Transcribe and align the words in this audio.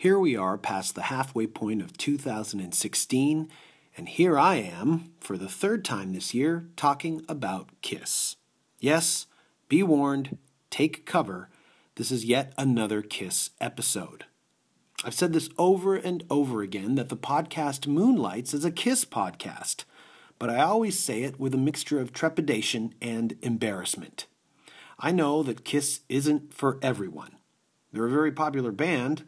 Here 0.00 0.16
we 0.16 0.36
are 0.36 0.56
past 0.56 0.94
the 0.94 1.02
halfway 1.02 1.48
point 1.48 1.82
of 1.82 1.98
2016, 1.98 3.48
and 3.96 4.08
here 4.08 4.38
I 4.38 4.54
am, 4.54 5.10
for 5.18 5.36
the 5.36 5.48
third 5.48 5.84
time 5.84 6.12
this 6.12 6.32
year, 6.32 6.68
talking 6.76 7.24
about 7.28 7.70
Kiss. 7.82 8.36
Yes, 8.78 9.26
be 9.68 9.82
warned, 9.82 10.38
take 10.70 11.04
cover. 11.04 11.48
This 11.96 12.12
is 12.12 12.24
yet 12.24 12.52
another 12.56 13.02
Kiss 13.02 13.50
episode. 13.60 14.26
I've 15.04 15.14
said 15.14 15.32
this 15.32 15.50
over 15.58 15.96
and 15.96 16.22
over 16.30 16.62
again 16.62 16.94
that 16.94 17.08
the 17.08 17.16
podcast 17.16 17.88
moonlights 17.88 18.54
as 18.54 18.64
a 18.64 18.70
Kiss 18.70 19.04
podcast, 19.04 19.82
but 20.38 20.48
I 20.48 20.60
always 20.60 20.96
say 20.96 21.24
it 21.24 21.40
with 21.40 21.54
a 21.54 21.58
mixture 21.58 22.00
of 22.00 22.12
trepidation 22.12 22.94
and 23.02 23.36
embarrassment. 23.42 24.28
I 25.00 25.10
know 25.10 25.42
that 25.42 25.64
Kiss 25.64 26.02
isn't 26.08 26.54
for 26.54 26.78
everyone. 26.82 27.32
They're 27.92 28.06
a 28.06 28.10
very 28.10 28.30
popular 28.30 28.70
band, 28.70 29.24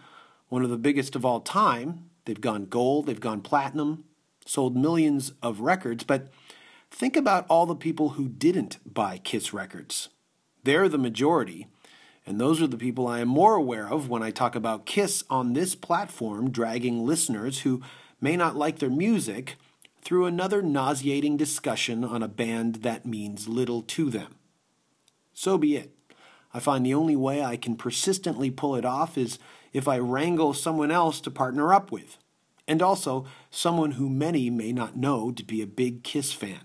one 0.50 0.62
of 0.62 0.68
the 0.68 0.76
biggest 0.76 1.16
of 1.16 1.24
all 1.24 1.40
time. 1.40 2.10
They've 2.26 2.40
gone 2.40 2.66
gold, 2.66 3.06
they've 3.06 3.18
gone 3.18 3.40
platinum, 3.40 4.04
sold 4.44 4.76
millions 4.76 5.32
of 5.42 5.60
records, 5.60 6.04
but 6.04 6.28
think 6.90 7.16
about 7.16 7.46
all 7.48 7.64
the 7.64 7.74
people 7.74 8.10
who 8.10 8.28
didn't 8.28 8.78
buy 8.84 9.18
Kiss 9.18 9.54
records. 9.54 10.10
They're 10.62 10.88
the 10.88 10.98
majority, 10.98 11.68
and 12.26 12.38
those 12.38 12.60
are 12.60 12.66
the 12.66 12.76
people 12.76 13.08
I 13.08 13.20
am 13.20 13.28
more 13.28 13.54
aware 13.54 13.88
of 13.88 14.10
when 14.10 14.22
I 14.22 14.30
talk 14.30 14.54
about 14.54 14.84
Kiss 14.84 15.24
on 15.30 15.54
this 15.54 15.74
platform, 15.74 16.50
dragging 16.50 17.06
listeners 17.06 17.60
who 17.60 17.80
may 18.20 18.36
not 18.36 18.56
like 18.56 18.78
their 18.78 18.90
music 18.90 19.56
through 20.02 20.26
another 20.26 20.60
nauseating 20.60 21.36
discussion 21.36 22.04
on 22.04 22.22
a 22.22 22.28
band 22.28 22.76
that 22.76 23.06
means 23.06 23.48
little 23.48 23.82
to 23.82 24.10
them. 24.10 24.34
So 25.32 25.56
be 25.56 25.76
it. 25.76 25.94
I 26.52 26.58
find 26.58 26.84
the 26.84 26.94
only 26.94 27.16
way 27.16 27.42
I 27.42 27.56
can 27.56 27.76
persistently 27.76 28.50
pull 28.50 28.74
it 28.74 28.84
off 28.84 29.16
is 29.16 29.38
if 29.72 29.86
I 29.88 29.98
wrangle 29.98 30.54
someone 30.54 30.90
else 30.90 31.20
to 31.22 31.30
partner 31.30 31.72
up 31.72 31.92
with, 31.92 32.18
and 32.66 32.82
also 32.82 33.26
someone 33.50 33.92
who 33.92 34.08
many 34.08 34.50
may 34.50 34.72
not 34.72 34.96
know 34.96 35.30
to 35.32 35.44
be 35.44 35.62
a 35.62 35.66
big 35.66 36.02
Kiss 36.02 36.32
fan. 36.32 36.60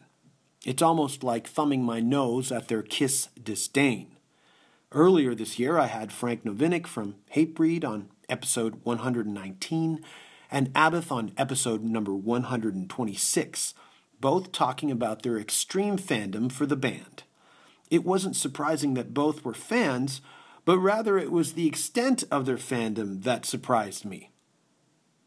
It's 0.66 0.82
almost 0.82 1.24
like 1.24 1.48
thumbing 1.48 1.84
my 1.84 2.00
nose 2.00 2.52
at 2.52 2.68
their 2.68 2.82
Kiss 2.82 3.30
disdain. 3.42 4.16
Earlier 4.92 5.36
this 5.36 5.60
year, 5.60 5.78
I 5.78 5.88
had 5.88 6.12
Frank 6.12 6.44
Novinec 6.44 6.88
from 6.88 7.16
Hatebreed 7.36 7.84
on 7.84 8.10
episode 8.30 8.80
119 8.84 10.04
and 10.50 10.74
Abbath 10.74 11.12
on 11.12 11.34
episode 11.38 11.84
number 11.84 12.14
126, 12.14 13.74
both 14.22 14.52
talking 14.52 14.92
about 14.92 15.22
their 15.22 15.38
extreme 15.38 15.98
fandom 15.98 16.52
for 16.52 16.66
the 16.66 16.76
band. 16.76 17.24
It 17.92 18.06
wasn't 18.06 18.36
surprising 18.36 18.94
that 18.94 19.14
both 19.14 19.44
were 19.44 19.54
fans, 19.54 20.22
but 20.66 20.80
rather 20.80 21.18
it 21.18 21.32
was 21.32 21.54
the 21.54 21.68
extent 21.68 22.24
of 22.30 22.46
their 22.46 22.58
fandom 22.58 23.24
that 23.24 23.46
surprised 23.46 24.04
me. 24.04 24.32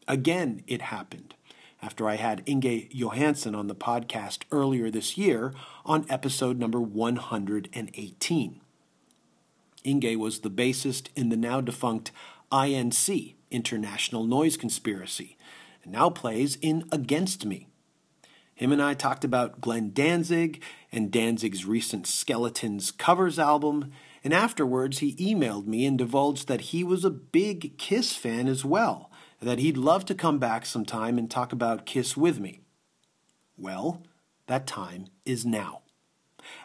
Again, 0.07 0.63
it 0.67 0.81
happened 0.83 1.35
after 1.81 2.07
I 2.07 2.15
had 2.15 2.43
Inge 2.45 2.89
Johansson 2.91 3.55
on 3.55 3.67
the 3.67 3.75
podcast 3.75 4.43
earlier 4.51 4.91
this 4.91 5.17
year 5.17 5.53
on 5.85 6.05
episode 6.09 6.59
number 6.59 6.81
118. 6.81 8.61
Inge 9.85 10.15
was 10.17 10.39
the 10.39 10.49
bassist 10.49 11.07
in 11.15 11.29
the 11.29 11.37
now 11.37 11.61
defunct 11.61 12.11
INC, 12.51 13.35
International 13.49 14.25
Noise 14.25 14.57
Conspiracy, 14.57 15.37
and 15.83 15.93
now 15.93 16.09
plays 16.09 16.57
in 16.61 16.83
Against 16.91 17.45
Me. 17.45 17.67
Him 18.53 18.73
and 18.73 18.81
I 18.81 18.93
talked 18.93 19.23
about 19.23 19.61
Glenn 19.61 19.91
Danzig 19.93 20.61
and 20.91 21.11
Danzig's 21.11 21.65
recent 21.65 22.05
Skeletons 22.05 22.91
covers 22.91 23.39
album, 23.39 23.93
and 24.23 24.33
afterwards 24.33 24.99
he 24.99 25.15
emailed 25.15 25.65
me 25.65 25.85
and 25.85 25.97
divulged 25.97 26.47
that 26.47 26.61
he 26.61 26.83
was 26.83 27.05
a 27.05 27.09
big 27.09 27.77
Kiss 27.77 28.15
fan 28.15 28.47
as 28.47 28.65
well, 28.65 29.09
that 29.41 29.59
he'd 29.59 29.77
love 29.77 30.05
to 30.05 30.15
come 30.15 30.39
back 30.39 30.65
sometime 30.65 31.17
and 31.17 31.29
talk 31.29 31.51
about 31.51 31.85
Kiss 31.85 32.17
with 32.17 32.39
me. 32.39 32.61
Well, 33.57 34.03
that 34.47 34.67
time 34.67 35.07
is 35.25 35.45
now. 35.45 35.81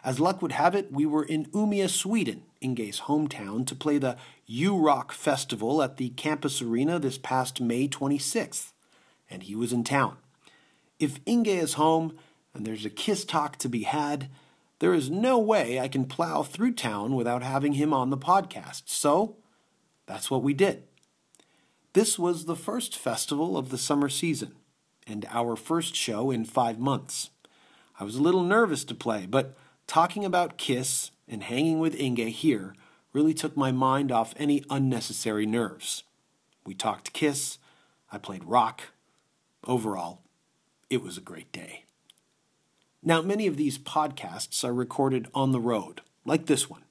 As 0.03 0.19
luck 0.19 0.41
would 0.41 0.53
have 0.53 0.75
it, 0.75 0.91
we 0.91 1.05
were 1.05 1.23
in 1.23 1.45
Umeå, 1.47 1.89
Sweden, 1.89 2.43
Inge's 2.61 3.01
hometown, 3.01 3.65
to 3.67 3.75
play 3.75 3.97
the 3.97 4.17
U 4.47 4.77
Rock 4.77 5.11
Festival 5.11 5.81
at 5.81 5.97
the 5.97 6.09
campus 6.09 6.61
arena 6.61 6.99
this 6.99 7.17
past 7.17 7.61
May 7.61 7.87
26th, 7.87 8.71
and 9.29 9.43
he 9.43 9.55
was 9.55 9.73
in 9.73 9.83
town. 9.83 10.17
If 10.99 11.19
Inge 11.25 11.47
is 11.47 11.73
home 11.73 12.17
and 12.53 12.65
there's 12.65 12.85
a 12.85 12.89
kiss 12.89 13.25
talk 13.25 13.57
to 13.57 13.69
be 13.69 13.83
had, 13.83 14.29
there 14.79 14.93
is 14.93 15.09
no 15.09 15.37
way 15.37 15.79
I 15.79 15.87
can 15.87 16.05
plow 16.05 16.43
through 16.43 16.73
town 16.73 17.15
without 17.15 17.43
having 17.43 17.73
him 17.73 17.93
on 17.93 18.09
the 18.09 18.17
podcast. 18.17 18.83
So 18.85 19.37
that's 20.05 20.29
what 20.29 20.43
we 20.43 20.53
did. 20.53 20.83
This 21.93 22.19
was 22.19 22.45
the 22.45 22.57
first 22.57 22.97
festival 22.97 23.57
of 23.57 23.69
the 23.69 23.77
summer 23.77 24.09
season 24.09 24.55
and 25.07 25.25
our 25.29 25.55
first 25.55 25.95
show 25.95 26.29
in 26.29 26.43
five 26.43 26.77
months. 26.77 27.29
I 27.99 28.03
was 28.03 28.15
a 28.15 28.21
little 28.21 28.43
nervous 28.43 28.83
to 28.85 28.95
play, 28.95 29.25
but 29.25 29.55
talking 29.87 30.25
about 30.25 30.57
Kiss 30.57 31.11
and 31.27 31.43
hanging 31.43 31.79
with 31.79 31.95
Inge 31.95 32.35
here 32.35 32.75
really 33.13 33.33
took 33.33 33.55
my 33.55 33.71
mind 33.71 34.11
off 34.11 34.33
any 34.37 34.63
unnecessary 34.69 35.45
nerves. 35.45 36.03
We 36.65 36.73
talked 36.73 37.13
Kiss, 37.13 37.59
I 38.11 38.17
played 38.17 38.43
rock. 38.43 38.81
Overall, 39.65 40.21
it 40.89 41.01
was 41.01 41.17
a 41.17 41.21
great 41.21 41.51
day. 41.51 41.84
Now, 43.07 43.21
many 43.21 43.45
of 43.45 43.55
these 43.55 43.77
podcasts 43.77 44.63
are 44.63 44.73
recorded 44.73 45.27
on 45.35 45.51
the 45.51 45.59
road, 45.59 46.01
like 46.25 46.47
this 46.47 46.67
one. 46.67 46.81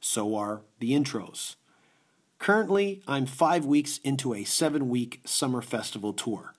So 0.00 0.34
are 0.34 0.62
the 0.78 0.92
intros. 0.92 1.56
Currently, 2.38 3.02
I'm 3.06 3.26
five 3.26 3.66
weeks 3.66 3.98
into 3.98 4.32
a 4.32 4.44
seven 4.44 4.88
week 4.88 5.20
summer 5.26 5.60
festival 5.60 6.14
tour. 6.14 6.54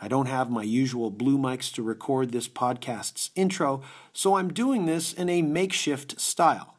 I 0.00 0.08
don't 0.08 0.26
have 0.26 0.48
my 0.50 0.62
usual 0.62 1.10
blue 1.10 1.36
mics 1.36 1.70
to 1.74 1.82
record 1.82 2.32
this 2.32 2.48
podcast's 2.48 3.30
intro, 3.34 3.82
so 4.14 4.36
I'm 4.36 4.50
doing 4.50 4.86
this 4.86 5.12
in 5.12 5.28
a 5.28 5.42
makeshift 5.42 6.18
style. 6.18 6.78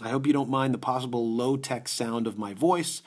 I 0.00 0.10
hope 0.10 0.28
you 0.28 0.32
don't 0.32 0.48
mind 0.48 0.74
the 0.74 0.78
possible 0.78 1.28
low 1.28 1.56
tech 1.56 1.88
sound 1.88 2.28
of 2.28 2.38
my 2.38 2.54
voice, 2.54 3.02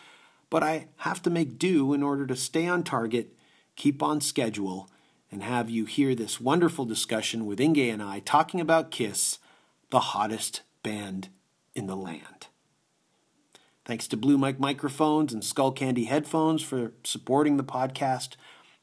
but 0.50 0.62
I 0.62 0.88
have 0.98 1.22
to 1.22 1.30
make 1.30 1.58
do 1.58 1.94
in 1.94 2.04
order 2.04 2.28
to 2.28 2.36
stay 2.36 2.68
on 2.68 2.84
target, 2.84 3.34
keep 3.78 4.04
on 4.04 4.20
schedule, 4.20 4.90
and 5.32 5.44
have 5.44 5.70
you 5.70 5.86
hear 5.86 6.16
this 6.16 6.42
wonderful 6.42 6.86
discussion 6.86 7.46
with 7.46 7.60
Inge 7.60 7.78
and 7.78 8.02
I 8.02 8.20
talking 8.20 8.60
about 8.60 8.92
Kiss, 8.92 9.40
the 9.90 10.00
hottest 10.00 10.62
band 10.84 11.30
in 11.76 11.88
the 11.88 11.96
land. 11.96 12.48
Thanks 13.86 14.08
to 14.10 14.18
Blue 14.18 14.38
Mic 14.38 14.60
microphones 14.60 15.34
and 15.34 15.42
Skullcandy 15.42 16.08
headphones 16.08 16.62
for 16.62 16.94
supporting 17.04 17.58
the 17.58 17.64
podcast. 17.64 18.36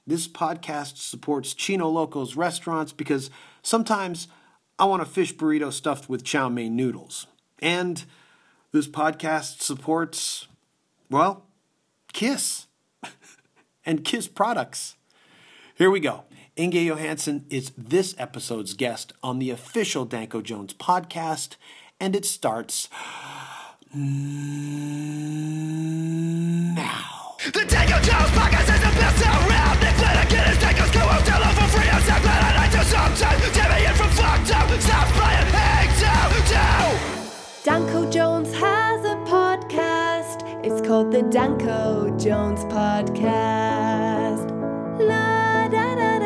This 0.06 0.26
podcast 0.26 0.98
supports 0.98 1.54
Chino 1.54 1.88
Loco's 1.88 2.36
restaurants 2.36 2.92
because 2.92 3.30
sometimes 3.62 4.26
I 4.78 4.84
want 4.84 5.02
a 5.02 5.06
fish 5.06 5.34
burrito 5.34 5.72
stuffed 5.72 6.08
with 6.08 6.24
chow 6.24 6.48
mein 6.48 6.74
noodles. 6.74 7.28
And 7.60 8.04
this 8.72 8.88
podcast 8.88 9.62
supports, 9.62 10.48
well, 11.08 11.44
Kiss 12.12 12.66
and 13.86 14.04
Kiss 14.04 14.26
products. 14.26 14.95
Here 15.76 15.90
we 15.90 16.00
go. 16.00 16.24
Inge 16.56 16.74
Johansson 16.74 17.44
is 17.50 17.70
this 17.76 18.14
episode's 18.16 18.72
guest 18.72 19.12
on 19.22 19.38
the 19.38 19.50
official 19.50 20.06
Danko 20.06 20.40
Jones 20.40 20.72
podcast, 20.72 21.56
and 22.00 22.16
it 22.16 22.24
starts 22.24 22.88
now. 23.92 24.06
The 27.44 27.66
Danko 27.68 28.00
Jones 28.00 28.32
podcast 28.32 28.72
is 28.72 28.80
the 28.80 28.92
best 28.96 29.20
around. 29.20 29.80
Nick 29.80 29.94
Flanagan 29.96 30.50
is 30.50 30.56
Danko's 30.56 30.90
co-host. 30.96 31.28
Hello 31.28 31.52
for 31.52 31.68
free 31.68 31.90
on 31.90 32.00
SoundCloud 32.00 32.42
and 32.48 32.56
iTunes 32.64 32.88
sometimes. 32.88 33.44
Jimmy 33.54 33.84
in 33.84 33.94
from 33.94 34.10
fucked 34.16 34.52
up. 34.56 34.80
Stop 34.80 35.08
playing 35.12 35.52
Hang 35.52 35.92
Down 36.00 36.32
Danko 37.64 38.10
Jones 38.10 38.50
has 38.54 39.04
a 39.04 39.16
podcast. 39.28 40.40
It's 40.64 40.80
called 40.88 41.12
the 41.12 41.20
Danko 41.24 42.16
Jones 42.16 42.64
Podcast. 42.64 44.56
La 44.98 45.06
da 45.08 45.36
da 45.40 45.45
da 45.68 45.96
da 45.96 46.18
da 46.20 46.25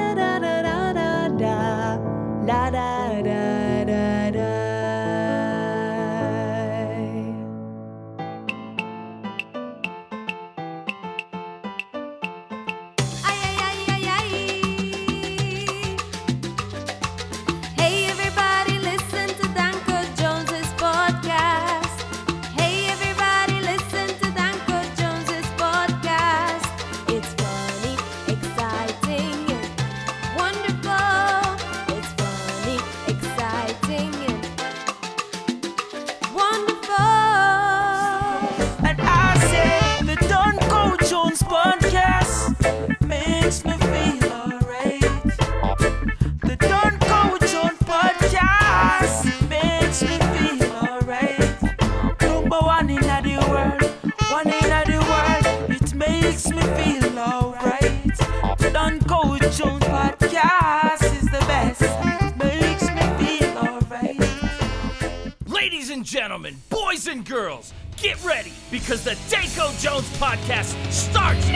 and 67.20 67.28
girls, 67.28 67.75
get 67.99 68.22
ready 68.25 68.52
because 68.70 69.05
the 69.05 69.17
Danko 69.28 69.72
Jones 69.78 70.08
podcast 70.17 70.75
starts. 70.90 71.46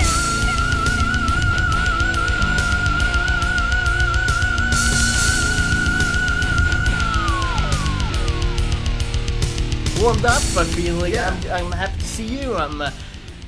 warmed 10.02 10.24
up. 10.26 10.34
I 10.34 10.64
feel 10.64 10.96
like 10.96 11.16
I'm, 11.16 11.50
I'm 11.50 11.72
happy 11.72 11.98
to 11.98 12.04
see 12.04 12.26
you. 12.26 12.54
I'm, 12.54 12.82
uh, 12.82 12.90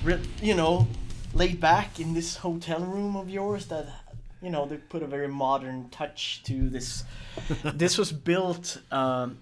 re- 0.03 0.23
you 0.41 0.55
know, 0.55 0.89
laid 1.35 1.61
back 1.61 2.01
in 2.01 2.15
this 2.15 2.37
hotel 2.37 2.81
room 2.81 3.15
of 3.15 3.29
yours 3.29 3.67
that, 3.67 3.87
you 4.41 4.49
know, 4.49 4.65
they 4.65 4.77
put 4.77 5.03
a 5.03 5.07
very 5.07 5.29
modern 5.29 5.91
touch 5.91 6.43
to 6.45 6.71
this. 6.71 7.05
this 7.75 7.99
was 7.99 8.11
built 8.11 8.81
um, 8.91 9.37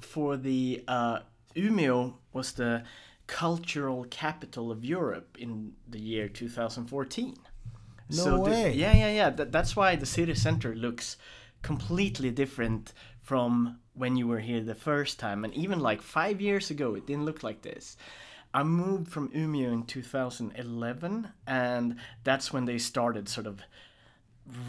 for 0.00 0.38
the 0.38 0.82
uh, 0.88 1.18
Umeå 1.58 2.14
was 2.32 2.52
the 2.52 2.84
cultural 3.26 4.06
capital 4.10 4.70
of 4.70 4.84
Europe 4.84 5.36
in 5.38 5.72
the 5.88 6.00
year 6.00 6.28
2014. 6.28 7.36
No 8.10 8.24
the- 8.24 8.50
way. 8.50 8.72
yeah, 8.72 8.96
yeah, 8.96 9.12
yeah. 9.12 9.30
That, 9.30 9.52
that's 9.52 9.76
why 9.76 9.96
the 9.96 10.06
city 10.06 10.34
center 10.34 10.74
looks 10.74 11.16
completely 11.62 12.30
different 12.30 12.92
from 13.22 13.78
when 13.94 14.16
you 14.16 14.26
were 14.26 14.40
here 14.40 14.62
the 14.62 14.74
first 14.74 15.18
time. 15.18 15.44
And 15.44 15.52
even 15.54 15.80
like 15.80 16.00
five 16.00 16.40
years 16.40 16.70
ago, 16.70 16.94
it 16.94 17.06
didn't 17.06 17.26
look 17.26 17.42
like 17.42 17.62
this. 17.62 17.96
I 18.54 18.62
moved 18.62 19.08
from 19.12 19.28
Umeå 19.28 19.72
in 19.72 19.82
2011, 19.82 21.28
and 21.46 21.96
that's 22.24 22.50
when 22.52 22.64
they 22.64 22.78
started 22.78 23.28
sort 23.28 23.46
of 23.46 23.60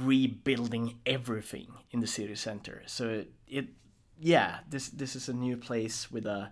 rebuilding 0.03 0.95
everything 1.05 1.67
in 1.91 2.01
the 2.01 2.07
city 2.07 2.35
center. 2.35 2.83
So 2.87 3.07
it, 3.07 3.31
it 3.47 3.67
yeah, 4.19 4.59
this 4.69 4.89
this 4.89 5.15
is 5.15 5.29
a 5.29 5.33
new 5.33 5.55
place 5.55 6.11
with 6.11 6.25
a 6.25 6.51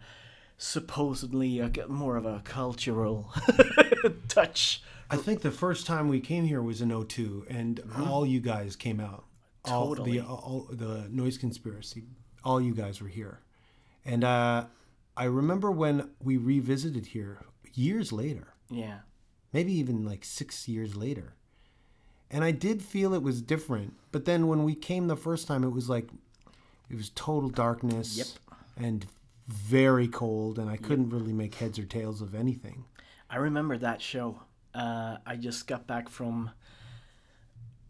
supposedly 0.58 1.60
a, 1.60 1.72
more 1.88 2.18
of 2.18 2.26
a 2.26 2.42
cultural 2.44 3.32
touch. 4.28 4.82
I 5.10 5.16
think 5.16 5.42
the 5.42 5.52
first 5.52 5.86
time 5.86 6.10
we 6.10 6.20
came 6.20 6.46
here 6.46 6.62
was 6.62 6.82
in 6.82 6.90
02 7.08 7.46
and 7.50 7.82
all 8.08 8.26
you 8.26 8.40
guys 8.40 8.76
came 8.76 9.00
out. 9.00 9.24
All 9.66 9.90
Totally. 9.96 10.20
the 10.20 10.26
all, 10.26 10.68
the 10.70 11.08
noise 11.10 11.38
conspiracy. 11.38 12.04
All 12.44 12.60
you 12.62 12.74
guys 12.74 13.02
were 13.02 13.08
here. 13.08 13.40
And 14.06 14.24
uh, 14.24 14.66
I 15.16 15.26
remember 15.26 15.72
when 15.72 16.10
we 16.24 16.38
revisited 16.38 17.08
here 17.08 17.40
years 17.74 18.12
later, 18.12 18.48
Yeah. 18.70 19.00
maybe 19.54 19.74
even 19.74 20.06
like 20.06 20.24
6 20.26 20.68
years 20.68 20.96
later. 20.96 21.34
And 22.32 22.44
I 22.44 22.52
did 22.52 22.82
feel 22.82 23.14
it 23.14 23.22
was 23.24 23.42
different, 23.42 23.94
but 24.12 24.26
then 24.26 24.48
when 24.48 24.64
we 24.64 24.76
came 24.76 25.08
the 25.08 25.16
first 25.16 25.48
time 25.48 25.64
it 25.64 25.70
was 25.72 25.90
like 25.90 26.10
it 26.90 26.96
was 26.96 27.10
total 27.12 27.50
darkness 27.50 28.18
Yep. 28.18 28.28
and 28.78 29.06
very 29.48 30.08
cold 30.08 30.60
and 30.60 30.70
I 30.70 30.78
couldn't 30.78 31.10
really 31.10 31.34
make 31.34 31.56
heads 31.56 31.80
or 31.80 31.86
tails 31.86 32.22
of 32.22 32.36
anything. 32.36 32.86
I 33.30 33.38
remember 33.38 33.78
that 33.78 34.02
show. 34.02 34.42
Uh, 34.74 35.18
I 35.26 35.36
just 35.36 35.68
got 35.68 35.88
back 35.88 36.10
from 36.10 36.52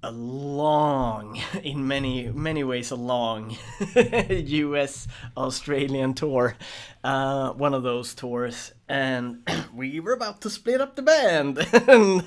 a 0.04 0.12
long, 0.12 1.40
in 1.64 1.88
many 1.88 2.28
many 2.28 2.64
ways, 2.64 2.92
a 2.92 2.96
long 2.96 3.56
U.S. 3.96 5.08
Australian 5.36 6.14
tour. 6.14 6.56
Uh, 7.04 7.52
one 7.54 7.74
of 7.74 7.84
those 7.84 8.14
tours, 8.14 8.74
and 8.88 9.48
we 9.74 10.00
were 10.00 10.14
about 10.14 10.42
to 10.42 10.50
split 10.50 10.82
up 10.82 10.96
the 10.96 11.02
band. 11.02 11.58
and 11.88 12.24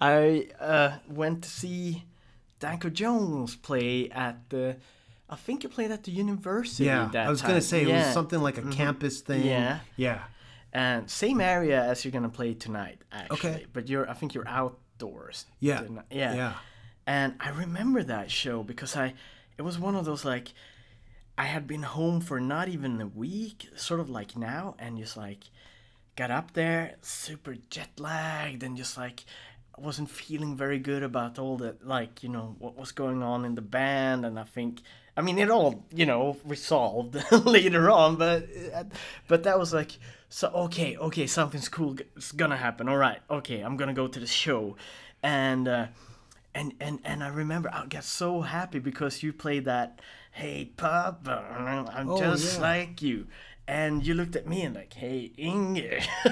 I 0.00 0.48
uh, 0.60 0.98
went 1.08 1.42
to 1.44 1.50
see 1.50 2.04
Danko 2.60 2.90
Jones 2.90 3.56
play 3.56 4.10
at 4.10 4.48
the. 4.50 4.76
I 5.28 5.36
think 5.36 5.62
he 5.62 5.68
played 5.68 5.90
at 5.90 6.04
the 6.04 6.12
university. 6.12 6.84
Yeah, 6.84 7.10
I 7.14 7.28
was 7.30 7.40
time. 7.40 7.50
gonna 7.50 7.60
say 7.60 7.82
it 7.82 7.88
was 7.92 8.12
something 8.12 8.40
like 8.40 8.58
a 8.58 8.60
mm-hmm. 8.60 8.70
campus 8.70 9.20
thing. 9.20 9.44
Yeah. 9.44 9.80
yeah. 9.96 10.22
and 10.72 11.10
same 11.10 11.40
area 11.40 11.82
as 11.82 12.04
you're 12.04 12.12
gonna 12.12 12.28
play 12.28 12.52
tonight 12.54 12.98
actually 13.12 13.50
Okay. 13.50 13.66
but 13.72 13.88
you're 13.88 14.08
i 14.10 14.14
think 14.14 14.34
you're 14.34 14.46
outdoors 14.48 15.46
Yeah, 15.60 15.80
tonight. 15.80 16.04
yeah 16.10 16.34
yeah. 16.34 16.52
and 17.06 17.34
i 17.40 17.48
remember 17.50 18.02
that 18.02 18.30
show 18.30 18.62
because 18.62 18.94
i 18.96 19.14
it 19.56 19.62
was 19.62 19.78
one 19.78 19.94
of 19.94 20.04
those 20.04 20.24
like 20.24 20.52
i 21.38 21.44
had 21.44 21.66
been 21.66 21.82
home 21.82 22.20
for 22.20 22.40
not 22.40 22.68
even 22.68 23.00
a 23.00 23.06
week 23.06 23.68
sort 23.76 24.00
of 24.00 24.10
like 24.10 24.36
now 24.36 24.74
and 24.78 24.98
just 24.98 25.16
like 25.16 25.44
got 26.16 26.30
up 26.30 26.52
there 26.52 26.96
super 27.00 27.54
jet 27.70 27.90
lagged 27.98 28.62
and 28.62 28.76
just 28.76 28.98
like 28.98 29.24
wasn't 29.78 30.10
feeling 30.10 30.56
very 30.56 30.78
good 30.78 31.02
about 31.02 31.38
all 31.38 31.56
the 31.56 31.76
like 31.84 32.22
you 32.22 32.28
know 32.28 32.54
what 32.58 32.76
was 32.78 32.92
going 32.92 33.22
on 33.22 33.44
in 33.44 33.54
the 33.54 33.60
band 33.62 34.24
and 34.24 34.38
I 34.38 34.44
think 34.44 34.80
I 35.16 35.22
mean 35.22 35.38
it 35.38 35.50
all 35.50 35.84
you 35.94 36.06
know 36.06 36.36
resolved 36.44 37.16
later 37.46 37.90
on 37.90 38.16
but 38.16 38.46
uh, 38.74 38.84
but 39.28 39.42
that 39.44 39.58
was 39.58 39.72
like 39.72 39.92
so 40.28 40.48
okay 40.48 40.96
okay 40.96 41.26
something's 41.26 41.68
cool 41.68 41.96
is 42.16 42.32
gonna 42.32 42.56
happen. 42.56 42.88
All 42.88 42.96
right 42.96 43.20
okay 43.30 43.60
I'm 43.60 43.76
gonna 43.76 43.94
go 43.94 44.06
to 44.08 44.20
the 44.20 44.26
show. 44.26 44.76
And 45.22 45.66
uh, 45.68 45.86
and 46.54 46.74
and 46.80 47.00
and 47.04 47.24
I 47.24 47.28
remember 47.28 47.70
I 47.72 47.86
got 47.86 48.04
so 48.04 48.42
happy 48.42 48.78
because 48.78 49.22
you 49.22 49.32
played 49.32 49.64
that 49.64 50.00
hey 50.32 50.66
papa 50.76 51.44
I'm 51.94 52.10
Oh, 52.10 52.18
just 52.18 52.56
yeah. 52.56 52.62
like 52.62 53.00
you 53.02 53.26
and 53.68 54.06
you 54.06 54.14
looked 54.14 54.36
at 54.36 54.46
me 54.46 54.62
and 54.62 54.74
like 54.76 54.92
hey 54.94 55.32
Inge 55.38 55.80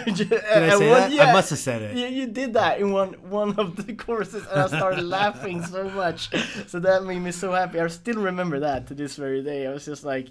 did 0.05 0.17
Did 0.17 0.33
I 0.33 0.79
say 0.79 0.89
that? 0.89 1.29
I 1.29 1.33
must 1.33 1.51
have 1.51 1.59
said 1.59 1.83
it. 1.83 1.97
you, 1.97 2.07
you 2.07 2.27
did 2.29 2.55
that 2.55 2.79
in 2.81 2.93
one 2.93 3.15
one 3.29 3.59
of 3.59 3.85
the 3.87 3.93
courses 4.07 4.47
and 4.51 4.61
I 4.61 4.67
started 4.69 5.03
laughing 5.03 5.65
so 5.65 5.89
much 5.91 6.31
so 6.69 6.79
that 6.81 7.05
made 7.05 7.19
me 7.21 7.33
so 7.33 7.53
happy 7.53 7.81
I 7.81 7.87
still 7.89 8.21
remember 8.23 8.61
that 8.61 8.87
to 8.89 8.95
this 8.95 9.17
very 9.17 9.43
day 9.43 9.67
I 9.67 9.71
was 9.73 9.85
just 9.85 10.05
like 10.05 10.29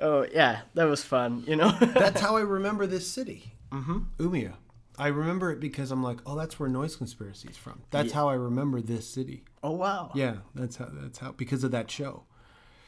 oh 0.00 0.26
yeah 0.32 0.60
that 0.74 0.84
was 0.84 1.04
fun 1.04 1.44
you 1.46 1.56
know 1.56 1.70
That's 1.80 2.20
how 2.20 2.36
I 2.36 2.40
remember 2.40 2.86
this 2.86 3.06
city. 3.06 3.52
Mm-hmm. 3.72 3.98
Umeå. 4.18 4.52
I 4.98 5.08
remember 5.08 5.52
it 5.52 5.60
because 5.60 5.92
I'm 5.92 6.02
like, 6.02 6.18
oh, 6.26 6.36
that's 6.36 6.58
where 6.58 6.68
Noise 6.68 6.96
Conspiracy 6.96 7.48
is 7.48 7.56
from. 7.56 7.82
That's 7.90 8.10
how 8.12 8.28
I 8.28 8.34
remember 8.34 8.80
this 8.80 9.06
city. 9.08 9.44
oh 9.62 9.72
wow 9.72 10.10
Yeah, 10.14 10.36
that's 10.54 10.76
how. 10.76 10.88
That's 10.92 11.18
how. 11.18 11.32
Because 11.32 11.62
of 11.62 11.70
that 11.72 11.88
show. 11.90 12.24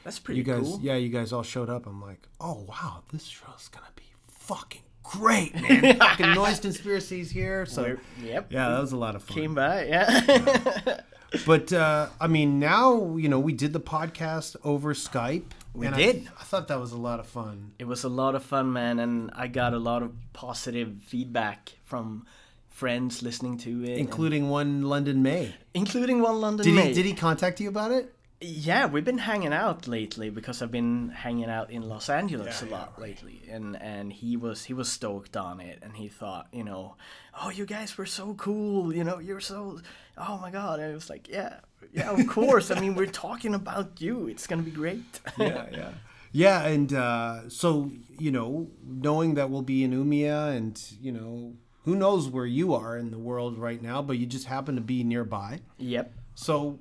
That's 0.05 0.19
pretty 0.19 0.39
You 0.39 0.45
guys, 0.45 0.61
cool 0.63 0.81
yeah, 0.83 0.97
you 0.97 1.09
guys 1.09 1.33
all 1.33 1.43
showed 1.43 1.69
up. 1.71 1.87
I'm 1.87 2.01
like, 2.03 2.27
oh 2.41 2.65
wow, 2.69 3.03
this 3.13 3.25
show's 3.25 3.69
gonna 3.71 3.87
be 3.97 4.05
fucking 4.29 4.83
great, 5.03 5.55
man. 5.61 5.97
fucking 5.99 6.33
Noise 6.35 6.61
conspiracies 6.61 7.31
here. 7.31 7.67
So 7.67 7.83
We're- 7.83 7.99
yep 8.23 8.47
yeah, 8.53 8.69
that 8.71 8.81
was 8.81 8.93
a 8.93 8.97
lot 8.97 9.15
of 9.17 9.23
fun. 9.23 9.37
came 9.37 9.55
by 9.55 9.85
yeah 9.87 11.01
But 11.47 11.73
uh, 11.73 12.09
I 12.21 12.27
mean, 12.27 12.59
now 12.59 13.15
you 13.17 13.29
know 13.29 13.39
we 13.39 13.53
did 13.53 13.73
the 13.73 13.81
podcast 13.81 14.57
over 14.65 14.95
Skype. 14.95 15.45
We 15.75 15.89
did. 15.89 16.27
I, 16.37 16.41
I 16.41 16.45
thought 16.45 16.67
that 16.69 16.81
was 16.81 16.91
a 16.91 16.97
lot 16.99 17.21
of 17.21 17.29
fun. 17.29 17.71
It 17.79 17.87
was 17.87 18.03
a 18.03 18.09
lot 18.09 18.35
of 18.35 18.43
fun, 18.43 18.73
man, 18.73 18.99
and 18.99 19.31
I 19.37 19.47
got 19.47 19.73
a 19.73 19.79
lot 19.79 20.03
of 20.03 20.11
positive 20.33 20.97
feedback 21.07 21.75
from 21.85 22.27
friends 22.69 23.23
listening 23.23 23.59
to 23.59 23.85
it, 23.85 23.99
Including 23.99 24.49
one 24.49 24.83
London 24.83 25.23
May. 25.23 25.55
including 25.75 26.21
one 26.21 26.41
London 26.41 26.67
Did 26.67 26.85
he 26.87 26.93
did 26.93 27.07
he 27.07 27.13
contact 27.15 27.61
you 27.61 27.69
about 27.69 27.93
it? 27.93 28.13
Yeah, 28.43 28.87
we've 28.87 29.05
been 29.05 29.19
hanging 29.19 29.53
out 29.53 29.87
lately 29.87 30.31
because 30.31 30.63
I've 30.63 30.71
been 30.71 31.11
hanging 31.11 31.51
out 31.51 31.71
in 31.71 31.83
Los 31.83 32.09
Angeles 32.09 32.63
a 32.63 32.67
lot 32.67 32.99
lately, 32.99 33.43
and 33.51 33.77
and 33.77 34.11
he 34.11 34.35
was 34.37 34.65
he 34.65 34.73
was 34.73 34.91
stoked 34.91 35.37
on 35.37 35.61
it, 35.61 35.79
and 35.83 35.95
he 35.95 36.09
thought, 36.09 36.49
you 36.51 36.65
know, 36.65 36.97
oh, 37.39 37.51
you 37.51 37.67
guys 37.67 37.99
were 37.99 38.07
so 38.07 38.33
cool, 38.35 38.95
you 38.95 39.05
know, 39.05 39.19
you're 39.19 39.41
so, 39.41 39.81
oh 40.17 40.39
my 40.39 40.51
god, 40.51 40.81
and 40.81 40.91
I 40.91 40.95
was 40.95 41.11
like, 41.11 41.29
yeah, 41.29 41.57
yeah, 41.93 42.11
of 42.11 42.27
course. 42.37 42.71
I 42.71 42.81
mean, 42.81 42.95
we're 42.95 43.07
talking 43.07 43.55
about 43.55 44.01
you. 44.01 44.27
It's 44.27 44.47
gonna 44.47 44.63
be 44.63 44.71
great. 44.71 45.21
yeah, 45.37 45.67
yeah. 45.73 45.91
Yeah, 46.33 46.65
and 46.65 46.93
uh, 46.95 47.49
so 47.51 47.91
you 48.19 48.31
know, 48.31 48.71
knowing 48.83 49.35
that 49.35 49.51
we'll 49.51 49.61
be 49.63 49.85
in 49.85 49.93
Umeå, 49.93 50.57
and 50.57 50.81
you 50.99 51.13
know, 51.13 51.53
who 51.85 51.95
knows 51.95 52.27
where 52.29 52.47
you 52.47 52.73
are 52.73 52.97
in 52.97 53.11
the 53.11 53.19
world 53.19 53.59
right 53.59 53.83
now, 53.83 54.01
but 54.01 54.17
you 54.17 54.25
just 54.25 54.47
happen 54.47 54.77
to 54.77 54.81
be 54.81 55.05
nearby. 55.05 55.61
yep. 55.77 56.15
So 56.35 56.79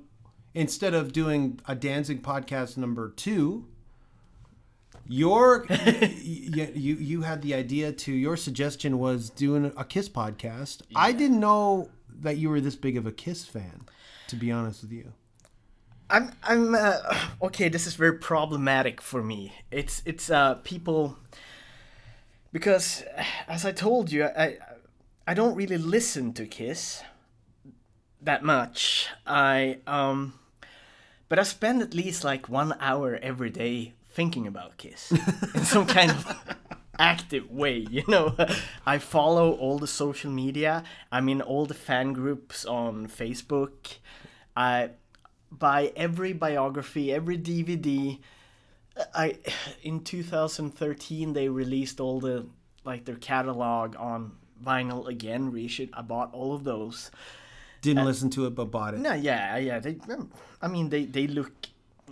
instead 0.54 0.94
of 0.94 1.12
doing 1.12 1.60
a 1.66 1.74
Danzig 1.74 2.22
podcast 2.22 2.76
number 2.76 3.10
two, 3.10 3.66
your 5.06 5.66
you, 6.22 6.68
you 6.74 6.94
you 6.96 7.22
had 7.22 7.42
the 7.42 7.54
idea 7.54 7.92
to 7.92 8.12
your 8.12 8.36
suggestion 8.36 8.98
was 8.98 9.30
doing 9.30 9.72
a 9.76 9.84
Kiss 9.84 10.08
podcast. 10.08 10.82
I 10.94 11.12
didn't 11.12 11.40
know 11.40 11.90
that 12.20 12.36
you 12.36 12.50
were 12.50 12.60
this 12.60 12.76
big 12.76 12.96
of 12.96 13.06
a 13.06 13.12
Kiss 13.12 13.44
fan. 13.44 13.82
To 14.28 14.36
be 14.36 14.52
honest 14.52 14.82
with 14.82 14.92
you. 14.92 15.12
I'm 16.08 16.32
I'm 16.42 16.74
uh, 16.74 16.98
okay. 17.42 17.68
This 17.68 17.86
is 17.86 17.94
very 17.94 18.18
problematic 18.18 19.00
for 19.00 19.22
me. 19.22 19.52
It's 19.70 20.02
it's 20.04 20.30
uh 20.30 20.54
people 20.56 21.18
because 22.52 23.04
as 23.48 23.64
I 23.64 23.72
told 23.72 24.12
you, 24.12 24.24
I 24.24 24.58
I 25.26 25.34
don't 25.34 25.54
really 25.54 25.78
listen 25.78 26.32
to 26.34 26.46
Kiss 26.46 27.02
that 28.20 28.42
much. 28.42 29.08
I 29.26 29.78
um, 29.86 30.34
but 31.30 31.38
I 31.38 31.44
spend 31.44 31.80
at 31.80 31.94
least 31.94 32.24
like 32.24 32.48
one 32.48 32.74
hour 32.80 33.18
every 33.22 33.50
day 33.50 33.94
thinking 34.12 34.46
about 34.48 34.76
Kiss 34.76 35.12
in 35.54 35.64
some 35.64 35.86
kind 35.86 36.10
of 36.10 36.56
active 36.98 37.50
way. 37.50 37.86
You 37.90 38.04
know, 38.08 38.36
I 38.84 38.98
follow 38.98 39.52
all 39.52 39.78
the 39.78 39.86
social 39.86 40.30
media. 40.30 40.82
I'm 41.10 41.28
in 41.28 41.40
all 41.40 41.66
the 41.66 41.74
fan 41.74 42.12
groups 42.12 42.64
on 42.64 43.06
Facebook. 43.06 43.98
I 44.56 44.90
buy 45.52 45.92
every 45.94 46.32
biography, 46.32 47.12
every 47.12 47.38
DVD. 47.38 48.18
I 49.14 49.38
in 49.82 50.02
2013 50.02 51.32
they 51.32 51.48
released 51.48 52.00
all 52.00 52.18
the 52.20 52.46
like 52.84 53.04
their 53.04 53.16
catalog 53.16 53.94
on 53.96 54.32
vinyl 54.62 55.06
again, 55.06 55.52
reissued. 55.52 55.90
I 55.94 56.02
bought 56.02 56.34
all 56.34 56.54
of 56.54 56.64
those. 56.64 57.12
Didn't 57.82 58.04
listen 58.04 58.30
to 58.30 58.46
it, 58.46 58.54
but 58.54 58.66
bought 58.66 58.94
it. 58.94 59.00
No, 59.00 59.14
yeah, 59.14 59.56
yeah. 59.56 59.78
They, 59.78 59.96
I 60.60 60.68
mean, 60.68 60.90
they 60.90 61.06
they 61.06 61.26
look 61.26 61.52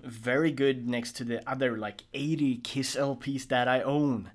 very 0.02 0.50
good 0.50 0.88
next 0.88 1.12
to 1.16 1.25
the 1.25 1.48
other 1.48 1.76
like 1.76 2.04
80 2.14 2.56
Kiss 2.58 2.96
LPs 2.96 3.48
that 3.48 3.68
I 3.68 3.82
own. 3.82 4.30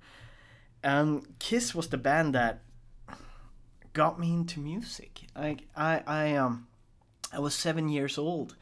Um, 0.84 1.24
Kiss 1.40 1.74
was 1.74 1.88
the 1.88 1.98
band 1.98 2.36
that 2.36 2.62
got 3.94 4.20
me 4.20 4.34
into 4.34 4.60
music. 4.60 5.22
Like 5.36 5.64
I, 5.76 6.02
I 6.06 6.36
um, 6.36 6.68
I 7.32 7.40
was 7.40 7.56
seven 7.56 7.90
years 7.90 8.18
old 8.18 8.56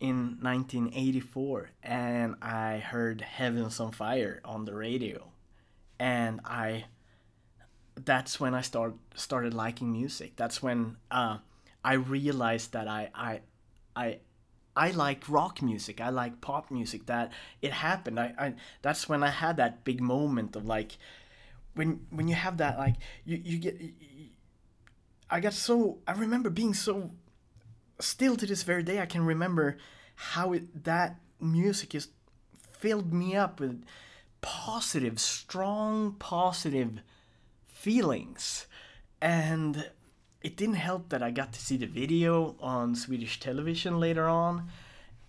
in 0.00 0.38
1984, 0.40 1.70
and 1.82 2.34
I 2.42 2.78
heard 2.78 3.20
"Heavens 3.20 3.80
on 3.80 3.92
Fire" 3.92 4.40
on 4.44 4.64
the 4.64 4.74
radio, 4.74 5.22
and 5.98 6.40
I. 6.44 6.84
That's 8.04 8.38
when 8.38 8.54
I 8.54 8.60
start 8.60 8.94
started 9.16 9.54
liking 9.54 9.90
music. 9.90 10.36
That's 10.36 10.62
when 10.62 10.96
uh, 11.10 11.38
I 11.88 11.94
realized 11.94 12.72
that 12.72 12.86
I 12.86 13.08
I 13.14 13.40
I 13.96 14.18
I 14.76 14.90
like 14.90 15.26
rock 15.26 15.62
music. 15.62 16.02
I 16.02 16.10
like 16.10 16.42
pop 16.42 16.70
music. 16.70 17.06
That 17.06 17.32
it 17.62 17.72
happened. 17.72 18.20
I, 18.20 18.34
I 18.38 18.54
that's 18.82 19.08
when 19.08 19.22
I 19.22 19.30
had 19.30 19.56
that 19.56 19.84
big 19.84 20.02
moment 20.02 20.54
of 20.54 20.66
like 20.66 20.98
when 21.74 22.00
when 22.10 22.28
you 22.28 22.34
have 22.34 22.58
that 22.58 22.76
like 22.76 22.96
you 23.24 23.40
you 23.42 23.56
get 23.58 23.80
you, 23.80 23.92
I 25.30 25.40
got 25.40 25.54
so 25.54 25.96
I 26.06 26.12
remember 26.12 26.50
being 26.50 26.74
so 26.74 27.10
still 28.00 28.36
to 28.36 28.44
this 28.44 28.64
very 28.64 28.82
day 28.82 29.00
I 29.00 29.06
can 29.06 29.24
remember 29.24 29.78
how 30.34 30.52
it, 30.52 30.84
that 30.84 31.16
music 31.40 31.88
just 31.90 32.10
filled 32.52 33.14
me 33.14 33.34
up 33.34 33.60
with 33.60 33.82
positive 34.42 35.18
strong 35.18 36.16
positive 36.18 37.00
feelings 37.66 38.66
and 39.22 39.90
it 40.42 40.56
didn't 40.56 40.76
help 40.76 41.08
that 41.08 41.22
I 41.22 41.30
got 41.30 41.52
to 41.52 41.60
see 41.60 41.76
the 41.76 41.86
video 41.86 42.56
on 42.60 42.94
Swedish 42.94 43.40
television 43.40 43.98
later 43.98 44.28
on, 44.28 44.68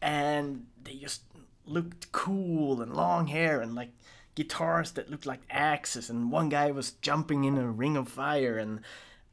and 0.01 0.65
they 0.83 0.95
just 0.95 1.21
looked 1.65 2.11
cool 2.11 2.81
and 2.81 2.95
long 2.95 3.27
hair 3.27 3.61
and 3.61 3.75
like 3.75 3.91
guitars 4.35 4.91
that 4.91 5.09
looked 5.09 5.25
like 5.25 5.41
axes, 5.49 6.09
and 6.09 6.31
one 6.31 6.49
guy 6.49 6.71
was 6.71 6.91
jumping 7.01 7.43
in 7.43 7.57
a 7.57 7.69
ring 7.69 7.97
of 7.97 8.07
fire, 8.07 8.57
and 8.57 8.81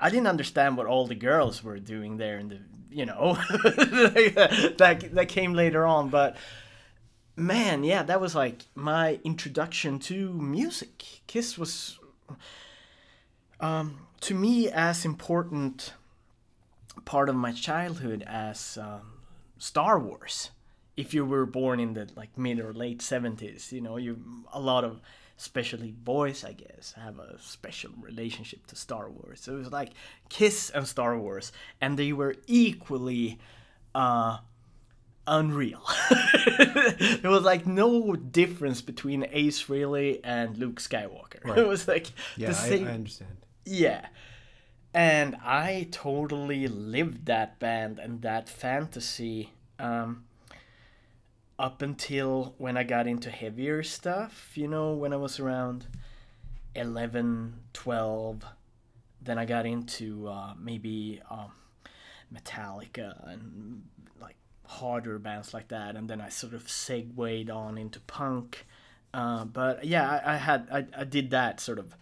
I 0.00 0.10
didn't 0.10 0.26
understand 0.26 0.76
what 0.76 0.86
all 0.86 1.06
the 1.06 1.14
girls 1.14 1.62
were 1.62 1.78
doing 1.78 2.16
there, 2.16 2.38
in 2.38 2.48
the 2.48 2.58
you 2.90 3.04
know 3.04 3.34
that 3.64 5.08
that 5.12 5.28
came 5.28 5.52
later 5.52 5.86
on, 5.86 6.08
but 6.08 6.36
man, 7.36 7.84
yeah, 7.84 8.02
that 8.02 8.20
was 8.20 8.34
like 8.34 8.62
my 8.74 9.20
introduction 9.22 9.98
to 9.98 10.32
music. 10.32 11.04
Kiss 11.26 11.58
was 11.58 11.98
um, 13.60 14.05
to 14.20 14.34
me 14.34 14.68
as 14.70 15.04
important 15.04 15.92
part 17.04 17.28
of 17.28 17.36
my 17.36 17.52
childhood 17.52 18.24
as 18.26 18.78
um, 18.80 19.20
Star 19.58 19.98
Wars. 19.98 20.50
If 20.96 21.12
you 21.12 21.26
were 21.26 21.44
born 21.44 21.78
in 21.78 21.92
the 21.94 22.08
like 22.16 22.36
mid 22.38 22.58
or 22.58 22.72
late 22.72 23.02
seventies, 23.02 23.72
you 23.72 23.82
know, 23.82 23.96
you 23.98 24.18
a 24.52 24.60
lot 24.60 24.82
of 24.84 25.00
especially 25.38 25.90
boys, 25.90 26.44
I 26.44 26.52
guess, 26.52 26.94
have 26.96 27.18
a 27.18 27.38
special 27.38 27.90
relationship 28.00 28.66
to 28.68 28.76
Star 28.76 29.10
Wars. 29.10 29.40
So 29.40 29.54
it 29.54 29.58
was 29.58 29.72
like 29.72 29.90
Kiss 30.30 30.70
and 30.70 30.88
Star 30.88 31.18
Wars, 31.18 31.52
and 31.80 31.98
they 31.98 32.12
were 32.14 32.36
equally 32.46 33.38
uh, 33.94 34.38
unreal. 35.26 35.82
there 37.20 37.30
was 37.30 37.42
like 37.42 37.66
no 37.66 38.14
difference 38.16 38.80
between 38.80 39.26
Ace 39.30 39.62
Frehley 39.62 40.20
and 40.24 40.56
Luke 40.56 40.80
Skywalker. 40.80 41.44
It 41.56 41.66
was 41.66 41.86
like 41.86 42.06
Yeah, 42.36 42.52
the 42.52 42.56
I, 42.58 42.68
same. 42.68 42.86
I 42.86 42.92
understand. 42.92 43.36
Yeah. 43.66 44.06
And 44.94 45.36
I 45.44 45.88
totally 45.90 46.68
lived 46.68 47.26
that 47.26 47.58
band 47.58 47.98
and 47.98 48.22
that 48.22 48.48
fantasy 48.48 49.50
um, 49.78 50.24
up 51.58 51.82
until 51.82 52.54
when 52.56 52.78
I 52.78 52.84
got 52.84 53.06
into 53.06 53.30
heavier 53.30 53.82
stuff, 53.82 54.52
you 54.54 54.68
know, 54.68 54.94
when 54.94 55.12
I 55.12 55.16
was 55.16 55.38
around 55.38 55.86
11, 56.74 57.54
12. 57.74 58.44
Then 59.20 59.38
I 59.38 59.44
got 59.44 59.66
into 59.66 60.28
uh, 60.28 60.54
maybe 60.58 61.20
um, 61.30 61.52
Metallica 62.32 63.28
and 63.30 63.82
like 64.20 64.36
harder 64.64 65.18
bands 65.18 65.52
like 65.52 65.68
that. 65.68 65.96
And 65.96 66.08
then 66.08 66.20
I 66.20 66.28
sort 66.28 66.54
of 66.54 66.70
segued 66.70 67.50
on 67.50 67.76
into 67.76 68.00
punk. 68.00 68.64
Uh, 69.12 69.44
but 69.44 69.84
yeah, 69.84 70.08
I, 70.08 70.34
I 70.34 70.36
had 70.36 70.68
I, 70.72 70.86
I 71.00 71.04
did 71.04 71.30
that 71.30 71.60
sort 71.60 71.78
of 71.78 71.96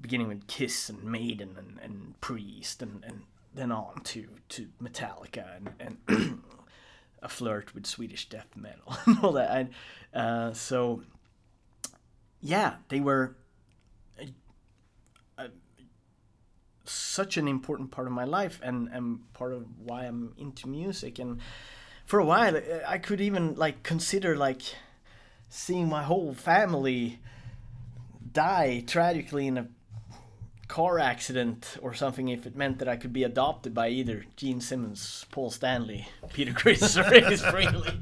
beginning 0.00 0.28
with 0.28 0.46
Kiss 0.46 0.88
and 0.88 1.02
Maiden 1.04 1.56
and, 1.56 1.78
and 1.82 2.20
Priest 2.20 2.82
and, 2.82 3.04
and 3.06 3.22
then 3.54 3.72
on 3.72 4.00
to, 4.04 4.28
to 4.50 4.68
Metallica 4.82 5.56
and, 5.56 5.98
and 6.08 6.42
a 7.22 7.28
flirt 7.28 7.74
with 7.74 7.86
Swedish 7.86 8.28
death 8.28 8.48
metal 8.56 8.96
and 9.06 9.18
all 9.22 9.32
that. 9.32 9.50
And, 9.56 9.70
uh, 10.14 10.52
so, 10.52 11.02
yeah, 12.40 12.76
they 12.88 13.00
were 13.00 13.36
a, 14.18 14.28
a, 15.42 15.48
such 16.84 17.36
an 17.36 17.46
important 17.46 17.90
part 17.90 18.06
of 18.06 18.12
my 18.12 18.24
life 18.24 18.60
and, 18.62 18.88
and 18.92 19.32
part 19.32 19.52
of 19.52 19.66
why 19.78 20.04
I'm 20.04 20.32
into 20.38 20.68
music. 20.68 21.18
And 21.18 21.40
for 22.06 22.18
a 22.18 22.24
while, 22.24 22.60
I 22.86 22.98
could 22.98 23.20
even 23.20 23.54
like 23.54 23.82
consider 23.82 24.36
like 24.36 24.62
seeing 25.48 25.88
my 25.88 26.02
whole 26.02 26.32
family 26.32 27.20
die 28.32 28.84
tragically 28.86 29.46
in 29.46 29.58
a 29.58 29.68
car 30.68 31.00
accident 31.00 31.76
or 31.82 31.94
something 31.94 32.28
if 32.28 32.46
it 32.46 32.54
meant 32.54 32.78
that 32.78 32.88
I 32.88 32.96
could 32.96 33.12
be 33.12 33.24
adopted 33.24 33.74
by 33.74 33.88
either 33.88 34.24
Gene 34.36 34.60
Simmons, 34.60 35.26
Paul 35.32 35.50
Stanley, 35.50 36.06
Peter 36.32 36.52
Criss, 36.52 36.96
or 36.96 37.12
Ace 37.12 37.42
Frehley. 37.42 38.00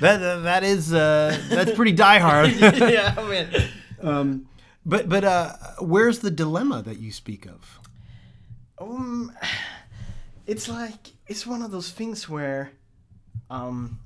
That 0.00 0.42
that 0.42 0.64
is 0.64 0.92
uh, 0.92 1.38
that's 1.48 1.72
pretty 1.72 1.94
diehard. 1.94 2.58
yeah, 2.90 3.14
I 3.16 3.46
mean, 4.02 4.46
but 4.84 5.08
but 5.08 5.24
uh, 5.24 5.52
where's 5.80 6.18
the 6.18 6.30
dilemma 6.30 6.82
that 6.82 6.98
you 6.98 7.12
speak 7.12 7.46
of? 7.46 7.80
um, 8.78 9.32
it's 10.46 10.68
like 10.68 11.12
it's 11.26 11.46
one 11.46 11.62
of 11.62 11.70
those 11.70 11.90
things 11.90 12.28
where, 12.28 12.70
um, 13.50 13.98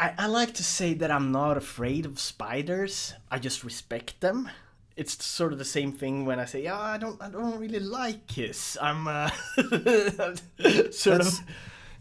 I, 0.00 0.14
I 0.24 0.26
like 0.26 0.54
to 0.54 0.64
say 0.64 0.94
that 0.94 1.10
I'm 1.10 1.30
not 1.30 1.56
afraid 1.56 2.06
of 2.06 2.18
spiders. 2.18 3.14
I 3.30 3.38
just 3.38 3.62
respect 3.64 4.20
them. 4.20 4.48
It's 4.96 5.24
sort 5.24 5.52
of 5.52 5.58
the 5.58 5.64
same 5.64 5.92
thing 5.92 6.24
when 6.26 6.38
I 6.40 6.46
say, 6.46 6.62
"Yeah, 6.64 6.78
I 6.78 6.98
don't, 6.98 7.20
I 7.22 7.28
don't 7.30 7.58
really 7.60 7.78
like 7.80 8.26
Kiss." 8.26 8.76
I'm 8.80 9.06
uh, 9.06 9.30
sort 9.56 11.18
That's- 11.18 11.38
of. 11.40 11.44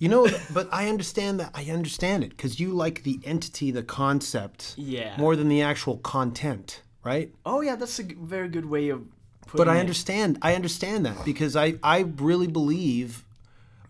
You 0.01 0.07
know, 0.07 0.29
but 0.53 0.69
I 0.71 0.87
understand 0.87 1.41
that. 1.41 1.51
I 1.53 1.65
understand 1.65 2.23
it 2.23 2.29
because 2.29 2.57
you 2.57 2.69
like 2.71 3.03
the 3.03 3.19
entity, 3.25 3.69
the 3.69 3.83
concept, 3.83 4.73
Yeah. 4.77 5.17
more 5.17 5.35
than 5.35 5.49
the 5.49 5.61
actual 5.61 5.97
content, 5.97 6.81
right? 7.03 7.33
Oh 7.45 7.59
yeah, 7.59 7.75
that's 7.75 7.99
a 7.99 8.03
very 8.03 8.47
good 8.47 8.65
way 8.65 8.87
of. 8.89 9.01
Putting 9.47 9.57
But 9.57 9.67
I 9.67 9.75
it. 9.75 9.79
understand. 9.81 10.37
I 10.41 10.55
understand 10.55 11.05
that 11.05 11.25
because 11.25 11.57
I 11.57 11.75
I 11.83 11.99
really 12.15 12.47
believe 12.47 13.25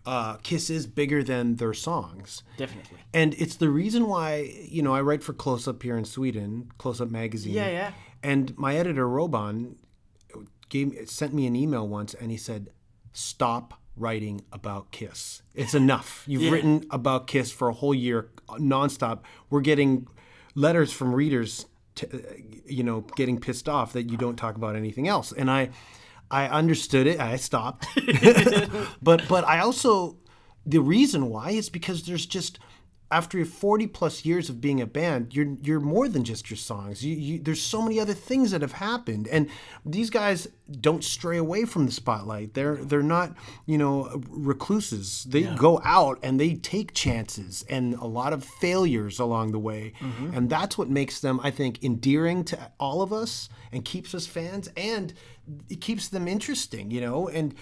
uh, 0.06 0.36
Kiss 0.38 0.70
is 0.70 0.86
bigger 0.86 1.22
than 1.22 1.56
their 1.56 1.74
songs. 1.74 2.42
Definitely. 2.56 2.98
And 3.12 3.34
it's 3.34 3.56
the 3.56 3.68
reason 3.68 4.06
why, 4.06 4.52
you 4.68 4.82
know, 4.82 4.94
I 4.94 5.00
write 5.02 5.22
for 5.22 5.32
Close 5.32 5.68
Up 5.68 5.82
here 5.82 5.96
in 5.96 6.04
Sweden, 6.04 6.70
Close 6.78 7.00
Up 7.00 7.10
magazine. 7.10 7.52
Yeah, 7.54 7.68
yeah. 7.70 7.92
And 8.22 8.56
my 8.58 8.76
editor 8.76 9.06
Roban 9.08 9.76
gave 10.68 10.94
sent 11.08 11.34
me 11.34 11.46
an 11.46 11.56
email 11.56 11.86
once 11.86 12.14
and 12.14 12.30
he 12.30 12.36
said, 12.36 12.70
"Stop 13.12 13.74
writing 13.96 14.42
about 14.52 14.90
Kiss. 14.92 15.42
It's 15.54 15.74
enough. 15.74 16.24
You've 16.28 16.42
Yeah. 16.42 16.50
written 16.52 16.86
about 16.90 17.26
Kiss 17.26 17.50
for 17.52 17.68
a 17.68 17.72
whole 17.72 17.94
year 17.94 18.28
nonstop. 18.58 19.20
We're 19.50 19.60
getting 19.60 20.06
letters 20.54 20.92
from 20.92 21.14
readers 21.14 21.66
to, 21.96 22.22
you 22.66 22.82
know, 22.82 23.02
getting 23.16 23.38
pissed 23.40 23.68
off 23.68 23.92
that 23.92 24.10
you 24.10 24.16
don't 24.16 24.36
talk 24.36 24.54
about 24.56 24.76
anything 24.76 25.08
else." 25.08 25.32
And 25.32 25.50
I 25.50 25.70
I 26.30 26.46
understood 26.46 27.06
it. 27.06 27.20
I 27.20 27.36
stopped. 27.36 27.86
but 29.02 29.26
but 29.28 29.44
I 29.44 29.60
also 29.60 30.18
the 30.66 30.80
reason 30.80 31.28
why 31.28 31.50
is 31.50 31.68
because 31.70 32.04
there's 32.04 32.26
just 32.26 32.58
after 33.12 33.44
40 33.44 33.88
plus 33.88 34.24
years 34.24 34.48
of 34.48 34.60
being 34.60 34.80
a 34.80 34.86
band, 34.86 35.34
you're 35.34 35.56
you're 35.62 35.80
more 35.80 36.08
than 36.08 36.22
just 36.22 36.48
your 36.48 36.56
songs. 36.56 37.04
You, 37.04 37.16
you, 37.16 37.38
there's 37.40 37.60
so 37.60 37.82
many 37.82 37.98
other 37.98 38.14
things 38.14 38.52
that 38.52 38.60
have 38.60 38.72
happened, 38.72 39.26
and 39.28 39.48
these 39.84 40.10
guys 40.10 40.46
don't 40.80 41.02
stray 41.02 41.36
away 41.36 41.64
from 41.64 41.86
the 41.86 41.92
spotlight. 41.92 42.54
They're 42.54 42.76
they're 42.76 43.02
not 43.02 43.34
you 43.66 43.78
know 43.78 44.22
recluses. 44.28 45.24
They 45.24 45.42
go 45.42 45.80
out 45.84 46.20
and 46.22 46.38
they 46.38 46.54
take 46.54 46.94
chances 46.94 47.64
and 47.68 47.94
a 47.94 48.06
lot 48.06 48.32
of 48.32 48.44
failures 48.44 49.18
along 49.18 49.50
the 49.52 49.58
way, 49.58 49.94
mm-hmm. 49.98 50.32
and 50.32 50.48
that's 50.48 50.78
what 50.78 50.88
makes 50.88 51.18
them, 51.20 51.40
I 51.42 51.50
think, 51.50 51.82
endearing 51.82 52.44
to 52.44 52.70
all 52.78 53.02
of 53.02 53.12
us 53.12 53.48
and 53.72 53.84
keeps 53.84 54.14
us 54.14 54.26
fans, 54.26 54.68
and 54.76 55.12
it 55.68 55.80
keeps 55.80 56.08
them 56.08 56.28
interesting. 56.28 56.92
You 56.92 57.00
know, 57.00 57.28
and 57.28 57.56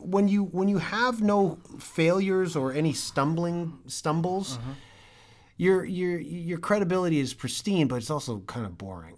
when 0.00 0.28
you 0.28 0.44
when 0.44 0.68
you 0.68 0.78
have 0.78 1.22
no 1.22 1.58
failures 1.78 2.56
or 2.56 2.72
any 2.72 2.92
stumbling 2.92 3.78
stumbles 3.86 4.58
mm-hmm. 4.58 4.72
your 5.56 5.84
your 5.84 6.18
your 6.18 6.58
credibility 6.58 7.18
is 7.18 7.34
pristine, 7.34 7.88
but 7.88 7.96
it's 7.96 8.10
also 8.10 8.40
kind 8.40 8.66
of 8.66 8.76
boring. 8.78 9.16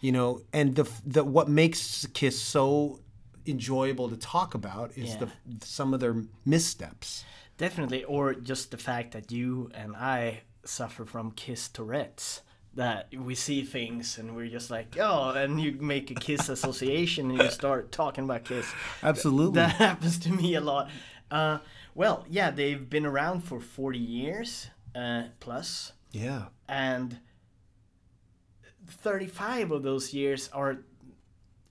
You 0.00 0.12
know, 0.12 0.42
and 0.52 0.76
the 0.76 0.88
the 1.04 1.24
what 1.24 1.48
makes 1.48 2.06
Kiss 2.14 2.40
so 2.40 3.00
enjoyable 3.46 4.08
to 4.08 4.16
talk 4.16 4.54
about 4.54 4.96
is 4.96 5.16
the 5.16 5.28
some 5.62 5.94
of 5.94 6.00
their 6.00 6.22
missteps. 6.44 7.24
Definitely, 7.56 8.04
or 8.04 8.34
just 8.34 8.70
the 8.70 8.76
fact 8.76 9.12
that 9.12 9.32
you 9.32 9.70
and 9.74 9.96
I 9.96 10.42
suffer 10.64 11.04
from 11.04 11.32
kiss 11.32 11.68
Tourette's. 11.68 12.42
That 12.78 13.08
we 13.12 13.34
see 13.34 13.62
things 13.64 14.18
and 14.18 14.36
we're 14.36 14.46
just 14.46 14.70
like, 14.70 14.96
oh, 15.00 15.30
and 15.30 15.60
you 15.60 15.72
make 15.72 16.12
a 16.12 16.14
kiss 16.14 16.48
association 16.48 17.30
and 17.30 17.42
you 17.42 17.50
start 17.50 17.90
talking 17.90 18.22
about 18.22 18.44
kiss. 18.44 18.66
Absolutely. 19.02 19.56
That 19.56 19.72
happens 19.86 20.18
to 20.20 20.30
me 20.30 20.54
a 20.54 20.60
lot. 20.60 20.88
Uh, 21.28 21.58
well, 21.96 22.24
yeah, 22.30 22.52
they've 22.52 22.88
been 22.88 23.04
around 23.04 23.40
for 23.40 23.58
40 23.60 23.98
years 23.98 24.68
uh, 24.94 25.24
plus, 25.40 25.92
yeah. 26.12 26.44
and 26.68 27.18
35 28.88 29.72
of 29.72 29.82
those 29.82 30.14
years 30.14 30.48
are 30.52 30.78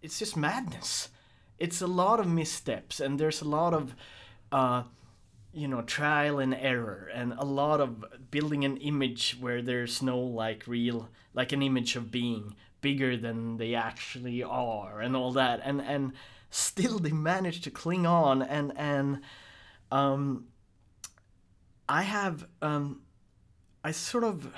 it's 0.01 0.19
just 0.19 0.37
madness 0.37 1.09
it's 1.57 1.81
a 1.81 1.87
lot 1.87 2.19
of 2.19 2.27
missteps 2.27 2.99
and 2.99 3.19
there's 3.19 3.41
a 3.41 3.47
lot 3.47 3.73
of 3.73 3.95
uh 4.51 4.83
you 5.57 5.67
know 5.67 5.81
trial 5.81 6.39
and 6.39 6.53
error 6.53 7.09
and 7.13 7.33
a 7.37 7.43
lot 7.45 7.81
of 7.81 8.05
building 8.29 8.63
an 8.63 8.77
image 8.77 9.35
where 9.39 9.61
there's 9.61 10.01
no 10.01 10.19
like 10.19 10.63
real 10.67 11.09
like 11.33 11.51
an 11.51 11.61
image 11.61 11.95
of 11.95 12.11
being 12.11 12.55
bigger 12.81 13.17
than 13.17 13.57
they 13.57 13.73
actually 13.73 14.43
are 14.43 15.01
and 15.01 15.15
all 15.15 15.31
that 15.31 15.59
and 15.63 15.81
and 15.81 16.13
still 16.49 16.99
they 16.99 17.11
manage 17.11 17.61
to 17.61 17.71
cling 17.71 18.05
on 18.05 18.41
and 18.41 18.71
and 18.77 19.19
um 19.91 20.45
i 21.89 22.03
have 22.03 22.47
um 22.61 23.01
i 23.83 23.91
sort 23.91 24.23
of 24.23 24.53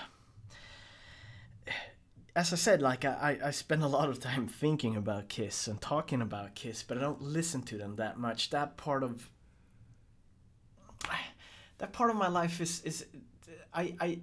as 2.35 2.53
I 2.53 2.55
said, 2.55 2.81
like 2.81 3.03
I, 3.03 3.37
I 3.43 3.51
spend 3.51 3.83
a 3.83 3.87
lot 3.87 4.07
of 4.07 4.19
time 4.19 4.47
thinking 4.47 4.95
about 4.95 5.27
Kiss 5.27 5.67
and 5.67 5.81
talking 5.81 6.21
about 6.21 6.55
Kiss, 6.55 6.83
but 6.83 6.97
I 6.97 7.01
don't 7.01 7.21
listen 7.21 7.63
to 7.63 7.77
them 7.77 7.97
that 7.97 8.17
much. 8.17 8.51
That 8.51 8.77
part 8.77 9.03
of 9.03 9.29
that 11.79 11.91
part 11.91 12.09
of 12.09 12.15
my 12.15 12.27
life 12.27 12.61
is 12.61 12.81
is 12.83 13.05
I 13.73 13.95
I 13.99 14.19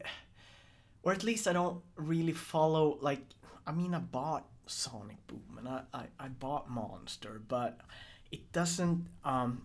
or 1.03 1.13
at 1.13 1.25
least 1.25 1.47
I 1.49 1.53
don't 1.53 1.83
really 1.97 2.33
follow 2.33 2.99
like 3.01 3.23
I 3.67 3.73
mean 3.73 3.95
I 3.95 3.99
bought 3.99 4.47
Sonic 4.67 5.25
Boom 5.27 5.59
and 5.59 5.69
I, 5.69 5.83
I, 5.93 6.05
I 6.19 6.29
bought 6.29 6.71
Monster, 6.71 7.41
but 7.49 7.81
it 8.31 8.53
doesn't 8.53 9.07
um 9.25 9.63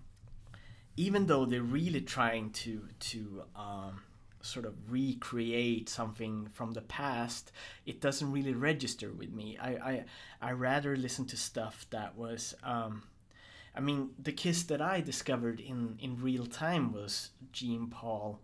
even 0.98 1.28
though 1.28 1.46
they're 1.46 1.62
really 1.62 2.02
trying 2.02 2.50
to 2.52 2.82
to 3.12 3.44
um 3.56 4.02
sort 4.44 4.66
of 4.66 4.74
recreate 4.90 5.88
something 5.88 6.48
from 6.54 6.74
the 6.74 6.82
past, 6.82 7.52
it 7.86 8.02
doesn't 8.02 8.32
really 8.32 8.54
register 8.54 9.10
with 9.12 9.32
me. 9.32 9.58
I 9.62 9.70
I, 9.70 10.06
I 10.42 10.52
rather 10.54 10.96
listen 10.96 11.26
to 11.28 11.38
stuff 11.38 11.86
that 11.92 12.18
was 12.18 12.56
um, 12.64 13.04
I 13.76 13.80
mean, 13.80 14.12
the 14.22 14.32
Kiss 14.32 14.64
that 14.64 14.82
I 14.82 15.02
discovered 15.02 15.60
in 15.60 15.98
in 16.02 16.22
real 16.22 16.46
time 16.46 16.94
was 16.94 17.30
Gene 17.54 17.88
Paul, 17.88 18.40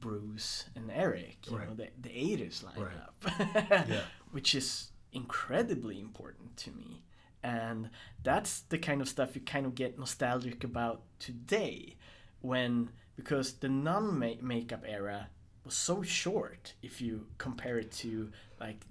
Bruce, 0.00 0.64
and 0.74 0.90
Eric. 0.90 1.36
You 1.50 1.58
know, 1.58 1.74
the 1.74 1.88
the 2.02 2.10
'80s 2.10 2.64
lineup, 2.64 4.02
which 4.32 4.54
is 4.54 4.90
incredibly 5.12 5.98
important 6.00 6.56
to 6.58 6.70
me. 6.72 7.02
And 7.42 7.90
that's 8.22 8.60
the 8.60 8.78
kind 8.78 9.00
of 9.00 9.08
stuff 9.08 9.34
you 9.34 9.40
kind 9.40 9.66
of 9.66 9.74
get 9.74 9.98
nostalgic 9.98 10.64
about 10.64 11.02
today, 11.18 11.96
when 12.40 12.90
because 13.16 13.54
the 13.54 13.68
non 13.68 14.18
makeup 14.18 14.84
era 14.86 15.28
was 15.64 15.74
so 15.74 16.02
short 16.02 16.74
if 16.82 17.00
you 17.00 17.26
compare 17.38 17.78
it 17.78 17.90
to 17.90 18.30
like 18.60 18.84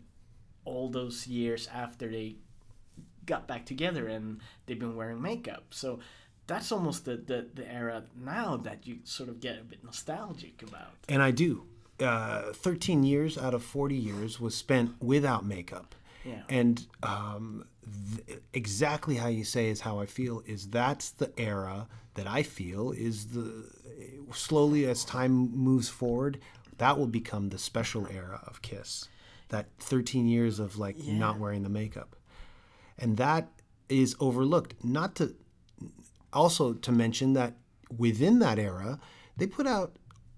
all 0.65 0.89
those 0.89 1.27
years 1.27 1.69
after 1.73 2.09
they 2.09 2.35
got 3.25 3.47
back 3.47 3.65
together 3.65 4.07
and 4.07 4.39
they've 4.65 4.79
been 4.79 4.95
wearing 4.95 5.21
makeup. 5.21 5.65
So 5.71 5.99
that's 6.47 6.71
almost 6.71 7.05
the, 7.05 7.17
the, 7.17 7.47
the 7.53 7.71
era 7.71 8.03
now 8.15 8.57
that 8.57 8.85
you 8.85 8.99
sort 9.03 9.29
of 9.29 9.39
get 9.39 9.59
a 9.59 9.63
bit 9.63 9.83
nostalgic 9.83 10.61
about. 10.61 10.91
And 11.09 11.21
I 11.21 11.31
do. 11.31 11.65
Uh, 11.99 12.51
13 12.53 13.03
years 13.03 13.37
out 13.37 13.53
of 13.53 13.63
40 13.63 13.95
years 13.95 14.39
was 14.39 14.53
spent 14.53 15.01
without 15.01 15.45
makeup. 15.45 15.95
Yeah. 16.25 16.41
And 16.49 16.85
um, 17.03 17.65
th- 18.27 18.39
exactly 18.53 19.15
how 19.15 19.27
you 19.27 19.43
say 19.43 19.69
is 19.69 19.81
how 19.81 19.99
I 19.99 20.05
feel 20.05 20.43
is 20.45 20.67
that's 20.67 21.11
the 21.11 21.31
era 21.39 21.87
that 22.15 22.27
I 22.27 22.43
feel 22.43 22.91
is 22.91 23.27
the 23.27 23.69
slowly 24.33 24.85
as 24.85 25.05
time 25.05 25.55
moves 25.55 25.89
forward, 25.89 26.39
that 26.77 26.97
will 26.97 27.07
become 27.07 27.49
the 27.49 27.57
special 27.57 28.07
era 28.07 28.41
of 28.47 28.61
Kiss. 28.61 29.07
That 29.49 29.67
13 29.79 30.27
years 30.27 30.59
of 30.59 30.77
like 30.77 30.97
not 30.97 31.39
wearing 31.39 31.63
the 31.63 31.69
makeup. 31.69 32.15
And 32.97 33.17
that 33.17 33.49
is 33.89 34.15
overlooked. 34.19 34.75
Not 34.83 35.15
to 35.15 35.35
also 36.33 36.73
to 36.73 36.91
mention 36.91 37.33
that 37.33 37.53
within 37.95 38.39
that 38.39 38.57
era, 38.59 38.99
they 39.37 39.47
put 39.47 39.67
out 39.67 39.95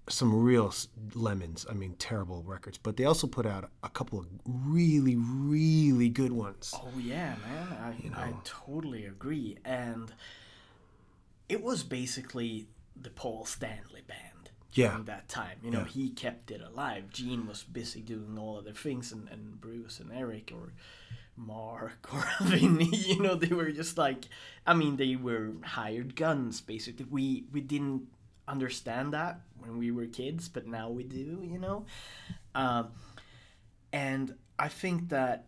some 0.08 0.42
real 0.42 0.72
lemons. 1.14 1.66
I 1.68 1.74
mean, 1.74 1.94
terrible 1.98 2.42
records, 2.46 2.78
but 2.78 2.96
they 2.96 3.04
also 3.04 3.26
put 3.26 3.44
out 3.46 3.70
a 3.82 3.88
couple 3.90 4.18
of 4.18 4.26
really, 4.46 5.16
really 5.16 6.08
good 6.08 6.32
ones. 6.32 6.72
Oh 6.74 6.98
yeah, 6.98 7.34
man, 7.46 8.12
I, 8.14 8.22
I 8.28 8.32
totally 8.44 9.04
agree. 9.04 9.58
And 9.64 10.12
it 11.48 11.62
was 11.62 11.82
basically 11.82 12.64
the 13.00 13.10
Paul 13.10 13.44
Stanley 13.44 14.02
band 14.06 14.50
Yeah. 14.72 14.88
during 14.90 15.04
that 15.04 15.28
time. 15.28 15.58
You 15.62 15.70
know, 15.70 15.80
Yeah. 15.80 15.84
he 15.86 16.08
kept 16.10 16.50
it 16.50 16.60
alive. 16.62 17.04
Gene 17.12 17.46
was 17.46 17.62
busy 17.64 18.00
doing 18.00 18.36
all 18.38 18.56
other 18.58 18.72
things, 18.72 19.12
and, 19.12 19.28
and 19.30 19.60
Bruce 19.60 20.00
and 20.00 20.10
Eric 20.12 20.52
or 20.54 20.70
Mark 21.38 22.12
or 22.12 22.24
Vinny, 22.46 22.90
you 22.94 23.20
know, 23.20 23.34
they 23.34 23.54
were 23.54 23.70
just 23.70 23.96
like, 23.96 24.24
I 24.66 24.74
mean, 24.74 24.96
they 24.96 25.16
were 25.16 25.52
hired 25.62 26.16
guns 26.16 26.60
basically. 26.60 27.06
We 27.10 27.44
we 27.52 27.60
didn't 27.60 28.06
understand 28.46 29.12
that 29.12 29.40
when 29.60 29.78
we 29.78 29.90
were 29.90 30.06
kids, 30.06 30.48
but 30.48 30.66
now 30.66 30.88
we 30.88 31.04
do, 31.04 31.40
you 31.44 31.58
know. 31.58 31.84
Um, 32.54 32.88
and 33.92 34.34
I 34.58 34.68
think 34.68 35.10
that 35.10 35.46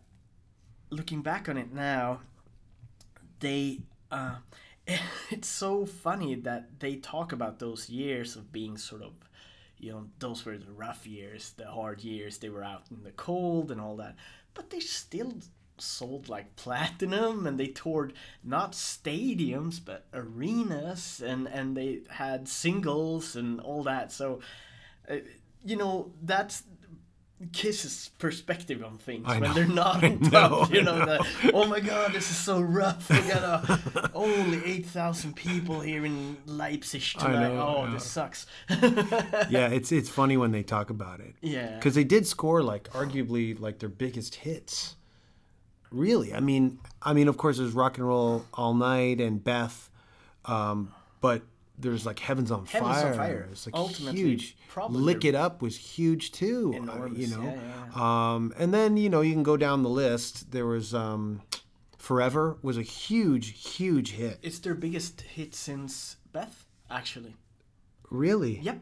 looking 0.89 1.21
back 1.21 1.49
on 1.49 1.57
it 1.57 1.73
now, 1.73 2.21
they 3.39 3.79
uh, 4.11 4.35
it's 5.29 5.47
so 5.47 5.85
funny 5.85 6.35
that 6.35 6.79
they 6.79 6.95
talk 6.95 7.31
about 7.31 7.59
those 7.59 7.89
years 7.89 8.35
of 8.35 8.51
being 8.51 8.77
sort 8.77 9.01
of 9.01 9.13
you 9.77 9.91
know 9.91 10.07
those 10.19 10.45
were 10.45 10.57
the 10.57 10.71
rough 10.71 11.07
years 11.07 11.53
the 11.57 11.65
hard 11.65 12.03
years 12.03 12.37
they 12.37 12.49
were 12.49 12.63
out 12.63 12.83
in 12.91 13.03
the 13.03 13.11
cold 13.11 13.71
and 13.71 13.81
all 13.81 13.95
that 13.95 14.15
but 14.53 14.69
they 14.69 14.79
still 14.79 15.33
sold 15.81 16.29
like 16.29 16.55
platinum 16.55 17.45
and 17.47 17.59
they 17.59 17.67
toured 17.67 18.13
not 18.43 18.73
stadiums 18.73 19.79
but 19.83 20.05
arenas 20.13 21.21
and 21.25 21.47
and 21.47 21.75
they 21.75 21.99
had 22.09 22.47
singles 22.47 23.35
and 23.35 23.59
all 23.61 23.83
that 23.83 24.11
so 24.11 24.39
uh, 25.09 25.15
you 25.63 25.75
know 25.75 26.11
that's 26.21 26.63
Kiss's 27.53 28.11
perspective 28.19 28.83
on 28.83 28.97
things 28.97 29.25
I 29.27 29.39
when 29.39 29.49
know, 29.49 29.53
they're 29.53 29.65
not 29.65 30.03
on 30.03 30.19
top. 30.19 30.69
know, 30.69 30.77
you 30.77 30.83
know, 30.83 30.97
know. 30.99 31.05
that 31.05 31.51
oh 31.53 31.65
my 31.65 31.79
god, 31.79 32.13
this 32.13 32.29
is 32.29 32.37
so 32.37 32.61
rough. 32.61 33.09
We 33.09 33.19
got 33.21 33.43
uh, 33.43 34.07
only 34.13 34.63
eight 34.63 34.85
thousand 34.85 35.35
people 35.35 35.79
here 35.81 36.05
in 36.05 36.37
Leipzig 36.45 37.01
tonight. 37.01 37.51
oh, 37.51 37.89
this 37.91 38.05
sucks. 38.05 38.45
yeah, 38.69 39.67
it's 39.69 39.91
it's 39.91 40.09
funny 40.09 40.37
when 40.37 40.51
they 40.51 40.63
talk 40.63 40.89
about 40.89 41.19
it. 41.19 41.35
Yeah. 41.41 41.75
because 41.75 41.95
they 41.95 42.03
did 42.03 42.27
score 42.27 42.61
like 42.61 42.89
arguably 42.91 43.59
like 43.59 43.79
their 43.79 43.89
biggest 43.89 44.35
hits. 44.35 44.95
Really, 45.91 46.33
I 46.33 46.39
mean, 46.39 46.79
I 47.01 47.13
mean, 47.13 47.27
of 47.27 47.37
course, 47.37 47.57
there's 47.57 47.73
rock 47.73 47.97
and 47.97 48.07
roll 48.07 48.45
all 48.53 48.73
night 48.73 49.19
and 49.19 49.43
Beth, 49.43 49.89
um, 50.45 50.93
but 51.19 51.41
there's 51.77 52.05
like 52.05 52.19
Heavens 52.19 52.49
on 52.51 52.65
Heavens 52.65 52.97
on 52.97 53.01
Fire. 53.03 53.13
Fire, 53.13 53.47
It's 53.51 53.65
like 53.67 53.75
ultimately, 53.75 54.19
huge. 54.21 54.55
Lick 54.89 55.25
It 55.25 55.35
Up 55.35 55.61
was 55.61 55.75
huge 55.77 56.31
too. 56.31 56.71
uh, 56.73 56.77
Enormous, 56.77 57.17
you 57.17 57.35
know, 57.35 57.43
yeah, 57.43 58.33
Um, 58.33 58.53
and 58.57 58.73
then 58.73 58.95
you 58.97 59.09
know 59.09 59.19
you 59.21 59.33
can 59.33 59.43
go 59.43 59.57
down 59.57 59.83
the 59.83 59.89
list. 59.89 60.51
There 60.51 60.65
was 60.65 60.93
um, 60.93 61.41
Forever 61.97 62.57
was 62.61 62.77
a 62.77 62.81
huge, 62.83 63.75
huge 63.75 64.11
hit. 64.13 64.39
It's 64.41 64.59
their 64.59 64.73
biggest 64.75 65.21
hit 65.21 65.53
since 65.53 66.15
Beth, 66.31 66.65
actually. 66.89 67.35
Really, 68.09 68.59
Yep, 68.59 68.79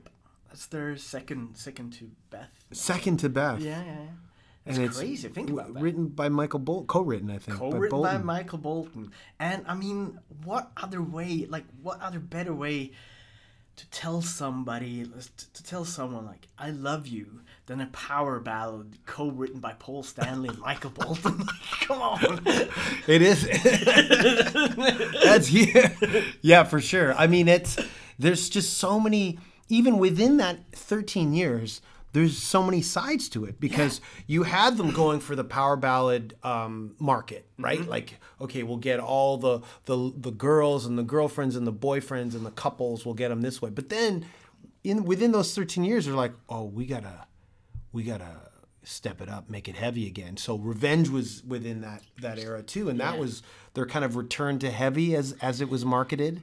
that's 0.49 0.65
their 0.67 0.95
second 0.97 1.55
second 1.55 1.93
to 1.93 2.05
Beth. 2.29 2.51
second 2.71 3.17
to 3.21 3.29
Beth. 3.29 3.59
Yeah, 3.61 3.83
yeah. 3.83 3.91
yeah. 3.93 4.05
It's 4.65 4.77
and 4.77 4.91
crazy. 4.91 5.27
Think 5.29 5.49
about 5.49 5.73
that. 5.73 5.81
Written 5.81 6.07
by 6.07 6.29
Michael 6.29 6.59
Bolton, 6.59 6.87
co-written, 6.87 7.31
I 7.31 7.37
think. 7.37 7.57
by 7.57 7.69
co-written 7.69 8.01
by 8.01 8.09
Bolton. 8.11 8.25
Michael 8.25 8.57
Bolton. 8.57 9.11
And 9.39 9.65
I 9.67 9.73
mean, 9.73 10.19
what 10.43 10.71
other 10.77 11.01
way? 11.01 11.47
Like, 11.49 11.65
what 11.81 11.99
other 12.01 12.19
better 12.19 12.53
way 12.53 12.91
to 13.79 13.89
tell 13.91 14.21
somebody, 14.21 15.03
uh, 15.03 15.21
to, 15.37 15.53
to 15.53 15.63
tell 15.63 15.85
someone 15.85 16.25
like 16.25 16.47
"I 16.57 16.71
love 16.71 17.07
you" 17.07 17.41
than 17.65 17.79
a 17.79 17.85
power 17.87 18.39
ballad 18.39 18.97
co-written 19.05 19.59
by 19.59 19.73
Paul 19.73 20.03
Stanley 20.03 20.49
and 20.49 20.59
Michael 20.69 20.91
Bolton? 20.91 21.47
Come 21.81 22.01
on. 22.01 22.41
It 23.07 23.23
is. 23.23 23.43
That's 25.23 25.49
yeah, 25.51 25.95
yeah, 26.41 26.63
for 26.63 26.79
sure. 26.79 27.15
I 27.15 27.25
mean, 27.25 27.47
it's 27.47 27.77
there's 28.19 28.49
just 28.49 28.77
so 28.77 28.99
many. 28.99 29.39
Even 29.71 29.99
within 29.99 30.37
that 30.37 30.59
13 30.73 31.33
years, 31.33 31.81
there's 32.11 32.37
so 32.37 32.63
many 32.63 32.81
sides 32.81 33.29
to 33.29 33.45
it 33.45 33.59
because 33.59 34.01
you 34.25 34.43
had 34.43 34.77
them 34.77 34.91
going 34.91 35.19
for 35.19 35.35
the 35.35 35.43
power 35.43 35.75
ballad 35.75 36.35
um, 36.43 36.95
market, 36.99 37.47
right? 37.57 37.85
Like, 37.87 38.19
okay, 38.41 38.63
we'll 38.63 38.77
get 38.77 38.99
all 38.99 39.37
the, 39.37 39.59
the 39.85 40.11
the 40.17 40.31
girls 40.31 40.85
and 40.85 40.97
the 40.97 41.03
girlfriends 41.03 41.55
and 41.55 41.67
the 41.67 41.73
boyfriends 41.73 42.33
and 42.33 42.45
the 42.45 42.51
couples. 42.51 43.05
We'll 43.05 43.15
get 43.15 43.29
them 43.29 43.41
this 43.41 43.61
way. 43.61 43.69
But 43.69 43.89
then, 43.89 44.25
in 44.83 45.05
within 45.05 45.31
those 45.31 45.53
13 45.53 45.83
years, 45.83 46.05
they're 46.05 46.15
like, 46.15 46.33
oh, 46.49 46.65
we 46.65 46.85
gotta 46.85 47.27
we 47.91 48.03
gotta 48.03 48.49
step 48.83 49.21
it 49.21 49.29
up, 49.29 49.49
make 49.49 49.67
it 49.67 49.75
heavy 49.75 50.07
again. 50.07 50.35
So 50.37 50.57
revenge 50.57 51.09
was 51.09 51.43
within 51.43 51.81
that 51.81 52.01
that 52.21 52.39
era 52.39 52.63
too, 52.63 52.89
and 52.89 52.99
that 52.99 53.17
was 53.19 53.43
their 53.75 53.85
kind 53.85 54.03
of 54.03 54.15
return 54.15 54.57
to 54.59 54.71
heavy 54.71 55.15
as 55.15 55.33
as 55.41 55.61
it 55.61 55.69
was 55.69 55.85
marketed. 55.85 56.41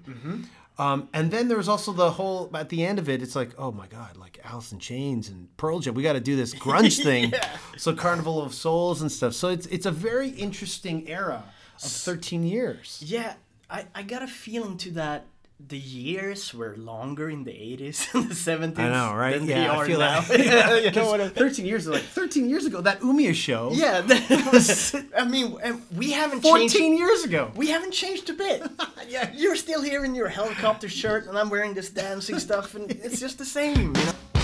Um, 0.78 1.08
and 1.14 1.30
then 1.30 1.48
there 1.48 1.56
was 1.56 1.68
also 1.68 1.92
the 1.92 2.10
whole 2.10 2.50
at 2.54 2.68
the 2.68 2.84
end 2.84 2.98
of 2.98 3.08
it. 3.08 3.22
It's 3.22 3.34
like, 3.34 3.50
oh 3.58 3.72
my 3.72 3.86
god, 3.86 4.16
like 4.16 4.38
Alice 4.44 4.72
in 4.72 4.78
Chains 4.78 5.28
and 5.28 5.54
Pearl 5.56 5.78
Jam. 5.80 5.94
We 5.94 6.02
got 6.02 6.12
to 6.14 6.20
do 6.20 6.36
this 6.36 6.54
grunge 6.54 7.02
thing. 7.02 7.32
So 7.76 7.94
Carnival 7.94 8.42
of 8.42 8.52
Souls 8.52 9.00
and 9.00 9.10
stuff. 9.10 9.32
So 9.32 9.48
it's 9.48 9.66
it's 9.66 9.86
a 9.86 9.90
very 9.90 10.28
interesting 10.30 11.08
era 11.08 11.44
of 11.82 11.90
13 11.90 12.42
years. 12.42 13.02
Yeah, 13.04 13.34
I, 13.70 13.86
I 13.94 14.02
got 14.02 14.22
a 14.22 14.26
feeling 14.26 14.76
to 14.78 14.90
that 14.92 15.26
the 15.58 15.78
years 15.78 16.52
were 16.52 16.76
longer 16.76 17.30
in 17.30 17.44
the 17.44 17.50
80s 17.50 18.14
and 18.14 18.28
the 18.28 18.34
70s. 18.34 18.78
I 18.78 18.88
know, 18.90 19.14
right? 19.14 19.38
Than 19.38 19.46
yeah, 19.48 19.60
they 19.60 19.66
I 19.68 19.76
are 19.76 19.86
feel 19.86 19.98
now. 19.98 20.20
that. 20.28 20.84
you 20.84 20.90
know 20.90 21.06
what 21.06 21.20
I 21.20 21.28
13 21.28 21.64
years 21.64 21.86
like 21.86 22.02
13 22.02 22.48
years 22.48 22.66
ago 22.66 22.80
that 22.82 23.00
Umeå 23.00 23.34
show. 23.34 23.70
Yeah, 23.72 24.02
that 24.02 24.52
was, 24.52 24.94
I 25.16 25.24
mean, 25.24 25.56
we 25.94 26.10
haven't 26.10 26.42
14 26.42 26.68
changed. 26.68 26.98
years 27.00 27.24
ago. 27.24 27.50
We 27.56 27.68
haven't 27.68 27.92
changed 27.92 28.28
a 28.30 28.34
bit. 28.34 28.62
Yeah. 29.08 29.32
You're 29.34 29.56
still 29.56 29.82
here 29.82 30.04
in 30.04 30.14
your 30.14 30.28
helicopter 30.28 30.88
shirt, 30.88 31.26
and 31.26 31.38
I'm 31.38 31.48
wearing 31.48 31.74
this 31.74 31.90
Danzig 31.90 32.38
stuff, 32.40 32.74
and 32.74 32.90
it's 32.90 33.18
just 33.18 33.38
the 33.38 33.44
same. 33.44 33.96
You 33.96 34.04
know? 34.04 34.35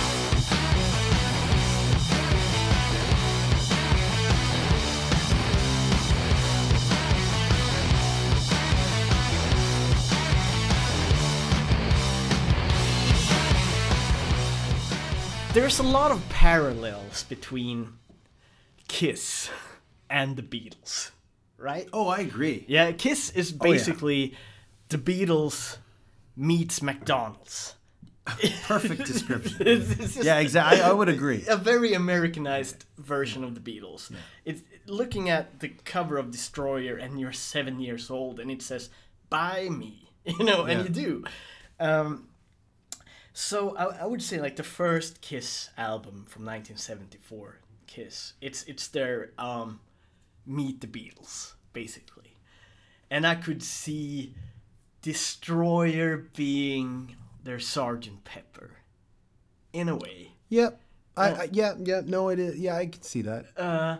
There's 15.63 15.79
a 15.79 15.85
lot 15.85 16.11
of 16.11 16.29
parallels 16.29 17.23
between 17.23 17.93
Kiss 18.89 19.49
and 20.11 20.35
the 20.37 20.43
Beatles, 20.43 21.13
right? 21.57 21.89
Oh, 21.93 22.09
I 22.09 22.19
agree. 22.19 22.65
Yeah, 22.67 22.91
Kiss 22.91 23.31
is 23.31 23.53
Oh, 23.61 23.65
yeah. 23.67 23.73
basically 23.73 24.35
the 24.89 24.99
Beatles 24.99 25.77
meets 26.37 26.83
McDonald's. 26.83 27.77
Perfect 28.65 29.07
description. 29.07 29.57
It's, 29.61 29.91
it's 29.93 30.15
just 30.15 30.25
yeah, 30.25 30.41
exactly. 30.41 30.81
I 30.83 30.93
would 30.93 31.09
agree. 31.09 31.45
a 31.49 31.57
very 31.57 31.95
Americanized 31.95 32.85
version 32.99 33.45
of 33.45 33.55
the 33.55 33.61
Beatles. 33.61 34.11
It's 34.45 34.63
looking 34.87 35.31
at 35.31 35.61
the 35.61 35.69
cover 35.69 36.19
of 36.19 36.33
Destroyer, 36.33 36.97
and 36.97 37.21
you're 37.21 37.31
seven 37.33 37.79
years 37.79 38.11
old, 38.11 38.41
and 38.41 38.51
it 38.51 38.63
says 38.63 38.91
"Buy 39.31 39.69
me," 39.69 40.11
you 40.25 40.45
know, 40.45 40.65
and 40.65 40.81
Yeah. 40.81 40.85
you 40.87 40.91
do. 40.91 41.25
Um, 41.79 42.29
so 43.33 43.77
I, 43.77 44.03
I 44.03 44.07
would 44.07 44.23
say 44.23 44.41
like 44.41 44.57
the 44.57 44.63
first 44.63 45.21
Kiss 45.21 45.71
album 45.77 46.25
from 46.29 46.45
1974, 46.45 47.59
Kiss. 47.87 48.35
It's 48.41 48.63
it's 48.65 48.89
their 48.89 49.31
um, 49.39 49.81
Meet 50.47 50.81
the 50.81 50.87
Beatles, 50.87 51.55
basically, 51.73 52.37
and 53.11 53.27
I 53.27 53.35
could 53.35 53.63
see 53.63 54.35
Destroyer 55.03 56.29
being 56.37 57.17
their 57.45 57.59
Sergeant 57.59 58.25
Pepper, 58.25 58.77
in 59.73 59.89
a 59.89 59.97
way. 59.97 60.33
Yep. 60.49 60.81
I, 61.17 61.29
I 61.31 61.49
yeah 61.53 61.75
yeah 61.79 62.01
no 62.07 62.31
it 62.31 62.39
is 62.39 62.59
yeah 62.59 62.77
I 62.77 62.87
can 62.87 63.03
see 63.03 63.23
that. 63.23 63.47
Uh, 63.57 63.99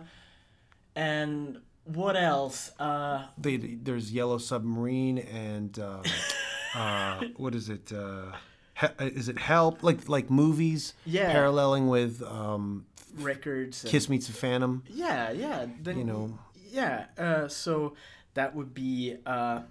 and 0.95 1.59
what 1.85 2.15
else? 2.15 2.71
Uh, 2.79 3.25
They, 3.37 3.57
there's 3.57 4.11
Yellow 4.11 4.37
Submarine 4.37 5.19
and 5.19 5.77
um, 5.79 6.03
uh, 6.75 7.23
what 7.35 7.55
is 7.55 7.69
it? 7.69 7.91
Uh, 7.91 8.31
he, 8.31 8.52
is 8.99 9.29
it 9.29 9.37
Help? 9.37 9.83
Like 9.83 10.07
like 10.09 10.29
movies? 10.29 10.93
Yeah. 11.05 11.31
Paralleling 11.31 11.87
with 11.87 12.21
um, 12.23 12.85
records. 13.17 13.85
Kiss 13.87 14.09
Meets 14.09 14.27
the 14.27 14.33
Phantom. 14.33 14.83
Yeah, 14.89 15.31
yeah. 15.31 15.65
Then, 15.81 15.97
You 15.97 16.03
know. 16.03 16.39
Yeah. 16.71 17.05
Uh, 17.17 17.47
so 17.47 17.95
that 18.33 18.55
would 18.55 18.73
be. 18.73 19.15
Uh, 19.25 19.61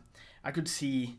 I 0.45 0.51
could 0.51 0.69
see 0.69 1.17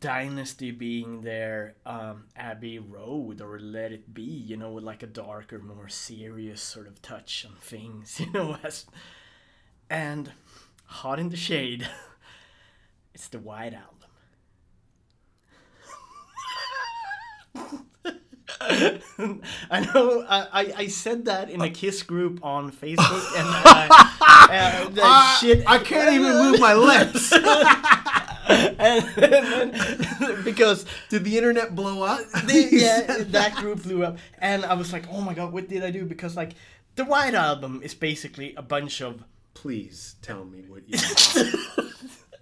Dynasty 0.00 0.70
being 0.72 1.22
there, 1.22 1.74
um, 1.86 2.24
Abbey 2.36 2.78
Road 2.78 3.40
or 3.40 3.58
Let 3.58 3.92
It 3.92 4.12
Be. 4.12 4.22
You 4.22 4.56
know, 4.56 4.72
with 4.72 4.84
like 4.84 5.02
a 5.02 5.06
darker, 5.06 5.58
more 5.58 5.88
serious 5.88 6.60
sort 6.62 6.86
of 6.86 7.00
touch 7.02 7.46
on 7.48 7.56
things. 7.60 8.20
You 8.20 8.30
know, 8.32 8.56
as 8.62 8.86
and 9.90 10.32
Hot 10.86 11.18
in 11.18 11.28
the 11.28 11.36
Shade. 11.36 11.88
it's 13.14 13.28
the 13.28 13.38
White 13.38 13.74
Album. 13.74 13.88
I 19.70 19.80
know. 19.94 20.24
I, 20.28 20.46
I, 20.52 20.72
I 20.78 20.86
said 20.88 21.24
that 21.26 21.50
in 21.50 21.60
a 21.60 21.70
Kiss 21.70 22.02
group 22.02 22.40
on 22.44 22.70
Facebook, 22.70 23.36
and 23.36 23.48
uh, 24.98 25.02
uh, 25.02 25.36
shit. 25.38 25.64
I 25.68 25.78
can't 25.78 26.14
even 26.14 26.32
move 26.32 26.60
my 26.60 26.74
lips. 26.90 27.32
and, 28.48 29.04
and- 29.18 30.44
because 30.44 30.84
Did 31.08 31.24
the 31.24 31.36
internet 31.38 31.74
blow 31.74 32.02
up? 32.02 32.20
they, 32.44 32.68
yeah, 32.70 33.24
that 33.28 33.54
group 33.56 33.82
blew 33.82 34.04
up, 34.04 34.18
and 34.38 34.64
I 34.64 34.74
was 34.74 34.92
like, 34.92 35.04
oh 35.10 35.20
my 35.20 35.34
god, 35.34 35.52
what 35.52 35.68
did 35.68 35.84
I 35.84 35.90
do? 35.90 36.04
Because 36.04 36.36
like, 36.36 36.52
the 36.96 37.04
White 37.04 37.34
Album 37.34 37.80
is 37.82 37.94
basically 37.94 38.54
a 38.56 38.62
bunch 38.62 39.00
of 39.00 39.24
Please 39.54 40.16
tell 40.22 40.44
me 40.44 40.64
what 40.66 40.82
you. 40.88 40.98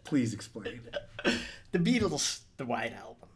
Please 0.04 0.32
explain. 0.32 0.80
the 1.72 1.78
Beatles. 1.78 2.40
The 2.56 2.64
White 2.66 2.92
Album 2.92 3.28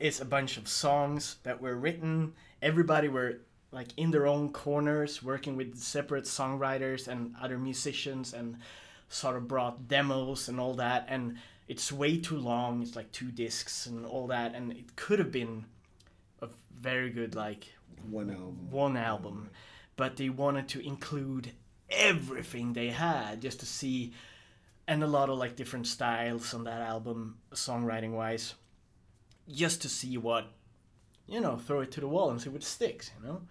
is 0.00 0.20
a 0.20 0.24
bunch 0.24 0.56
of 0.56 0.66
songs 0.66 1.36
that 1.42 1.60
were 1.60 1.76
written. 1.76 2.32
Everybody 2.62 3.08
were 3.08 3.40
like 3.70 3.88
in 3.96 4.10
their 4.10 4.26
own 4.26 4.50
corners, 4.52 5.22
working 5.22 5.56
with 5.56 5.78
separate 5.78 6.24
songwriters 6.24 7.06
and 7.06 7.34
other 7.40 7.58
musicians, 7.58 8.32
and 8.34 8.56
sort 9.08 9.36
of 9.36 9.46
brought 9.46 9.86
demos 9.88 10.48
and 10.48 10.58
all 10.58 10.74
that. 10.74 11.06
And 11.08 11.36
it's 11.68 11.92
way 11.92 12.18
too 12.18 12.38
long. 12.38 12.82
It's 12.82 12.96
like 12.96 13.12
two 13.12 13.30
discs 13.30 13.86
and 13.86 14.04
all 14.04 14.26
that, 14.28 14.54
and 14.54 14.72
it 14.72 14.96
could 14.96 15.18
have 15.20 15.30
been 15.30 15.66
a 16.42 16.48
very 16.74 17.10
good 17.10 17.34
like 17.34 17.68
One 18.10 18.30
album. 18.30 18.70
one 18.70 18.96
album, 18.96 19.50
but 19.96 20.16
they 20.16 20.30
wanted 20.30 20.66
to 20.68 20.80
include 20.84 21.52
everything 21.90 22.72
they 22.72 22.88
had 22.88 23.40
just 23.40 23.60
to 23.60 23.66
see, 23.66 24.12
and 24.88 25.02
a 25.02 25.06
lot 25.06 25.28
of 25.28 25.38
like 25.38 25.54
different 25.56 25.86
styles 25.86 26.54
on 26.54 26.64
that 26.64 26.80
album, 26.80 27.36
songwriting 27.52 28.12
wise, 28.12 28.54
just 29.48 29.82
to 29.82 29.88
see 29.88 30.16
what, 30.18 30.46
you 31.26 31.40
know, 31.40 31.56
throw 31.56 31.80
it 31.80 31.90
to 31.92 32.00
the 32.00 32.08
wall 32.08 32.30
and 32.30 32.40
see 32.40 32.48
what 32.50 32.62
sticks, 32.62 33.10
you 33.20 33.26
know. 33.26 33.42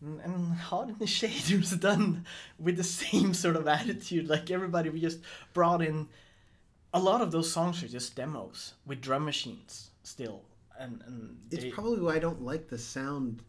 And, 0.00 0.20
and 0.20 0.54
Hot 0.54 0.88
in 0.88 0.98
the 0.98 1.06
Shade 1.18 1.50
was 1.58 1.70
done 1.72 2.26
with 2.58 2.76
the 2.76 2.84
same 2.84 3.34
sort 3.34 3.56
of 3.56 3.68
attitude. 3.68 4.28
Like 4.28 4.50
everybody 4.50 4.90
we 4.90 5.00
just 5.00 5.20
brought 5.52 5.82
in. 5.82 6.08
A 6.94 7.00
lot 7.00 7.22
of 7.22 7.30
those 7.32 7.50
songs 7.50 7.82
are 7.82 7.88
just 7.88 8.14
demos 8.16 8.74
with 8.84 9.00
drum 9.00 9.24
machines 9.24 9.90
still, 10.02 10.42
and 10.78 11.00
and 11.06 11.38
It's 11.50 11.62
they- 11.64 11.70
probably 11.70 12.00
why 12.00 12.16
I 12.16 12.18
don't 12.18 12.42
like 12.42 12.68
the 12.68 12.78
sound. 12.78 13.42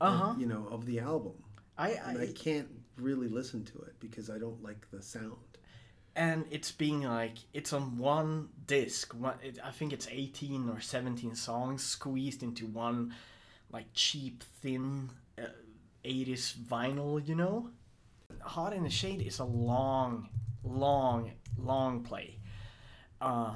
Uh-huh. 0.00 0.30
Of, 0.30 0.40
you 0.40 0.46
know 0.46 0.66
of 0.70 0.84
the 0.86 0.98
album. 1.00 1.34
I, 1.76 1.90
I 1.94 2.16
I 2.22 2.26
can't 2.34 2.68
really 2.96 3.28
listen 3.28 3.64
to 3.66 3.78
it 3.82 3.94
because 4.00 4.30
I 4.30 4.38
don't 4.38 4.60
like 4.64 4.88
the 4.90 5.00
sound. 5.02 5.36
And 6.18 6.46
it's 6.50 6.72
being 6.72 7.02
like 7.02 7.36
it's 7.54 7.72
on 7.72 7.96
one 7.96 8.48
disc. 8.66 9.14
One, 9.14 9.34
it, 9.42 9.58
i 9.64 9.70
think 9.70 9.92
it's 9.92 10.08
18 10.10 10.68
or 10.68 10.80
17 10.80 11.34
songs 11.36 11.82
squeezed 11.84 12.42
into 12.42 12.66
one 12.66 13.14
like 13.70 13.86
cheap 13.94 14.42
thin 14.60 15.10
uh, 15.38 15.46
80s 16.04 16.54
vinyl 16.54 17.26
you 17.26 17.36
know? 17.36 17.70
Hot 18.42 18.72
in 18.72 18.82
the 18.82 18.90
shade 18.90 19.22
is 19.22 19.38
a 19.38 19.44
long 19.44 20.28
long 20.64 21.30
long 21.56 22.02
play. 22.02 22.36
Uh 23.20 23.54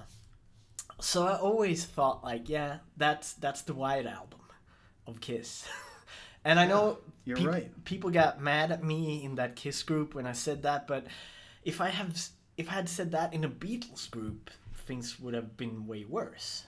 so 1.01 1.27
i 1.27 1.37
always 1.37 1.85
thought 1.85 2.23
like 2.23 2.49
yeah 2.49 2.79
that's 2.97 3.33
that's 3.35 3.63
the 3.63 3.75
white 3.75 4.07
album 4.07 4.41
of 5.07 5.21
kiss. 5.21 5.67
And 6.45 6.59
i 6.59 6.67
know 6.67 6.99
you're 7.25 7.37
peop- 7.37 7.47
right. 7.47 7.85
people 7.85 8.11
got 8.11 8.41
mad 8.41 8.73
at 8.73 8.83
me 8.83 9.23
in 9.25 9.37
that 9.37 9.55
kiss 9.55 9.85
group 9.85 10.13
when 10.17 10.27
i 10.27 10.33
said 10.33 10.65
that 10.65 10.89
but 10.89 11.07
if 11.63 11.81
i 11.81 11.89
have 11.89 12.19
if 12.63 12.69
i 12.71 12.73
had 12.73 12.89
said 12.89 13.11
that 13.13 13.33
in 13.35 13.45
a 13.45 13.49
beatles 13.49 14.11
group 14.11 14.51
things 14.87 15.21
would 15.21 15.35
have 15.35 15.57
been 15.57 15.87
way 15.87 16.05
worse 16.05 16.65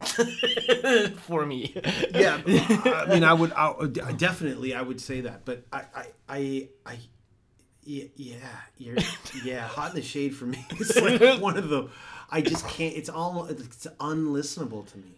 for 1.28 1.46
me 1.46 1.74
yeah 2.10 2.40
i 2.46 3.06
mean 3.08 3.22
i 3.22 3.32
would 3.32 3.52
I, 3.52 3.72
definitely 4.16 4.74
i 4.74 4.82
would 4.82 5.00
say 5.00 5.20
that 5.22 5.44
but 5.44 5.64
i 5.72 5.82
i 5.94 6.06
i, 6.28 6.68
I 6.86 6.98
yeah, 7.84 8.04
yeah, 8.14 8.36
you're, 8.78 8.96
yeah, 9.44 9.66
hot 9.66 9.90
in 9.90 9.96
the 9.96 10.02
shade 10.02 10.36
for 10.36 10.44
me. 10.44 10.64
It's 10.70 11.00
like 11.00 11.40
one 11.40 11.56
of 11.56 11.68
the, 11.68 11.88
I 12.30 12.40
just 12.40 12.66
can't. 12.68 12.94
It's 12.96 13.08
almost, 13.08 13.50
it's 13.50 13.86
unlistenable 13.98 14.86
to 14.92 14.98
me. 14.98 15.12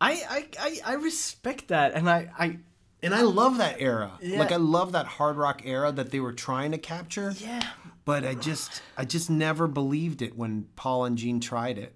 I, 0.00 0.12
I, 0.28 0.46
I, 0.58 0.92
I 0.92 0.94
respect 0.94 1.68
that, 1.68 1.92
and 1.94 2.08
I, 2.08 2.30
I, 2.38 2.58
And 3.02 3.14
I 3.14 3.22
love 3.22 3.58
that 3.58 3.76
era. 3.80 4.12
Yeah. 4.22 4.38
Like 4.38 4.52
I 4.52 4.56
love 4.56 4.92
that 4.92 5.06
hard 5.06 5.36
rock 5.36 5.62
era 5.64 5.92
that 5.92 6.10
they 6.10 6.20
were 6.20 6.32
trying 6.32 6.72
to 6.72 6.78
capture. 6.78 7.34
Yeah. 7.36 7.62
But 8.06 8.24
I 8.24 8.34
just 8.34 8.82
I 8.96 9.04
just 9.04 9.28
never 9.28 9.66
believed 9.66 10.22
it 10.22 10.38
when 10.38 10.68
Paul 10.76 11.04
and 11.04 11.18
Gene 11.18 11.40
tried 11.40 11.76
it. 11.76 11.94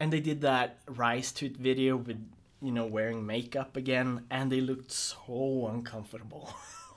And 0.00 0.12
they 0.12 0.20
did 0.20 0.42
that 0.42 0.80
Rise 0.86 1.32
to 1.32 1.46
It 1.46 1.56
video 1.56 1.96
with, 1.96 2.18
you 2.60 2.72
know, 2.72 2.86
wearing 2.86 3.24
makeup 3.24 3.76
again, 3.76 4.24
and 4.30 4.50
they 4.50 4.60
looked 4.60 4.90
so 4.90 5.70
uncomfortable. 5.72 6.52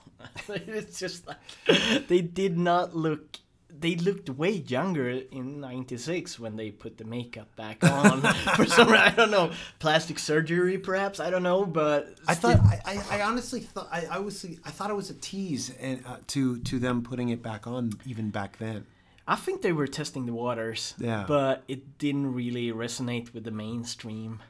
it's 0.48 0.98
just 0.98 1.26
like 1.26 2.08
they 2.08 2.20
did 2.20 2.58
not 2.58 2.94
look. 2.94 3.38
They 3.80 3.96
looked 3.96 4.28
way 4.30 4.50
younger 4.50 5.08
in 5.10 5.60
'96 5.60 6.38
when 6.38 6.56
they 6.56 6.70
put 6.70 6.98
the 6.98 7.04
makeup 7.04 7.54
back 7.56 7.82
on. 7.84 8.20
For 8.56 8.66
some 8.66 8.88
I 8.90 9.10
don't 9.10 9.30
know, 9.30 9.50
plastic 9.78 10.18
surgery 10.18 10.78
perhaps. 10.78 11.20
I 11.20 11.30
don't 11.30 11.42
know, 11.42 11.64
but 11.64 12.14
I 12.28 12.34
thought 12.34 12.60
I, 12.60 12.80
I, 12.84 13.18
I 13.18 13.22
honestly 13.22 13.60
thought 13.60 13.88
I, 13.90 14.06
I 14.10 14.18
was 14.18 14.44
I 14.64 14.70
thought 14.70 14.90
it 14.90 14.94
was 14.96 15.10
a 15.10 15.14
tease 15.14 15.70
and 15.80 16.04
uh, 16.06 16.18
to 16.28 16.58
to 16.60 16.78
them 16.78 17.02
putting 17.02 17.30
it 17.30 17.42
back 17.42 17.66
on 17.66 17.92
even 18.06 18.30
back 18.30 18.58
then. 18.58 18.86
I 19.26 19.36
think 19.36 19.62
they 19.62 19.72
were 19.72 19.86
testing 19.86 20.26
the 20.26 20.32
waters. 20.34 20.94
Yeah. 20.98 21.24
But 21.28 21.62
it 21.68 21.96
didn't 21.98 22.34
really 22.34 22.72
resonate 22.72 23.32
with 23.32 23.44
the 23.44 23.52
mainstream. 23.52 24.40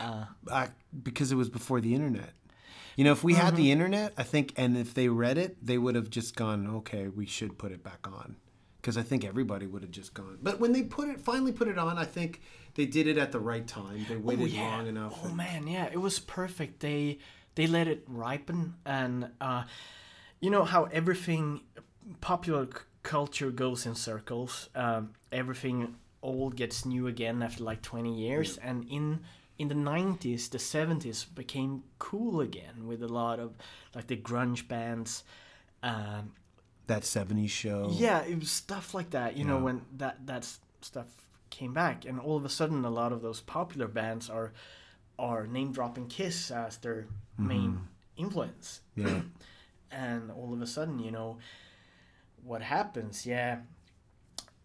uh, 0.00 0.24
because 1.02 1.32
it 1.32 1.36
was 1.36 1.48
before 1.50 1.80
the 1.80 1.94
internet. 1.94 2.30
You 2.96 3.04
know, 3.04 3.12
if 3.12 3.22
we 3.24 3.34
had 3.34 3.56
the 3.56 3.70
internet, 3.70 4.12
I 4.18 4.22
think, 4.22 4.52
and 4.56 4.76
if 4.76 4.92
they 4.94 5.08
read 5.08 5.38
it, 5.38 5.56
they 5.64 5.78
would 5.78 5.94
have 5.94 6.10
just 6.10 6.36
gone, 6.36 6.66
okay, 6.76 7.08
we 7.08 7.26
should 7.26 7.58
put 7.58 7.72
it 7.72 7.82
back 7.82 8.06
on. 8.06 8.36
Because 8.82 8.98
I 8.98 9.02
think 9.02 9.24
everybody 9.24 9.66
would 9.66 9.82
have 9.82 9.92
just 9.92 10.12
gone. 10.12 10.38
But 10.42 10.58
when 10.58 10.72
they 10.72 10.82
put 10.82 11.08
it, 11.08 11.20
finally 11.20 11.52
put 11.52 11.68
it 11.68 11.78
on, 11.78 11.96
I 11.98 12.04
think 12.04 12.40
they 12.74 12.84
did 12.84 13.06
it 13.06 13.16
at 13.16 13.30
the 13.30 13.38
right 13.38 13.64
time. 13.66 14.04
They 14.08 14.16
waited 14.16 14.52
long 14.54 14.88
enough. 14.88 15.20
Oh 15.24 15.28
man, 15.28 15.68
yeah, 15.68 15.88
it 15.90 16.00
was 16.00 16.18
perfect. 16.18 16.80
They 16.80 17.18
they 17.54 17.68
let 17.68 17.86
it 17.86 18.02
ripen, 18.08 18.74
and 18.84 19.30
uh, 19.40 19.64
you 20.40 20.50
know 20.50 20.64
how 20.64 20.84
everything 20.84 21.60
popular 22.20 22.66
c- 22.66 22.80
culture 23.04 23.50
goes 23.52 23.86
in 23.86 23.94
circles. 23.94 24.68
Um, 24.74 25.12
everything 25.30 25.94
old 26.20 26.56
gets 26.56 26.84
new 26.84 27.06
again 27.06 27.40
after 27.40 27.62
like 27.62 27.82
twenty 27.82 28.14
years, 28.18 28.58
and 28.58 28.84
in 28.90 29.20
in 29.58 29.68
the 29.68 29.74
90s 29.74 30.48
the 30.50 30.58
70s 30.58 31.26
became 31.34 31.84
cool 31.98 32.40
again 32.40 32.86
with 32.86 33.02
a 33.02 33.06
lot 33.06 33.38
of 33.38 33.54
like 33.94 34.06
the 34.06 34.16
grunge 34.16 34.66
bands 34.66 35.24
um, 35.82 36.32
that 36.86 37.02
70s 37.02 37.50
show. 37.50 37.88
yeah, 37.92 38.22
it 38.22 38.38
was 38.38 38.50
stuff 38.50 38.94
like 38.94 39.10
that. 39.10 39.36
You 39.36 39.44
know, 39.44 39.58
when 39.58 39.82
that 39.96 40.26
that 40.26 40.46
stuff 40.80 41.06
came 41.50 41.72
back, 41.72 42.04
and 42.04 42.18
all 42.18 42.36
of 42.36 42.44
a 42.44 42.48
sudden, 42.48 42.84
a 42.84 42.90
lot 42.90 43.12
of 43.12 43.22
those 43.22 43.40
popular 43.40 43.88
bands 43.88 44.28
are 44.30 44.52
are 45.18 45.46
name 45.46 45.72
dropping 45.72 46.08
Kiss 46.08 46.50
as 46.50 46.78
their 46.78 47.06
main 47.38 47.80
influence. 48.16 48.80
Yeah. 48.96 49.22
and 49.92 50.30
all 50.30 50.52
of 50.52 50.60
a 50.62 50.66
sudden, 50.66 50.98
you 50.98 51.10
know, 51.10 51.38
what 52.44 52.62
happens? 52.62 53.26
Yeah, 53.26 53.58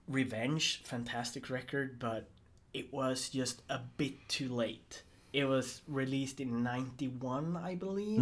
Revenge, 0.08 0.82
fantastic 0.84 1.49
record, 1.49 1.99
but 1.99 2.27
it 2.73 2.91
was 2.93 3.30
just 3.30 3.62
a 3.69 3.80
bit 3.97 4.13
too 4.30 4.49
late. 4.49 5.03
It 5.34 5.45
was 5.45 5.82
released 5.88 6.39
in 6.39 6.63
'91, 6.63 7.58
I 7.58 7.75
believe. 7.75 8.19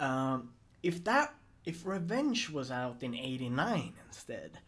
Um, 0.00 0.50
if 0.82 1.04
that 1.04 1.34
if 1.64 1.86
Revenge 1.86 2.50
was 2.50 2.70
out 2.70 2.96
in 3.02 3.14
'89 3.14 3.92
instead, 4.08 4.58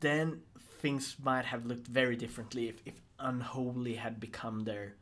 then 0.00 0.40
things 0.80 1.16
might 1.22 1.44
have 1.46 1.66
looked 1.66 1.86
very 1.86 2.16
differently. 2.16 2.68
If, 2.68 2.80
if 2.86 2.94
Unholy 3.18 3.94
had 3.94 4.20
become 4.20 4.64
their 4.64 4.94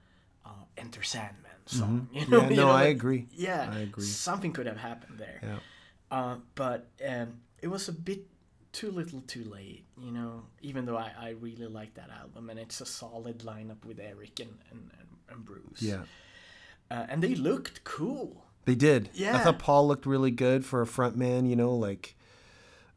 uh, 0.45 0.51
Enter 0.77 1.03
Sandman 1.03 1.51
song, 1.67 2.09
you 2.13 2.27
know, 2.29 2.43
Yeah, 2.43 2.49
you 2.51 2.57
no, 2.57 2.63
know, 2.67 2.71
I 2.71 2.83
like- 2.85 2.91
agree. 2.97 3.27
Yeah, 3.33 3.71
I 3.73 3.79
agree. 3.81 4.05
Something 4.05 4.53
could 4.53 4.67
have 4.67 4.77
happened 4.79 5.19
there. 5.19 5.41
Yeah. 5.43 5.59
Uh, 6.11 6.37
but 6.55 6.89
um, 7.09 7.41
it 7.63 7.69
was 7.69 7.89
a 7.89 7.93
bit 7.93 8.27
too 8.73 8.91
little 8.91 9.23
too 9.27 9.45
late, 9.45 9.85
you 9.99 10.11
know, 10.11 10.43
even 10.61 10.85
though 10.87 10.97
I, 10.97 11.11
I 11.19 11.29
really 11.41 11.67
like 11.67 11.95
that 11.95 12.11
album 12.21 12.49
and 12.51 12.59
it's 12.59 12.81
a 12.81 12.87
solid 12.87 13.39
lineup 13.41 13.85
with 13.85 13.99
Eric 14.01 14.41
and, 14.41 14.55
and, 14.71 14.91
and, 14.99 15.09
and 15.31 15.45
Bruce. 15.45 15.81
Yeah. 15.81 16.03
Uh, 16.91 17.07
and 17.09 17.23
they 17.23 17.35
looked 17.35 17.85
cool. 17.85 18.45
They 18.65 18.75
did. 18.75 19.11
Yeah. 19.15 19.37
I 19.37 19.41
thought 19.41 19.59
Paul 19.59 19.89
looked 19.89 20.07
really 20.07 20.31
good 20.31 20.65
for 20.65 20.81
a 20.83 20.87
front 20.87 21.17
man, 21.17 21.47
you 21.47 21.57
know, 21.57 21.75
like 21.75 22.15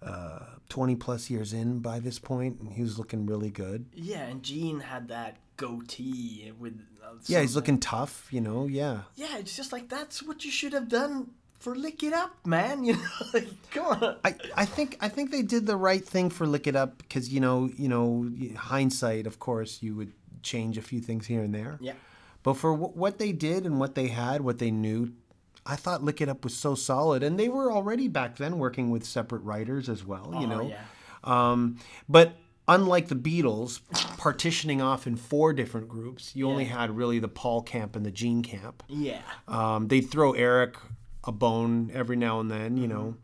uh, 0.02 0.40
20 0.70 0.96
plus 0.96 1.30
years 1.30 1.54
in 1.54 1.80
by 1.80 2.00
this 2.00 2.20
point, 2.20 2.60
and 2.60 2.74
he 2.74 2.82
was 2.82 2.98
looking 3.00 3.26
really 3.26 3.50
good. 3.50 3.86
Yeah, 3.94 4.22
and 4.24 4.44
Gene 4.44 4.80
had 4.82 5.08
that 5.08 5.38
goatee 5.58 6.52
with. 6.60 6.80
Uh, 7.04 7.16
Yeah, 7.26 7.42
he's 7.42 7.56
looking 7.56 7.80
tough, 7.80 8.28
you 8.32 8.42
know, 8.42 8.68
yeah. 8.68 9.02
Yeah, 9.16 9.38
it's 9.38 9.56
just 9.56 9.72
like 9.72 9.90
that's 9.90 10.22
what 10.22 10.46
you 10.46 10.52
should 10.52 10.74
have 10.74 10.88
done 10.90 11.32
for 11.58 11.76
Lick 11.76 12.04
It 12.04 12.14
Up, 12.14 12.36
man. 12.46 12.84
You 12.86 12.94
know, 12.94 13.10
like 13.34 13.48
come 13.72 13.86
on. 13.86 14.18
I, 14.24 14.36
I 14.56 14.66
think 14.66 14.98
I 15.02 15.10
think 15.10 15.32
they 15.32 15.42
did 15.42 15.66
the 15.66 15.78
right 15.78 16.04
thing 16.06 16.30
for 16.30 16.46
Lick 16.46 16.68
It 16.68 16.76
Up 16.76 16.98
because 17.00 17.30
you 17.34 17.40
know 17.40 17.70
you 17.76 17.88
know 17.90 18.30
hindsight 18.56 19.26
of 19.26 19.40
course 19.40 19.82
you 19.82 19.96
would 19.96 20.12
change 20.44 20.78
a 20.78 20.82
few 20.84 21.00
things 21.00 21.26
here 21.26 21.42
and 21.42 21.56
there 21.56 21.80
Yeah. 21.82 21.94
but 22.44 22.54
for 22.54 22.72
w- 22.74 22.94
what 22.94 23.18
they 23.18 23.32
did 23.32 23.66
and 23.66 23.80
what 23.80 23.96
they 23.96 24.10
had 24.10 24.42
what 24.42 24.60
they 24.60 24.70
knew 24.70 25.12
I 25.66 25.76
thought 25.76 26.04
Lick 26.04 26.22
It 26.22 26.30
Up 26.30 26.44
was 26.44 26.56
so 26.56 26.76
solid 26.76 27.24
and 27.24 27.40
they 27.40 27.50
were 27.50 27.72
already 27.72 28.08
back 28.08 28.38
then 28.38 28.58
working 28.60 28.90
with 28.92 29.04
separate 29.06 29.40
writers 29.40 29.90
as 29.90 30.06
well 30.06 30.30
you 30.40 30.46
Oh, 30.46 30.50
know? 30.50 30.68
yeah. 30.68 30.84
um, 31.24 31.78
but 32.08 32.36
unlike 32.68 33.08
the 33.08 33.16
Beatles 33.16 33.82
partitioning 34.18 34.82
off 34.82 35.08
in 35.08 35.16
four 35.16 35.54
different 35.54 35.88
groups 35.88 36.36
you 36.36 36.48
only 36.50 36.66
had 36.66 36.96
really 36.96 37.20
the 37.20 37.28
Paul 37.28 37.62
camp 37.62 37.96
and 37.96 38.06
the 38.06 38.12
Gene 38.12 38.44
camp. 38.44 38.84
Yeah. 38.88 39.22
um, 39.48 39.88
they'd 39.88 40.02
throw 40.10 40.34
Eric 40.34 40.76
a 41.24 41.32
bone 41.32 41.90
every 41.94 42.16
now 42.16 42.40
and 42.40 42.52
then 42.52 42.78
you 42.78 42.88
know? 42.88 43.16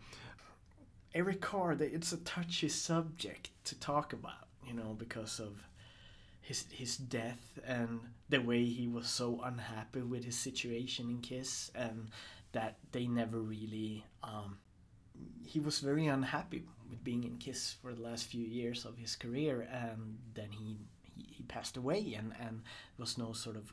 Eric 1.14 1.42
Carr, 1.42 1.74
it's 1.80 2.12
a 2.14 2.18
touchy 2.18 2.70
subject 2.70 3.50
to 3.66 3.76
talk 3.76 4.14
about, 4.14 4.48
you 4.66 4.74
know, 4.74 4.96
because 4.98 5.40
of 5.40 5.68
his 6.52 6.66
his 6.72 6.98
death 6.98 7.44
and 7.66 8.02
the 8.30 8.40
way 8.40 8.64
he 8.66 8.88
was 8.88 9.08
so 9.08 9.40
unhappy 9.44 10.02
with 10.02 10.24
his 10.26 10.38
situation 10.38 11.10
in 11.10 11.20
Kiss, 11.22 11.72
and 11.74 12.08
that 12.52 12.74
they 12.92 13.06
never 13.08 13.38
really. 13.38 14.04
Um, 14.24 14.58
he 15.46 15.60
was 15.60 15.80
very 15.80 16.08
unhappy 16.08 16.64
with 16.90 17.04
being 17.04 17.24
in 17.24 17.38
Kiss 17.38 17.76
for 17.82 17.94
the 17.94 18.02
last 18.02 18.26
few 18.26 18.46
years 18.46 18.86
of 18.86 18.98
his 18.98 19.16
career, 19.16 19.68
and 19.72 20.18
then 20.34 20.50
he 20.52 20.78
he, 21.38 21.44
passed 21.44 21.78
away, 21.78 22.02
and 22.20 22.34
and 22.46 22.64
was 22.98 23.18
no 23.18 23.32
sort 23.32 23.56
of 23.56 23.72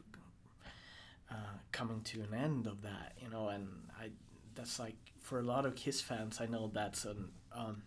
uh, 1.30 1.54
coming 1.72 2.02
to 2.02 2.22
an 2.22 2.34
end 2.34 2.66
of 2.66 2.82
that, 2.82 3.12
you 3.22 3.30
know, 3.30 3.48
and 3.48 3.66
I 4.00 4.10
that's 4.54 4.78
like 4.78 5.00
for 5.20 5.40
a 5.40 5.46
lot 5.54 5.66
of 5.66 5.74
Kiss 5.74 6.00
fans, 6.00 6.40
I 6.40 6.46
know 6.46 6.70
that's 6.72 7.04
an 7.04 7.30
um, 7.52 7.82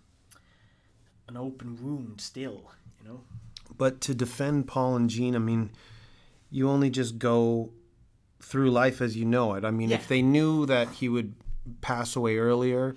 an 1.29 1.37
open 1.37 1.77
wound 1.81 2.19
still, 2.19 2.71
you 2.99 3.07
know. 3.07 3.21
But 3.77 4.01
to 4.01 4.13
defend 4.13 4.67
Paul 4.67 4.95
and 4.95 5.09
Gene, 5.09 5.35
I 5.35 5.39
mean, 5.39 5.71
you 6.49 6.69
only 6.69 6.89
just 6.89 7.17
go 7.17 7.71
through 8.41 8.71
life 8.71 9.01
as 9.01 9.15
you 9.15 9.25
know 9.25 9.53
it. 9.53 9.63
I 9.65 9.71
mean, 9.71 9.89
Yeah. 9.89 9.97
if 9.97 10.07
they 10.07 10.21
knew 10.21 10.65
that 10.65 10.89
he 10.89 11.07
would 11.09 11.35
pass 11.81 12.15
away 12.15 12.37
earlier, 12.37 12.95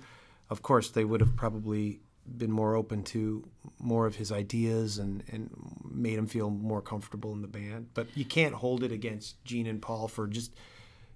of 0.49 0.61
course 0.61 0.89
they 0.89 1.05
would 1.05 1.21
have 1.21 1.35
probably 1.35 1.99
been 2.37 2.51
more 2.51 2.75
open 2.75 3.03
to 3.03 3.47
more 3.77 4.07
of 4.07 4.15
his 4.15 4.31
ideas 4.31 4.97
and, 4.97 5.23
and 5.31 5.51
made 5.89 6.17
him 6.17 6.25
feel 6.25 6.49
more 6.49 6.81
comfortable 6.81 7.31
in 7.33 7.41
the 7.43 7.47
band. 7.47 7.89
But 7.93 8.07
you 8.17 8.25
can't 8.25 8.55
hold 8.55 8.83
it 8.83 8.91
against 8.91 9.43
Gene 9.45 9.67
and 9.67 9.79
Paul 9.81 10.07
for 10.07 10.25
just, 10.27 10.51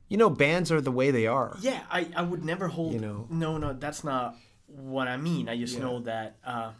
you 0.07 0.17
know, 0.17 0.29
bands 0.29 0.71
are 0.71 0.79
the 0.81 0.91
way 0.91 1.09
they 1.09 1.25
are. 1.25 1.57
Yeah, 1.61 1.81
I, 1.91 2.07
I 2.15 2.21
would 2.21 2.45
never 2.45 2.67
hold. 2.67 2.93
You 2.93 2.99
know. 2.99 3.27
No, 3.31 3.57
no, 3.57 3.73
that's 3.73 4.03
not 4.03 4.35
what 4.67 5.07
I 5.07 5.17
mean. 5.17 5.49
I 5.49 5.57
just 5.57 5.73
Yeah. 5.75 5.81
know 5.81 5.99
that 6.01 6.37
uh, 6.45 6.73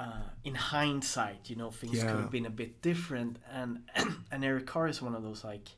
uh, 0.00 0.22
in 0.44 0.54
hindsight, 0.54 1.50
you 1.50 1.56
know, 1.56 1.70
things 1.70 2.00
could 2.00 2.20
have 2.20 2.30
been 2.30 2.46
a 2.46 2.50
bit 2.62 2.80
different. 2.82 3.36
And 3.52 3.70
and 4.32 4.44
Eric 4.44 4.66
Carr 4.66 4.88
is 4.88 5.02
one 5.02 5.14
of 5.14 5.22
those 5.22 5.44
like 5.44 5.68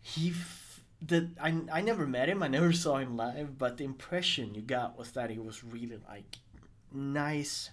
he. 0.00 0.30
F- 0.30 0.60
the 1.02 1.28
I, 1.40 1.54
I 1.72 1.80
never 1.82 2.06
met 2.06 2.28
him. 2.28 2.42
I 2.42 2.48
never 2.48 2.72
saw 2.84 2.96
him 2.98 3.16
live, 3.16 3.58
but 3.58 3.76
the 3.78 3.84
impression 3.84 4.54
you 4.54 4.62
got 4.62 4.96
was 4.98 5.12
that 5.12 5.30
he 5.30 5.38
was 5.38 5.64
really 5.64 5.98
like 6.08 6.38
nice, 6.92 7.70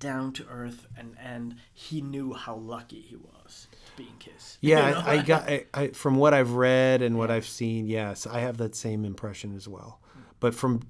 down 0.00 0.32
to 0.34 0.46
earth, 0.50 0.86
and 0.98 1.16
and 1.22 1.56
he 1.74 2.00
knew 2.00 2.32
how 2.34 2.56
lucky 2.56 3.00
he 3.00 3.16
was 3.16 3.68
being 3.96 4.14
Kiss. 4.18 4.58
You 4.62 4.70
Yeah, 4.70 4.90
know? 4.90 5.02
I, 5.06 5.12
I 5.12 5.22
got 5.22 5.48
I, 5.48 5.64
I, 5.72 5.86
from 5.88 6.16
what 6.16 6.34
I've 6.34 6.52
read 6.52 7.00
and 7.02 7.16
what 7.16 7.30
I've 7.30 7.46
seen. 7.46 7.86
Yes, 7.86 8.26
I 8.26 8.40
have 8.40 8.56
that 8.58 8.74
same 8.74 9.04
impression 9.04 9.54
as 9.56 9.68
well. 9.68 10.00
But 10.40 10.54
from 10.54 10.82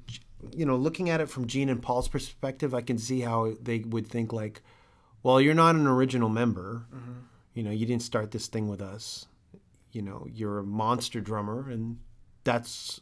you 0.55 0.67
know, 0.67 0.77
looking 0.77 1.11
at 1.11 1.21
it 1.21 1.29
from 1.29 1.47
Gene 1.47 1.69
and 1.69 1.83
Paul's 1.83 2.09
perspective, 2.09 2.75
I 2.75 2.81
can 2.83 2.99
see 2.99 3.21
how 3.21 3.53
they 3.63 3.79
would 3.81 4.07
think 4.07 4.33
like, 4.33 4.63
well, 5.23 5.41
you're 5.41 5.55
not 5.55 5.75
an 5.75 5.87
original 5.87 6.29
member. 6.29 6.83
You 7.55 7.63
know, 7.63 7.71
you 7.71 7.87
didn't 7.87 8.03
start 8.03 8.31
this 8.31 8.47
thing 8.47 8.69
with 8.69 8.81
us. 8.83 9.27
You 9.93 10.03
know, 10.03 10.27
you're 10.33 10.59
a 10.59 10.65
monster 10.65 11.21
drummer, 11.21 11.71
and 11.71 11.99
that's 12.45 13.01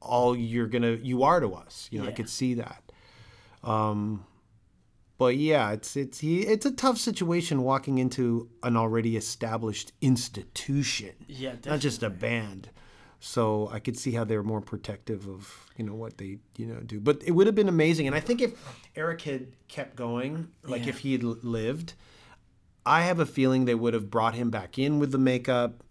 all 0.00 0.36
you're 0.36 0.68
gonna 0.68 0.92
you 0.92 1.24
are 1.24 1.40
to 1.40 1.54
us. 1.54 1.88
You 1.90 2.00
know, 2.00 2.08
I 2.08 2.12
could 2.12 2.28
see 2.28 2.54
that. 2.54 2.82
Um, 3.64 4.24
but 5.18 5.36
yeah, 5.36 5.72
it's 5.72 5.96
it's 5.96 6.20
he, 6.20 6.42
it's 6.42 6.64
a 6.64 6.70
tough 6.70 6.96
situation 6.96 7.62
walking 7.62 7.98
into 7.98 8.48
an 8.62 8.76
already 8.76 9.16
established 9.16 9.92
institution, 10.00 11.10
Yeah, 11.26 11.54
not 11.66 11.80
just 11.80 12.04
a 12.04 12.10
band. 12.10 12.70
So 13.20 13.68
I 13.72 13.80
could 13.80 13.96
see 13.96 14.12
how 14.12 14.24
they're 14.24 14.44
more 14.44 14.60
protective 14.60 15.26
of 15.28 15.66
you 15.76 15.84
know 15.84 15.94
what 15.94 16.18
they 16.18 16.38
you 16.56 16.66
know 16.66 16.80
do. 16.80 17.00
But 17.00 17.22
it 17.24 17.32
would 17.32 17.46
have 17.46 17.56
been 17.56 17.68
amazing, 17.68 18.06
and 18.06 18.14
I 18.14 18.20
think 18.20 18.40
if 18.40 18.52
Eric 18.94 19.22
had 19.22 19.48
kept 19.66 19.96
going, 19.96 20.48
like 20.62 20.82
Yeah. 20.84 20.90
if 20.90 20.98
he 20.98 21.12
had 21.12 21.22
lived, 21.24 21.94
I 22.86 23.02
have 23.02 23.18
a 23.18 23.26
feeling 23.26 23.64
they 23.64 23.74
would 23.74 23.94
have 23.94 24.08
brought 24.10 24.34
him 24.34 24.50
back 24.50 24.78
in 24.78 24.98
with 25.00 25.10
the 25.12 25.18
makeup. 25.18 25.82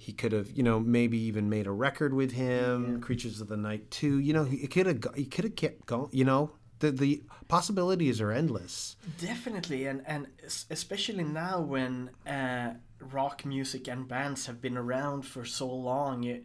He 0.00 0.12
could 0.12 0.32
have, 0.32 0.50
you 0.52 0.62
know, 0.62 0.80
maybe 0.80 1.18
even 1.18 1.50
made 1.50 1.66
a 1.66 1.72
record 1.72 2.14
with 2.14 2.32
him, 2.32 3.00
Creatures 3.02 3.40
of 3.40 3.48
the 3.48 3.56
Night 3.56 3.90
too. 3.90 4.18
You 4.18 4.32
know, 4.32 4.44
he 4.44 4.66
could 4.68 4.86
have, 4.86 5.04
he 5.16 5.26
could 5.26 5.44
have 5.44 5.56
kept 5.56 5.84
going. 5.86 6.08
You 6.12 6.24
know, 6.24 6.52
the 6.78 6.92
the 6.92 7.22
possibilities 7.48 8.20
are 8.20 8.30
endless. 8.32 8.96
Definitely, 9.20 9.86
and 9.86 10.02
and 10.06 10.28
especially 10.70 11.24
now 11.24 11.60
when 11.60 12.10
uh, 12.26 12.74
rock 13.00 13.44
music 13.44 13.88
and 13.88 14.08
bands 14.08 14.46
have 14.46 14.60
been 14.60 14.76
around 14.76 15.22
for 15.22 15.44
so 15.44 15.68
long, 15.68 16.24
it, 16.24 16.44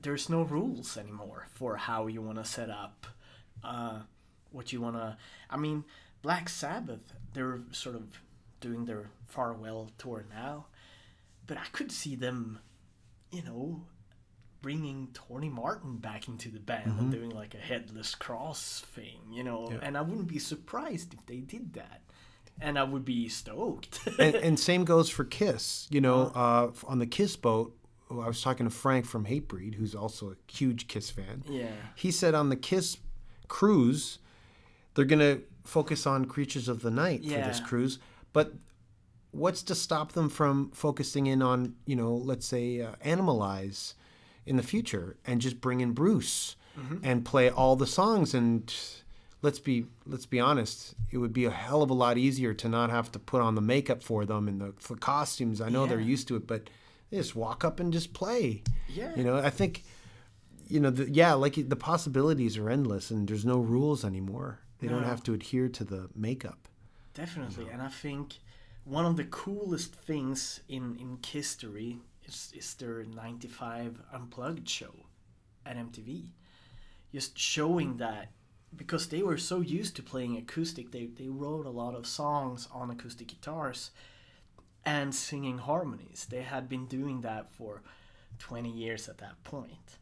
there's 0.00 0.28
no 0.28 0.42
rules 0.42 0.96
anymore 0.96 1.48
for 1.52 1.76
how 1.76 2.06
you 2.06 2.22
want 2.22 2.38
to 2.38 2.44
set 2.44 2.70
up, 2.70 3.06
uh, 3.64 4.00
what 4.50 4.72
you 4.72 4.80
want 4.80 4.96
to. 4.96 5.16
I 5.50 5.56
mean, 5.56 5.84
Black 6.22 6.48
Sabbath, 6.48 7.12
they're 7.34 7.60
sort 7.72 7.96
of 7.96 8.20
doing 8.60 8.84
their 8.84 9.10
farewell 9.28 9.90
tour 9.98 10.24
now, 10.34 10.66
but 11.46 11.56
I 11.56 11.64
could 11.72 11.90
see 11.92 12.14
them, 12.16 12.58
you 13.30 13.42
know, 13.42 13.82
bringing 14.60 15.08
Tony 15.14 15.48
Martin 15.48 15.96
back 15.98 16.26
into 16.26 16.48
the 16.50 16.58
band 16.58 16.98
and 16.98 17.12
doing 17.12 17.30
like 17.30 17.54
a 17.54 17.58
headless 17.58 18.14
cross 18.16 18.84
thing, 18.94 19.20
you 19.30 19.44
know, 19.44 19.68
and 19.82 19.96
I 19.96 20.00
wouldn't 20.02 20.26
be 20.26 20.40
surprised 20.40 21.14
if 21.14 21.24
they 21.26 21.36
did 21.36 21.74
that. 21.74 22.00
And 22.60 22.78
I 22.78 22.82
would 22.82 23.04
be 23.04 23.28
stoked. 23.28 24.00
and, 24.18 24.34
and 24.34 24.58
same 24.58 24.84
goes 24.84 25.08
for 25.08 25.24
Kiss. 25.24 25.86
You 25.90 26.00
know, 26.00 26.32
uh, 26.34 26.70
on 26.86 26.98
the 26.98 27.06
Kiss 27.06 27.36
boat, 27.36 27.74
I 28.10 28.26
was 28.26 28.40
talking 28.42 28.66
to 28.66 28.70
Frank 28.74 29.04
from 29.06 29.26
Hatebreed, 29.26 29.74
who's 29.74 29.94
also 29.94 30.30
a 30.30 30.52
huge 30.52 30.88
Kiss 30.88 31.10
fan. 31.10 31.44
Yeah. 31.48 31.70
He 31.94 32.10
said 32.10 32.34
on 32.34 32.48
the 32.48 32.56
Kiss 32.56 32.96
cruise, 33.48 34.18
they're 34.94 35.04
gonna 35.04 35.38
focus 35.64 36.06
on 36.06 36.24
Creatures 36.24 36.68
of 36.68 36.82
the 36.82 36.90
Night 36.90 37.22
for 37.22 37.30
this 37.30 37.60
cruise, 37.60 37.98
but 38.32 38.54
what's 39.30 39.62
to 39.64 39.74
stop 39.74 40.12
them 40.12 40.28
from 40.28 40.70
focusing 40.72 41.26
in 41.26 41.42
on 41.42 41.74
you 41.84 41.94
know, 41.94 42.14
let's 42.14 42.46
say, 42.46 42.80
uh, 42.80 42.92
Animalize 43.04 43.94
in 44.46 44.56
the 44.56 44.62
future 44.62 45.16
and 45.26 45.40
just 45.40 45.60
bring 45.60 45.80
in 45.80 45.92
Bruce 45.92 46.56
and 47.02 47.24
play 47.24 47.50
all 47.50 47.74
the 47.74 47.86
songs 47.88 48.34
and 48.34 48.72
let's 49.42 49.58
be 49.58 49.86
let's 50.06 50.26
be 50.26 50.40
honest 50.40 50.94
it 51.10 51.18
would 51.18 51.32
be 51.32 51.44
a 51.44 51.50
hell 51.50 51.82
of 51.82 51.90
a 51.90 51.94
lot 51.94 52.18
easier 52.18 52.52
to 52.54 52.68
not 52.68 52.90
have 52.90 53.10
to 53.12 53.18
put 53.18 53.40
on 53.40 53.54
the 53.54 53.60
makeup 53.60 54.02
for 54.02 54.24
them 54.24 54.48
and 54.48 54.60
the, 54.60 54.74
the 54.88 54.94
costumes. 54.96 55.60
I 55.60 55.68
know 55.68 55.86
they're 55.86 56.00
used 56.00 56.28
to 56.28 56.36
it 56.36 56.46
but 56.46 56.68
they 57.10 57.16
just 57.18 57.36
walk 57.36 57.64
up 57.64 57.80
and 57.80 57.92
just 57.92 58.12
play. 58.12 58.62
Yeah. 58.88 59.14
you 59.16 59.24
know 59.24 59.36
i 59.36 59.50
think 59.50 59.82
you 60.68 60.80
know 60.80 60.90
the, 60.90 61.10
yeah 61.10 61.32
like 61.34 61.56
the 61.68 61.76
possibilities 61.76 62.56
are 62.56 62.70
endless 62.70 63.10
and 63.10 63.28
there's 63.28 63.44
no 63.44 63.58
rules 63.58 64.04
anymore. 64.04 64.60
They 64.80 64.86
don't 64.86 65.02
have 65.04 65.24
to 65.24 65.34
adhere 65.34 65.68
to 65.68 65.82
the 65.82 66.08
makeup. 66.14 66.68
Definitely, 67.12 67.66
and 67.72 67.82
I 67.82 67.88
think 67.88 68.34
one 68.84 69.04
of 69.04 69.16
the 69.16 69.24
coolest 69.24 69.92
things 69.92 70.60
in 70.68 70.96
in 71.00 71.18
history 71.26 71.98
is 72.24 72.52
is 72.54 72.74
their 72.74 73.04
'95 73.04 74.00
unplugged 74.12 74.68
show 74.68 74.94
at 75.66 75.76
MTV. 75.76 76.28
Just 77.12 77.38
showing 77.38 77.96
that 77.96 78.28
because 78.74 79.08
they 79.08 79.22
were 79.22 79.38
so 79.38 79.60
used 79.60 79.96
to 79.96 80.02
playing 80.02 80.36
acoustic, 80.36 80.90
they 80.92 81.06
they 81.06 81.28
wrote 81.28 81.66
a 81.66 81.70
lot 81.70 81.94
of 81.94 82.06
songs 82.06 82.68
on 82.72 82.90
acoustic 82.90 83.28
guitars 83.28 83.90
and 84.84 85.14
singing 85.14 85.58
harmonies. 85.58 86.26
They 86.30 86.42
had 86.42 86.68
been 86.68 86.86
doing 86.86 87.22
that 87.22 87.52
for 87.52 87.82
20 88.38 88.70
years 88.70 89.08
at 89.08 89.18
that 89.18 89.42
point, 89.44 89.98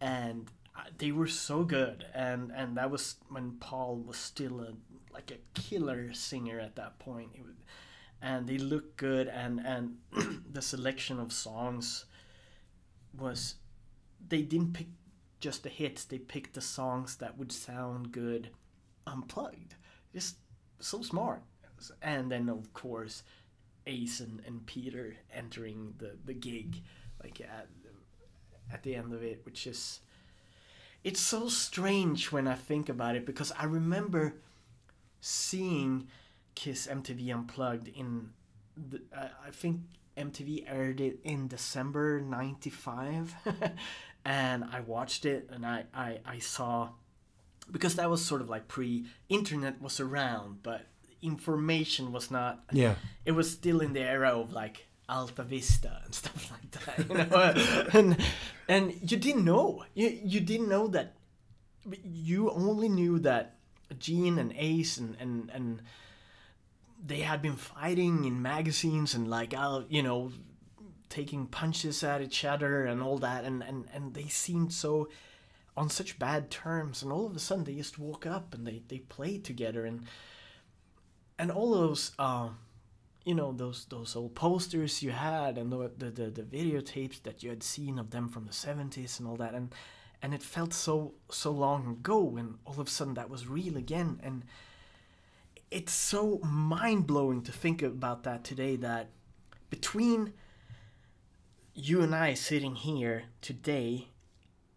and 0.00 0.50
uh, 0.76 0.82
they 0.98 1.12
were 1.12 1.26
so 1.26 1.64
good. 1.64 2.06
And 2.14 2.52
and 2.54 2.76
that 2.76 2.90
was 2.90 3.16
when 3.28 3.52
Paul 3.60 3.96
was 3.96 4.16
still 4.16 4.60
a 4.60 4.72
like 5.12 5.30
a 5.30 5.60
killer 5.60 6.12
singer 6.12 6.60
at 6.60 6.76
that 6.76 6.98
point. 6.98 7.30
And 8.22 8.46
they 8.46 8.58
looked 8.58 8.96
good, 8.96 9.28
and 9.28 9.60
and 9.60 9.96
the 10.52 10.62
selection 10.62 11.18
of 11.20 11.32
songs 11.32 12.06
was 13.16 13.56
they 14.28 14.42
didn't 14.42 14.72
pick 14.74 14.88
just 15.40 15.62
the 15.62 15.68
hits. 15.68 16.04
They 16.04 16.18
picked 16.18 16.54
the 16.54 16.60
songs 16.60 17.16
that 17.16 17.38
would 17.38 17.52
sound 17.52 18.12
good 18.12 18.50
unplugged. 19.06 19.74
Just 20.12 20.36
so 20.78 21.02
smart. 21.02 21.42
And 22.02 22.30
then 22.30 22.48
of 22.48 22.72
course 22.74 23.22
Ace 23.86 24.20
and, 24.20 24.42
and 24.46 24.64
Peter 24.66 25.16
entering 25.34 25.94
the, 25.98 26.12
the 26.24 26.34
gig 26.34 26.76
like 27.22 27.40
at 27.40 27.68
at 28.72 28.82
the 28.82 28.94
end 28.94 29.12
of 29.12 29.22
it, 29.22 29.40
which 29.44 29.66
is 29.66 30.00
it's 31.02 31.20
so 31.20 31.48
strange 31.48 32.30
when 32.30 32.46
I 32.46 32.54
think 32.54 32.88
about 32.88 33.16
it 33.16 33.24
because 33.24 33.52
I 33.58 33.64
remember 33.64 34.34
seeing 35.20 36.08
Kiss 36.54 36.86
MTV 36.86 37.34
Unplugged 37.34 37.88
in 37.88 38.30
the, 38.76 39.00
uh, 39.16 39.28
I 39.46 39.50
think 39.50 39.80
MTV 40.16 40.64
aired 40.68 41.00
it 41.00 41.20
in 41.24 41.48
December 41.48 42.20
95 42.20 43.34
and 44.30 44.64
I 44.64 44.80
watched 44.80 45.24
it 45.24 45.50
and 45.52 45.66
I, 45.66 45.84
I, 45.92 46.18
I 46.24 46.38
saw 46.38 46.90
because 47.70 47.96
that 47.96 48.08
was 48.08 48.24
sort 48.24 48.40
of 48.40 48.48
like 48.48 48.68
pre 48.68 49.06
internet 49.28 49.82
was 49.82 49.98
around 49.98 50.62
but 50.62 50.82
information 51.20 52.12
was 52.12 52.30
not 52.30 52.62
yeah 52.72 52.94
it 53.24 53.32
was 53.32 53.50
still 53.50 53.80
in 53.80 53.92
the 53.92 54.00
era 54.00 54.28
of 54.28 54.52
like 54.52 54.86
Alta 55.08 55.42
Vista 55.42 56.00
and 56.04 56.14
stuff 56.22 56.52
like 56.52 56.70
that, 56.70 57.08
you 57.08 57.14
know. 57.16 57.86
and 57.98 58.16
and 58.68 59.10
you 59.10 59.16
didn't 59.16 59.44
know. 59.44 59.84
You 59.94 60.20
you 60.24 60.40
didn't 60.40 60.68
know 60.68 60.86
that. 60.88 61.16
You 62.04 62.50
only 62.52 62.88
knew 62.88 63.18
that 63.18 63.56
Gene 63.98 64.38
and 64.38 64.54
Ace 64.56 64.98
and 64.98 65.16
and 65.18 65.50
and 65.52 65.82
they 67.04 67.20
had 67.20 67.42
been 67.42 67.56
fighting 67.56 68.24
in 68.24 68.40
magazines 68.40 69.14
and 69.14 69.28
like 69.28 69.52
you 69.88 70.02
know, 70.02 70.30
taking 71.10 71.46
punches 71.46 72.02
at 72.02 72.22
each 72.22 72.44
other 72.44 72.86
and 72.86 73.02
all 73.02 73.18
that, 73.18 73.44
and 73.44 73.62
and 73.62 73.84
and 73.92 74.14
they 74.14 74.28
seemed 74.28 74.72
so 74.72 75.10
on 75.76 75.90
such 75.90 76.18
bad 76.18 76.50
terms, 76.50 77.02
and 77.02 77.12
all 77.12 77.26
of 77.26 77.36
a 77.36 77.38
sudden 77.38 77.64
they 77.64 77.74
just 77.74 77.98
woke 77.98 78.24
up 78.24 78.54
and 78.54 78.66
they 78.66 78.82
they 78.88 79.00
played 79.00 79.44
together 79.44 79.84
and 79.84 80.06
and 81.38 81.50
all 81.50 81.70
those 81.70 82.12
um 82.18 82.58
you 83.24 83.34
know 83.34 83.52
those 83.52 83.86
those 83.86 84.14
old 84.16 84.34
posters 84.34 85.02
you 85.02 85.10
had 85.10 85.58
and 85.58 85.72
the, 85.72 85.90
the 85.96 86.10
the 86.10 86.30
the 86.30 86.42
videotapes 86.42 87.22
that 87.22 87.42
you 87.42 87.50
had 87.50 87.62
seen 87.62 87.98
of 87.98 88.10
them 88.10 88.28
from 88.28 88.44
the 88.44 88.52
70s 88.52 89.18
and 89.18 89.28
all 89.28 89.36
that 89.36 89.54
and 89.54 89.74
and 90.22 90.34
it 90.34 90.42
felt 90.42 90.72
so 90.72 91.14
so 91.30 91.50
long 91.50 91.86
ago 91.86 92.36
and 92.36 92.58
all 92.66 92.78
of 92.78 92.86
a 92.86 92.90
sudden 92.90 93.14
that 93.14 93.30
was 93.30 93.46
real 93.46 93.76
again 93.76 94.20
and 94.22 94.44
it's 95.70 95.92
so 95.92 96.40
mind-blowing 96.42 97.42
to 97.42 97.52
think 97.52 97.82
about 97.82 98.24
that 98.24 98.42
today 98.42 98.76
that 98.76 99.08
between 99.70 100.32
you 101.88 102.02
and 102.02 102.14
I 102.14 102.34
sitting 102.34 102.74
here 102.74 103.24
today 103.40 104.08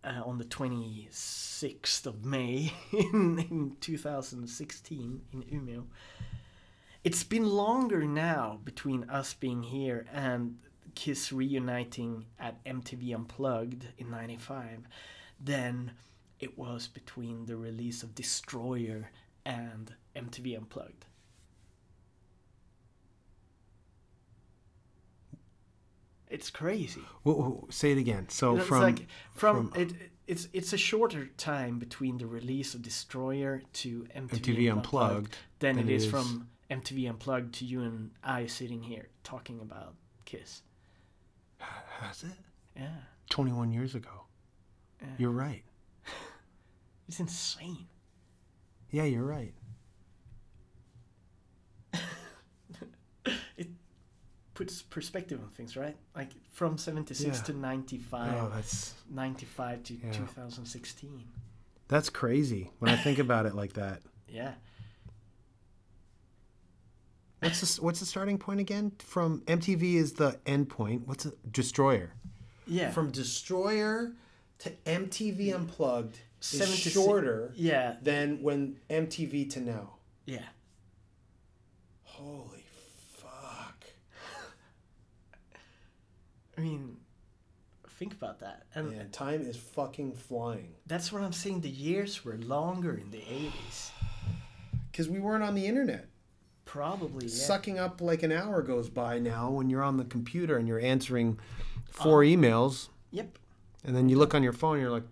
uh, 0.06 0.22
on 0.26 0.38
the 0.38 0.46
26th 0.46 2.06
of 2.06 2.24
May 2.24 2.74
in, 2.94 3.40
in 3.40 3.78
2016 3.82 5.22
in 5.34 5.42
Umeå 5.42 5.84
it's 7.04 7.24
been 7.24 7.46
longer 7.50 8.04
now 8.06 8.60
between 8.64 9.10
us 9.10 9.34
being 9.34 9.64
here 9.64 10.06
and 10.14 10.58
Kiss 10.96 11.34
reuniting 11.34 12.24
at 12.40 12.64
MTV 12.64 13.14
Unplugged 13.14 13.86
in 13.98 14.10
95 14.10 14.88
than 15.44 15.92
it 16.40 16.58
was 16.58 16.88
between 16.88 17.46
the 17.46 17.58
release 17.58 18.04
of 18.04 18.16
Destroyer 18.16 19.10
and 19.46 19.94
MTV 20.16 20.56
Unplugged. 20.56 21.04
It's 26.34 26.50
crazy. 26.50 27.02
Whoa, 27.24 27.34
whoa, 27.36 27.68
say 27.70 27.92
it 27.92 27.98
again. 28.00 28.28
So 28.30 28.58
It's 28.58 28.66
from 28.66 28.82
like 28.82 29.06
from, 29.36 29.72
it, 29.76 29.94
it's 30.26 30.48
it's 30.52 30.74
a 30.74 30.78
shorter 30.78 31.28
time 31.38 31.78
between 31.80 32.18
the 32.18 32.26
release 32.26 32.74
of 32.74 32.82
Destroyer 32.82 33.62
to 33.82 34.08
MTV, 34.16 34.40
MTV 34.42 34.72
Unplugged 34.72 35.38
than 35.60 35.76
than 35.76 35.88
it 35.90 35.94
is 35.94 36.06
is- 36.06 36.10
from 36.12 36.48
MTV 36.72 37.08
Unplugged 37.10 37.54
to 37.60 37.66
you 37.66 37.82
and 37.82 38.10
I 38.24 38.48
sitting 38.48 38.82
here 38.82 39.10
talking 39.24 39.60
about 39.60 39.94
Kiss. 40.26 40.64
has 41.60 42.24
it? 42.24 42.32
Yeah, 42.76 42.90
21 43.30 43.72
years 43.72 43.94
ago. 43.96 44.26
You're 45.20 45.32
right. 45.32 45.64
It's 47.08 47.20
insane. 47.20 47.86
yeah 48.90 49.04
you're 49.04 49.26
right 49.26 49.54
It 53.58 53.70
puts 54.54 54.82
perspective 54.82 55.40
on 55.42 55.50
things, 55.50 55.76
right? 55.76 55.96
Like 56.16 56.30
from 56.52 56.78
76 56.78 57.38
Yeah. 57.40 57.44
to 57.46 57.54
95, 57.54 58.34
oh 58.36 58.52
that's 58.54 58.94
95 59.10 59.84
to 59.84 59.94
Yeah. 59.96 60.12
2016. 60.12 61.24
that's 61.88 62.10
crazy 62.10 62.72
when 62.80 62.92
i 62.92 62.96
think 62.96 63.20
about 63.20 63.46
it 63.46 63.56
like 63.56 63.74
that 63.74 64.02
Yeah. 64.28 64.54
What's 67.40 67.76
the, 67.76 67.82
what's 67.84 68.00
the 68.00 68.06
starting 68.06 68.38
point 68.38 68.60
again? 68.62 68.94
From 69.00 69.42
MTV 69.42 69.96
is 69.96 70.14
the 70.14 70.40
end 70.46 70.70
point. 70.70 71.06
What's 71.08 71.26
a 71.26 71.34
destroyer? 71.52 72.14
Yeah. 72.66 72.90
from 72.92 73.12
Destroyer 73.12 74.14
to 74.60 74.70
MTV 74.86 75.54
Unplugged 75.54 76.20
Seven 76.40 76.74
is 76.74 76.80
shorter 76.80 77.52
Yeah. 77.56 77.98
than 78.02 78.42
when 78.42 78.78
MTV 78.90 79.50
to 79.52 79.60
now. 79.60 79.96
Yeah. 80.26 80.46
Holy 82.04 82.64
fuck. 83.18 83.84
I 86.58 86.62
mean, 86.62 86.98
think 87.90 88.14
about 88.14 88.40
that. 88.40 88.64
And 88.76 88.92
Man, 88.92 89.10
time 89.12 89.42
is 89.42 89.58
fucking 89.58 90.14
flying. 90.14 90.74
that's 90.88 91.12
what 91.12 91.22
I'm 91.22 91.34
saying. 91.34 91.62
The 91.62 91.70
years 91.70 92.24
were 92.26 92.38
longer 92.38 92.94
in 92.96 93.12
the 93.12 93.18
80s. 93.20 93.92
Because 94.92 95.10
we 95.10 95.20
weren't 95.20 95.44
on 95.44 95.56
the 95.56 95.66
internet. 95.66 96.08
Probably. 96.66 97.26
Yeah. 97.26 97.34
Sucking 97.34 97.80
up 97.80 98.00
like 98.02 98.24
an 98.24 98.32
hour 98.32 98.62
goes 98.62 98.90
by 98.90 99.20
now 99.20 99.50
when 99.50 99.70
you're 99.70 99.84
on 99.84 99.98
the 99.98 100.04
computer 100.06 100.58
and 100.58 100.68
you're 100.68 100.80
answering 100.80 101.30
um, 101.30 101.38
four 101.92 102.22
emails, 102.22 102.88
Yep. 103.12 103.28
and 103.84 103.96
then 103.96 104.08
you 104.10 104.18
look 104.18 104.34
on 104.34 104.44
your 104.44 104.54
phone, 104.54 104.80
you're 104.80 104.92
like 104.92 105.04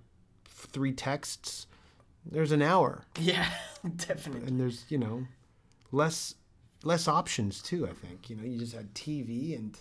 three 0.45 0.91
texts. 0.91 1.67
There's 2.25 2.51
an 2.51 2.61
hour, 2.61 3.03
Yeah, 3.19 3.49
definitely. 3.95 4.47
and 4.47 4.59
there's 4.59 4.85
you 4.89 4.97
know 4.99 5.25
less 5.91 6.35
less 6.83 7.07
options 7.07 7.61
too. 7.61 7.87
I 7.87 7.91
think 7.93 8.29
you 8.29 8.35
know 8.35 8.43
you 8.43 8.59
just 8.59 8.73
had 8.73 8.93
TV, 8.93 9.55
and 9.55 9.75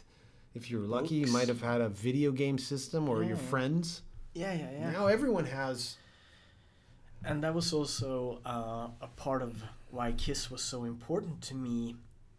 if 0.55 0.71
you're 0.71 0.81
lucky, 0.81 1.17
you 1.17 1.27
might 1.29 1.49
have 1.49 1.61
had 1.61 1.81
a 1.81 1.89
video 1.89 2.33
game 2.33 2.59
system 2.59 3.09
or 3.09 3.23
your 3.23 3.37
friends. 3.37 4.03
Yeah, 4.35 4.53
yeah, 4.53 4.69
yeah. 4.79 4.91
Now 4.91 5.07
everyone 5.07 5.47
has. 5.47 5.97
and 7.25 7.43
that 7.45 7.55
was 7.55 7.73
also 7.73 8.41
uh, 8.47 8.89
a 9.01 9.09
part 9.17 9.43
of 9.43 9.63
why 9.91 10.13
Kiss 10.13 10.51
was 10.51 10.63
so 10.63 10.85
important 10.85 11.43
to 11.43 11.55
me. 11.55 11.97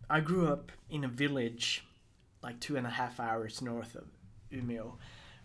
I 0.09 0.19
grew 0.19 0.47
up 0.47 0.71
in 0.89 1.03
a 1.03 1.07
village 1.07 1.85
like 2.43 2.59
two 2.59 2.75
and 2.75 2.87
a 2.87 2.89
half 2.89 3.19
hours 3.19 3.61
north 3.61 3.95
of 3.95 4.05
Umeå. 4.51 4.93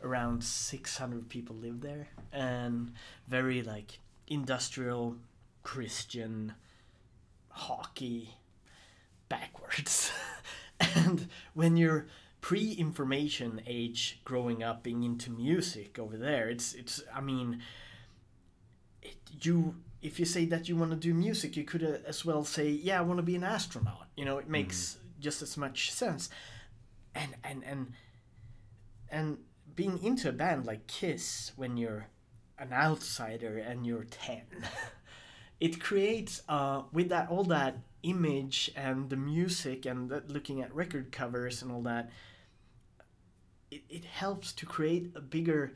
Around 0.03 0.45
600 0.45 1.29
people 1.29 1.57
live 1.57 1.81
there, 1.81 2.09
and 2.33 2.93
very 3.29 3.63
like 3.63 3.99
industrial, 4.29 5.17
Christian, 5.63 6.53
hockey, 7.49 8.35
backwards. 9.29 10.13
and 10.95 11.29
when 11.55 11.77
you're 11.77 12.07
pre-information 12.47 13.61
age, 13.67 14.21
growing 14.25 14.63
up, 14.63 14.85
being 14.85 15.03
into 15.03 15.33
music 15.33 15.99
over 15.99 16.17
there, 16.17 16.49
it's 16.49 16.75
it's. 16.75 17.03
I 17.13 17.21
mean, 17.21 17.61
it, 19.03 19.17
you 19.43 19.75
if 20.01 20.21
you 20.21 20.25
say 20.25 20.45
that 20.45 20.69
you 20.69 20.77
want 20.77 20.93
to 20.93 20.97
do 20.97 21.13
music, 21.13 21.57
you 21.57 21.65
could 21.65 21.83
uh, 21.83 22.07
as 22.07 22.25
well 22.25 22.45
say, 22.45 22.69
"Yeah, 22.71 23.01
I 23.01 23.03
want 23.03 23.19
to 23.19 23.25
be 23.25 23.35
an 23.35 23.43
astronaut." 23.43 24.07
You 24.17 24.25
know, 24.25 24.39
it 24.39 24.49
makes 24.49 24.97
just 25.19 25.43
as 25.43 25.57
much 25.57 25.91
sense. 25.91 26.31
And 27.17 27.35
and 27.43 27.65
and 27.65 27.93
and 29.11 29.39
being 29.75 30.01
into 30.05 30.29
a 30.29 30.33
band 30.33 30.67
like 30.67 30.87
Kiss 30.87 31.51
when 31.57 31.77
you're 31.77 32.07
an 32.61 32.73
outsider 32.73 33.59
and 33.59 33.85
you're 33.85 34.05
ten, 34.05 34.43
it 35.61 35.81
creates 35.81 36.43
uh 36.49 36.83
with 36.93 37.09
that 37.09 37.29
all 37.29 37.43
that 37.43 37.79
image 38.05 38.71
and 38.77 39.11
the 39.11 39.17
music 39.17 39.85
and 39.85 40.11
that 40.11 40.31
looking 40.31 40.61
at 40.61 40.73
record 40.73 41.11
covers 41.11 41.61
and 41.61 41.73
all 41.73 41.83
that. 41.83 42.09
It, 43.71 43.83
it 43.89 44.05
helps 44.05 44.53
to 44.55 44.67
create 44.67 45.13
a 45.15 45.21
bigger 45.21 45.73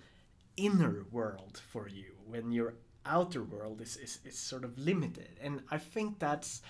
inner 0.56 1.06
world 1.10 1.60
for 1.70 1.88
you 1.88 2.12
when 2.26 2.52
your 2.52 2.74
outer 3.06 3.42
world 3.42 3.80
is, 3.80 3.96
is, 3.96 4.18
is 4.24 4.38
sort 4.38 4.64
of 4.64 4.78
limited. 4.78 5.38
And 5.42 5.62
I 5.70 5.78
think 5.78 6.18
that's 6.18 6.62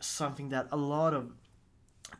something 0.00 0.50
that 0.50 0.68
a 0.70 0.76
lot 0.76 1.14
of 1.14 1.32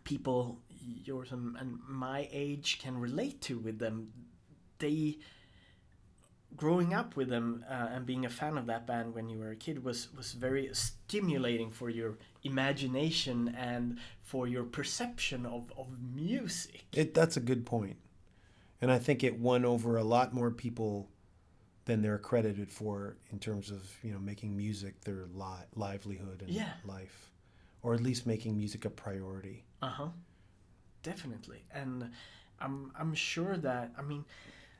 people 0.05 0.59
yours 1.05 1.33
and, 1.33 1.57
and 1.57 1.79
my 1.89 2.29
age 2.33 2.79
can 2.81 2.99
relate 2.99 3.41
to 3.43 3.59
with 3.59 3.79
them. 3.79 4.13
They 4.79 5.17
growing 6.57 6.95
up 6.95 7.15
with 7.15 7.29
them 7.29 7.65
uh, 7.71 7.89
and 7.93 8.07
being 8.07 8.25
a 8.25 8.29
fan 8.29 8.57
of 8.57 8.67
that 8.67 8.87
band 8.87 9.15
when 9.15 9.29
you 9.29 9.39
were 9.39 9.51
a 9.51 9.57
kid 9.57 9.85
was 9.85 10.09
was 10.17 10.33
very 10.33 10.71
stimulating 10.73 11.71
for 11.71 11.91
your 11.91 12.15
imagination 12.43 13.55
and 13.59 13.99
for 14.23 14.47
your 14.47 14.65
perception 14.65 15.47
of, 15.47 15.73
of 15.79 15.87
music. 16.15 16.85
It, 16.93 17.15
that's 17.15 17.37
a 17.37 17.41
good 17.41 17.65
point. 17.67 17.97
And 18.81 18.91
I 18.93 18.99
think 18.99 19.25
it 19.25 19.39
won 19.39 19.65
over 19.65 19.97
a 19.97 20.05
lot 20.05 20.33
more 20.33 20.51
people 20.51 21.07
than 21.87 22.03
they're 22.03 22.19
credited 22.19 22.71
for 22.71 23.15
in 23.33 23.39
terms 23.39 23.71
of, 23.71 23.83
you 24.03 24.13
know, 24.13 24.19
making 24.19 24.57
music 24.57 25.01
their 25.03 25.25
li- 25.35 25.67
livelihood 25.75 26.43
and 26.43 26.51
Yeah. 26.51 26.75
life. 26.85 27.29
Or 27.83 27.95
at 27.95 28.01
least 28.03 28.27
making 28.27 28.57
music 28.57 28.85
a 28.85 28.91
priority. 28.91 29.65
Uh 29.83 29.89
huh. 29.89 30.09
Definitely, 31.03 31.63
and 31.73 32.11
I'm 32.61 32.91
I'm 32.99 33.15
sure 33.15 33.57
that 33.57 33.93
I 33.97 34.03
mean, 34.03 34.25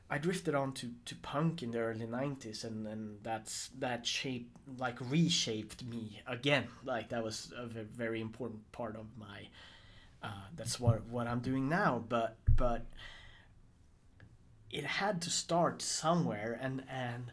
I 0.09 0.17
drifted 0.17 0.53
on 0.53 0.73
to, 0.73 0.91
to 1.05 1.15
punk 1.15 1.63
in 1.63 1.71
the 1.71 1.79
early 1.79 2.05
'90s, 2.05 2.65
and 2.65 2.85
and 2.85 3.19
that's 3.23 3.69
that 3.79 4.05
shape 4.05 4.49
like 4.77 4.99
reshaped 4.99 5.83
me 5.85 6.21
again. 6.27 6.67
Like 6.83 7.09
that 7.09 7.23
was 7.23 7.53
a 7.57 7.65
very 7.83 8.19
important 8.19 8.69
part 8.73 8.95
of 8.97 9.05
my. 9.17 9.47
Uh, 10.21 10.27
that's 10.57 10.77
what 10.79 11.05
what 11.05 11.25
I'm 11.25 11.39
doing 11.39 11.69
now, 11.69 12.03
but 12.07 12.35
but. 12.55 12.85
It 14.71 14.85
had 14.85 15.21
to 15.23 15.29
start 15.29 15.81
somewhere, 15.81 16.57
and 16.61 16.83
and 16.89 17.31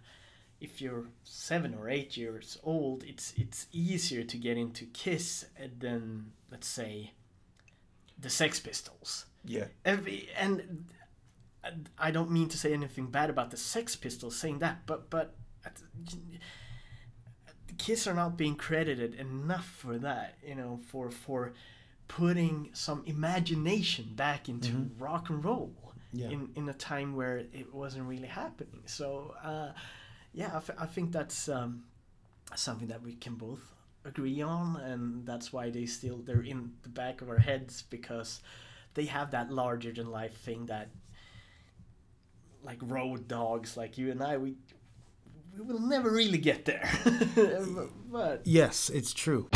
if 0.60 0.80
you're 0.80 1.04
seven 1.24 1.74
or 1.74 1.88
eight 1.88 2.16
years 2.16 2.58
old, 2.62 3.04
it's 3.04 3.34
it's 3.36 3.66
easier 3.72 4.24
to 4.24 4.36
get 4.36 4.56
into 4.56 4.86
Kiss 4.86 5.46
eh, 5.58 5.68
than 5.78 6.32
let's 6.50 6.66
say 6.66 7.12
the 8.18 8.30
Sex 8.30 8.60
Pistols. 8.60 9.26
Yeah. 9.44 9.66
Every, 9.84 10.28
and 10.36 10.86
I 11.98 12.10
don't 12.10 12.30
mean 12.30 12.48
to 12.48 12.58
say 12.58 12.72
anything 12.72 13.06
bad 13.06 13.30
about 13.30 13.50
the 13.50 13.56
Sex 13.56 13.96
Pistols 13.96 14.36
saying 14.36 14.60
that, 14.60 14.86
but 14.86 15.10
but 15.10 15.34
Kiss 17.78 18.06
are 18.06 18.14
not 18.14 18.36
being 18.36 18.56
credited 18.56 19.14
enough 19.14 19.66
for 19.66 19.98
that. 19.98 20.36
You 20.46 20.54
know, 20.54 20.80
for 20.88 21.10
for 21.10 21.52
putting 22.08 22.70
some 22.72 23.02
imagination 23.06 24.12
back 24.14 24.48
into 24.48 24.72
mm-hmm. 24.72 25.02
rock 25.02 25.28
and 25.28 25.44
roll 25.44 25.74
Yeah. 26.16 26.30
in 26.30 26.50
in 26.54 26.68
a 26.68 26.74
time 26.74 27.14
where 27.14 27.38
it 27.38 27.72
wasn't 27.72 28.04
really 28.08 28.28
happening. 28.28 28.82
So 28.86 29.34
uh, 29.42 29.70
yeah, 30.32 30.50
I, 30.52 30.56
f- 30.56 30.78
I 30.78 30.86
think 30.86 31.12
that's 31.12 31.48
um, 31.48 31.84
something 32.54 32.88
that 32.88 33.02
we 33.02 33.14
can 33.14 33.34
both 33.34 33.60
agree 34.04 34.40
on, 34.42 34.76
and 34.76 35.26
that's 35.26 35.52
why 35.52 35.70
they 35.70 35.86
still 35.86 36.18
they're 36.24 36.42
in 36.42 36.72
the 36.82 36.88
back 36.88 37.22
of 37.22 37.28
our 37.28 37.38
heads 37.38 37.84
because 37.90 38.40
they 38.94 39.04
have 39.06 39.30
that 39.32 39.50
larger 39.50 39.92
than 39.92 40.10
life 40.10 40.36
thing 40.38 40.66
that 40.66 40.88
like 42.64 42.78
road 42.82 43.28
dogs 43.28 43.76
like 43.76 43.96
you 43.98 44.10
and 44.10 44.22
I 44.22 44.36
we 44.38 44.54
we 45.56 45.64
will 45.64 45.80
never 45.80 46.10
really 46.10 46.38
get 46.38 46.64
there. 46.64 46.88
but 48.10 48.42
Yes, 48.44 48.90
it's 48.90 49.12
true. 49.12 49.48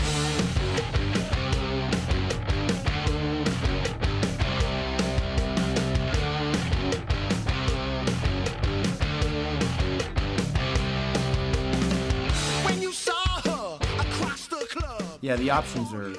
Yeah, 15.21 15.37
the 15.37 15.51
options 15.51 15.93
are 15.93 16.15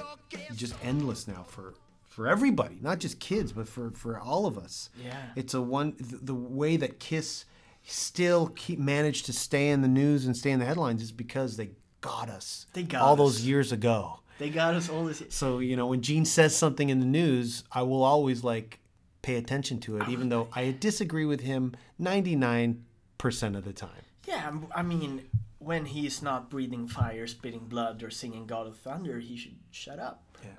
just 0.55 0.75
endless 0.83 1.27
now 1.27 1.43
for 1.47 1.73
for 2.07 2.27
everybody, 2.27 2.77
not 2.81 2.99
just 2.99 3.19
kids, 3.19 3.51
but 3.51 3.67
for 3.67 3.91
for 3.91 4.19
all 4.19 4.45
of 4.45 4.57
us. 4.57 4.89
Yeah. 5.03 5.15
it's 5.35 5.53
a 5.53 5.61
one 5.61 5.95
the, 5.97 6.17
the 6.17 6.35
way 6.35 6.77
that 6.77 6.99
Kiss 6.99 7.45
still 7.83 8.47
keep 8.55 8.79
managed 8.79 9.25
to 9.25 9.33
stay 9.33 9.69
in 9.69 9.81
the 9.81 9.87
news 9.87 10.25
and 10.25 10.35
stay 10.37 10.51
in 10.51 10.59
the 10.59 10.65
headlines 10.65 11.01
is 11.01 11.11
because 11.11 11.57
they 11.57 11.71
got 12.01 12.29
us. 12.29 12.67
They 12.73 12.83
got 12.83 13.01
all 13.01 13.13
us. 13.13 13.17
those 13.19 13.41
years 13.47 13.71
ago. 13.71 14.19
they 14.39 14.49
got 14.49 14.75
us 14.75 14.89
all 14.89 15.05
this 15.05 15.23
So 15.29 15.59
you 15.59 15.75
know, 15.75 15.87
when 15.87 16.01
Gene 16.01 16.25
says 16.25 16.55
something 16.55 16.89
in 16.89 16.99
the 16.99 17.05
news, 17.05 17.63
I 17.71 17.81
will 17.83 18.03
always 18.03 18.43
like 18.43 18.79
pay 19.21 19.35
attention 19.35 19.79
to 19.81 19.97
it, 19.97 20.09
even 20.09 20.29
though 20.29 20.47
I 20.53 20.75
disagree 20.79 21.25
with 21.25 21.41
him 21.41 21.73
ninety 21.97 22.35
nine 22.35 22.83
percent 23.17 23.55
of 23.55 23.63
the 23.63 23.73
time. 23.73 24.03
Yeah, 24.27 24.51
I 24.75 24.81
mean, 24.83 25.27
when 25.61 25.85
he's 25.85 26.21
not 26.23 26.49
breathing 26.49 26.87
fire, 26.87 27.27
spitting 27.27 27.67
blood, 27.67 28.01
or 28.01 28.09
singing 28.09 28.47
God 28.47 28.65
of 28.65 28.77
Thunder, 28.77 29.19
he 29.19 29.37
should 29.37 29.55
shut 29.69 29.99
up. 29.99 30.23
Yeah. 30.43 30.49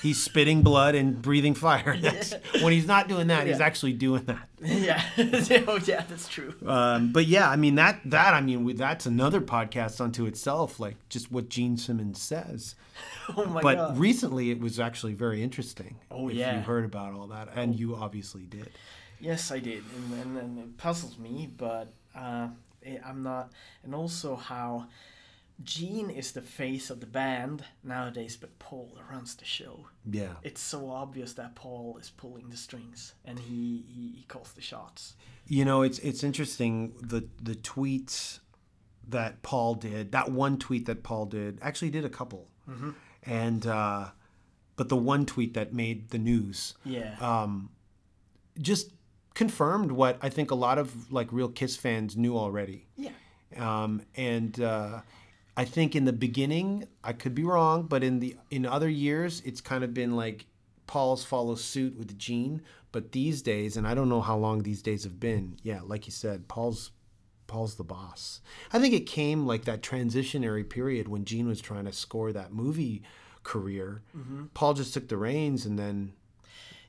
He's 0.00 0.22
spitting 0.22 0.62
blood 0.62 0.94
and 0.94 1.20
breathing 1.20 1.54
fire. 1.54 1.96
That's, 2.00 2.32
when 2.62 2.72
he's 2.72 2.86
not 2.86 3.08
doing 3.08 3.26
that, 3.26 3.48
he's 3.48 3.60
actually 3.60 3.94
doing 3.94 4.24
that. 4.26 4.48
yeah, 4.62 5.02
oh 5.66 5.80
yeah, 5.84 6.04
that's 6.08 6.28
true. 6.28 6.54
Um, 6.64 7.12
but 7.12 7.26
yeah, 7.26 7.50
I 7.50 7.56
mean 7.56 7.74
that 7.74 8.00
that 8.06 8.32
I 8.32 8.40
mean 8.40 8.76
that's 8.76 9.06
another 9.06 9.40
podcast 9.40 10.00
unto 10.00 10.24
itself, 10.26 10.78
like 10.78 10.96
just 11.08 11.32
what 11.32 11.48
Gene 11.48 11.76
Simmons 11.76 12.22
says. 12.22 12.76
Oh 13.36 13.44
my 13.46 13.60
god. 13.60 13.62
but 13.62 13.74
god. 13.74 13.98
recently, 13.98 14.50
it 14.52 14.60
was 14.60 14.78
actually 14.78 15.14
very 15.14 15.42
interesting. 15.42 15.96
Oh, 16.12 16.28
if 16.28 16.36
yeah. 16.36 16.56
you 16.56 16.62
heard 16.62 16.84
about 16.84 17.12
all 17.12 17.26
that, 17.26 17.48
and 17.56 17.78
you 17.78 17.96
obviously 17.96 18.42
did. 18.42 18.70
Yes, 19.18 19.50
I 19.50 19.58
did, 19.58 19.82
and, 19.96 20.20
and, 20.22 20.38
and 20.38 20.58
it 20.58 20.78
puzzles 20.78 21.18
me, 21.18 21.50
but 21.56 21.92
uh, 22.14 22.48
I'm 23.04 23.22
not. 23.22 23.52
And 23.84 23.94
also 23.94 24.36
how 24.36 24.86
Gene 25.62 26.10
is 26.10 26.32
the 26.32 26.40
face 26.42 26.90
of 26.90 27.00
the 27.00 27.06
band 27.06 27.64
nowadays, 27.84 28.36
but 28.36 28.58
Paul 28.58 28.98
runs 29.10 29.34
the 29.36 29.44
show. 29.44 29.86
Yeah. 30.10 30.34
It's 30.42 30.60
so 30.60 30.90
obvious 30.90 31.34
that 31.34 31.54
Paul 31.54 31.98
is 32.00 32.10
pulling 32.10 32.48
the 32.50 32.56
strings 32.56 33.14
and 33.24 33.38
he, 33.38 33.84
he, 33.88 34.12
he 34.18 34.24
calls 34.28 34.52
the 34.52 34.62
shots. 34.62 35.14
You 35.46 35.64
know, 35.64 35.82
it's 35.82 35.98
it's 36.00 36.22
interesting 36.24 36.92
the 37.00 37.26
the 37.40 37.54
tweets 37.56 38.38
that 39.08 39.42
Paul 39.42 39.74
did. 39.74 40.12
That 40.12 40.30
one 40.30 40.56
tweet 40.58 40.86
that 40.86 41.02
Paul 41.02 41.26
did 41.26 41.58
actually 41.60 41.90
did 41.90 42.04
a 42.04 42.08
couple, 42.08 42.46
and 43.26 43.66
uh, 43.66 44.06
but 44.76 44.88
the 44.88 44.96
one 44.96 45.26
tweet 45.26 45.54
that 45.54 45.72
made 45.74 46.10
the 46.10 46.18
news 46.18 46.74
Yeah. 46.84 47.16
um, 47.20 47.70
just 48.60 48.88
confirmed 49.34 49.92
what 49.92 50.18
I 50.22 50.28
think 50.28 50.50
a 50.50 50.54
lot 50.54 50.78
of 50.78 51.12
like 51.12 51.32
real 51.32 51.48
Kiss 51.48 51.76
fans 51.76 52.16
knew 52.16 52.36
already. 52.36 52.84
yeah. 52.96 53.10
um, 53.58 54.02
and 54.16 54.60
uh, 54.60 55.00
I 55.56 55.64
think 55.64 55.94
in 55.94 56.04
the 56.04 56.12
beginning 56.12 56.86
I 57.04 57.12
could 57.12 57.34
be 57.34 57.44
wrong, 57.44 57.84
but 57.84 58.02
in 58.02 58.20
the 58.20 58.36
in 58.50 58.66
other 58.66 58.88
years 58.88 59.42
it's 59.44 59.60
kind 59.60 59.84
of 59.84 59.94
been 59.94 60.16
like 60.16 60.46
Paul's 60.86 61.24
follows 61.24 61.62
suit 61.64 61.96
with 61.98 62.18
Gene, 62.18 62.62
but 62.90 63.12
these 63.12 63.40
days, 63.42 63.76
and 63.76 63.86
I 63.86 63.94
don't 63.94 64.08
know 64.08 64.20
how 64.20 64.36
long 64.36 64.62
these 64.62 64.82
days 64.82 65.04
have 65.04 65.18
been. 65.18 65.56
Yeah, 65.62 65.80
like 65.84 66.06
you 66.06 66.12
said, 66.12 66.48
Paul's 66.48 66.90
Paul's 67.46 67.74
the 67.74 67.84
boss. 67.84 68.40
I 68.72 68.78
think 68.78 68.94
it 68.94 69.06
came 69.06 69.46
like 69.46 69.64
that 69.64 69.82
transitionary 69.82 70.68
period 70.68 71.08
when 71.08 71.24
Gene 71.24 71.48
was 71.48 71.60
trying 71.60 71.84
to 71.84 71.92
score 71.92 72.32
that 72.32 72.52
movie 72.52 73.02
career. 73.42 74.02
Paul 74.54 74.74
just 74.74 74.94
took 74.94 75.08
the 75.08 75.16
reins, 75.16 75.66
and 75.66 75.78
then 75.78 76.12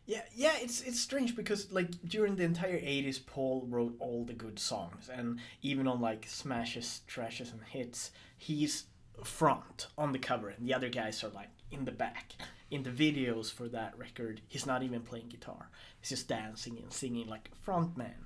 Yeah, 0.05 0.21
yeah, 0.35 0.53
it's 0.59 0.81
it's 0.81 0.99
strange 0.99 1.35
because 1.35 1.71
like 1.71 1.89
during 2.05 2.35
the 2.35 2.43
entire 2.43 2.77
'80s, 2.77 3.25
Paul 3.25 3.65
wrote 3.69 3.95
all 3.99 4.25
the 4.25 4.33
good 4.33 4.59
songs, 4.59 5.09
and 5.09 5.39
even 5.61 5.87
on 5.87 6.01
like 6.01 6.25
smashes, 6.27 7.01
thrashes, 7.07 7.51
and 7.51 7.61
hits, 7.63 8.11
he's 8.37 8.85
front 9.23 9.87
on 9.97 10.11
the 10.11 10.19
cover, 10.19 10.49
and 10.49 10.67
the 10.67 10.73
other 10.73 10.89
guys 10.89 11.23
are 11.23 11.29
like 11.29 11.49
in 11.71 11.85
the 11.85 11.91
back. 11.91 12.33
In 12.69 12.83
the 12.83 12.89
videos 12.89 13.51
for 13.51 13.69
that 13.69 13.97
record, 13.97 14.41
he's 14.47 14.65
not 14.65 14.83
even 14.83 15.01
playing 15.01 15.29
guitar; 15.29 15.69
he's 16.01 16.09
just 16.09 16.27
dancing 16.27 16.77
and 16.79 16.91
singing 16.91 17.27
like 17.27 17.49
a 17.53 17.55
front 17.63 17.95
man. 17.95 18.25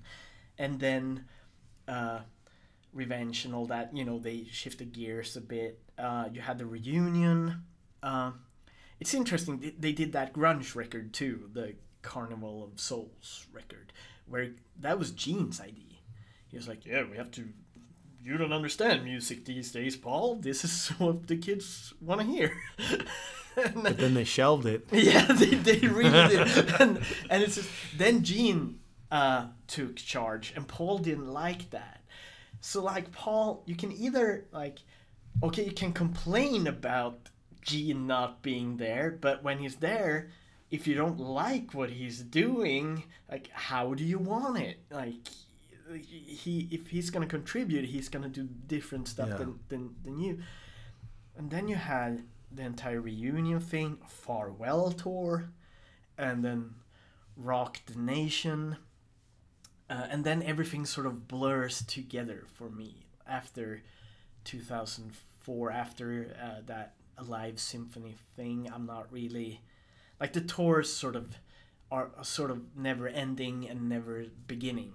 And 0.57 0.79
then, 0.79 1.25
uh, 1.87 2.21
Revenge 2.93 3.45
and 3.45 3.53
all 3.53 3.67
that, 3.67 3.95
you 3.95 4.03
know, 4.05 4.17
they 4.17 4.45
shifted 4.51 4.93
gears 4.93 5.35
a 5.37 5.41
bit. 5.41 5.79
Uh, 5.99 6.29
you 6.33 6.41
had 6.41 6.57
the 6.57 6.65
reunion. 6.65 7.63
Uh, 8.01 8.31
it's 8.99 9.13
interesting. 9.13 9.59
They, 9.59 9.73
they 9.77 9.91
did 9.91 10.13
that 10.13 10.33
grunge 10.33 10.75
record 10.75 11.13
too, 11.13 11.49
the 11.53 11.75
Carnival 12.01 12.63
of 12.63 12.79
Souls 12.79 13.45
record, 13.51 13.93
where 14.25 14.51
that 14.79 14.97
was 14.99 15.11
Gene's 15.11 15.59
idea. 15.59 15.83
He 16.47 16.57
was 16.57 16.67
like, 16.67 16.85
"Yeah, 16.85 17.03
we 17.09 17.17
have 17.17 17.31
to. 17.31 17.49
You 18.23 18.37
don't 18.37 18.53
understand 18.53 19.05
music 19.05 19.45
these 19.45 19.71
days, 19.71 19.95
Paul. 19.95 20.35
This 20.35 20.63
is 20.63 20.87
what 20.97 21.27
the 21.27 21.37
kids 21.37 21.93
want 22.01 22.21
to 22.21 22.27
hear." 22.27 22.51
and, 23.57 23.83
but 23.83 23.97
then 23.97 24.13
they 24.13 24.23
shelved 24.23 24.65
it. 24.65 24.85
yeah, 24.91 25.25
they, 25.25 25.55
they 25.55 25.87
really 25.87 26.27
did. 26.29 26.47
And, 26.79 26.99
and 27.29 27.43
it's 27.43 27.55
just, 27.55 27.69
then 27.97 28.23
Gene 28.23 28.79
uh, 29.11 29.47
took 29.67 29.95
charge, 29.95 30.53
and 30.55 30.67
Paul 30.67 30.99
didn't 30.99 31.27
like 31.27 31.69
that. 31.71 32.01
So, 32.59 32.83
like, 32.83 33.11
Paul, 33.11 33.63
you 33.65 33.75
can 33.75 33.91
either, 33.91 34.45
like, 34.51 34.79
okay, 35.43 35.65
you 35.65 35.71
can 35.71 35.93
complain 35.93 36.67
about 36.67 37.29
Gene 37.61 38.07
not 38.07 38.41
being 38.41 38.77
there, 38.77 39.17
but 39.19 39.43
when 39.43 39.59
he's 39.59 39.77
there, 39.77 40.29
if 40.71 40.87
you 40.87 40.95
don't 40.95 41.19
like 41.19 41.73
what 41.73 41.89
he's 41.91 42.19
doing, 42.21 43.03
like, 43.31 43.49
how 43.51 43.93
do 43.93 44.03
you 44.03 44.17
want 44.19 44.57
it? 44.57 44.77
Like, 44.91 45.13
he 45.93 46.67
if 46.71 46.87
he's 46.87 47.09
gonna 47.09 47.25
contribute, 47.27 47.85
he's 47.85 48.09
gonna 48.09 48.27
do 48.29 48.47
different 48.67 49.07
stuff 49.07 49.29
Yeah. 49.29 49.37
than, 49.37 49.59
than 49.69 49.95
than 50.03 50.19
you. 50.19 50.39
And 51.37 51.49
then 51.51 51.67
you 51.67 51.75
had 51.75 52.23
the 52.51 52.63
entire 52.63 52.99
reunion 53.01 53.59
thing, 53.59 53.97
farewell 54.07 54.91
tour, 54.91 55.49
and 56.17 56.43
then 56.43 56.75
Rock 57.37 57.79
the 57.85 57.97
Nation. 57.99 58.77
Uh, 59.89 60.07
and 60.09 60.25
then 60.25 60.43
everything 60.43 60.85
sort 60.85 61.07
of 61.07 61.29
blurs 61.29 61.81
together 61.83 62.43
for 62.55 62.69
me 62.69 63.05
after 63.25 63.81
2004, 64.43 65.71
after 65.71 66.35
uh, 66.41 66.61
that 66.65 66.95
Alive 67.17 67.59
Symphony 67.59 68.15
thing. 68.35 68.69
I'm 68.73 68.85
not 68.85 69.11
really. 69.11 69.61
Like 70.19 70.33
the 70.33 70.41
tours 70.41 70.91
sort 70.91 71.15
of 71.15 71.37
are 71.91 72.09
sort 72.23 72.51
of 72.51 72.61
never 72.75 73.07
ending 73.07 73.67
and 73.69 73.87
never 73.87 74.25
beginning. 74.47 74.93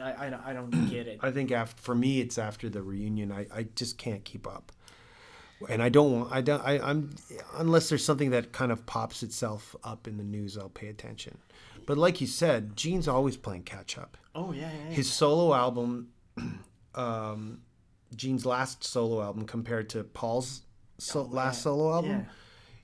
I, 0.00 0.12
I, 0.12 0.50
I 0.50 0.52
don't 0.52 0.70
get 0.90 1.06
it. 1.06 1.20
I 1.22 1.30
think 1.30 1.50
after 1.50 1.80
for 1.80 1.94
me, 1.94 2.20
it's 2.20 2.38
after 2.38 2.68
the 2.68 2.82
reunion. 2.82 3.32
I, 3.32 3.46
I 3.54 3.66
just 3.74 3.98
can't 3.98 4.24
keep 4.24 4.46
up, 4.46 4.72
and 5.68 5.82
I 5.82 5.88
don't 5.88 6.12
want. 6.12 6.32
I 6.32 6.40
don't. 6.40 6.62
I, 6.64 6.78
I'm 6.78 7.10
unless 7.56 7.88
there's 7.88 8.04
something 8.04 8.30
that 8.30 8.52
kind 8.52 8.72
of 8.72 8.86
pops 8.86 9.22
itself 9.22 9.74
up 9.84 10.06
in 10.06 10.16
the 10.16 10.24
news. 10.24 10.58
I'll 10.58 10.68
pay 10.68 10.88
attention. 10.88 11.38
But 11.86 11.98
like 11.98 12.20
you 12.20 12.26
said, 12.26 12.76
Gene's 12.76 13.08
always 13.08 13.36
playing 13.36 13.64
catch 13.64 13.98
up. 13.98 14.16
Oh, 14.34 14.52
yeah, 14.52 14.62
yeah. 14.62 14.68
yeah. 14.88 14.94
His 14.94 15.12
solo 15.12 15.54
album, 15.54 16.08
um, 16.94 17.60
Gene's 18.16 18.46
last 18.46 18.84
solo 18.84 19.22
album 19.22 19.46
compared 19.46 19.88
to 19.90 20.04
Paul's 20.04 20.62
so, 20.98 21.20
oh, 21.20 21.34
last 21.34 21.62
solo 21.62 21.92
album, 21.92 22.10
yeah. 22.10 22.24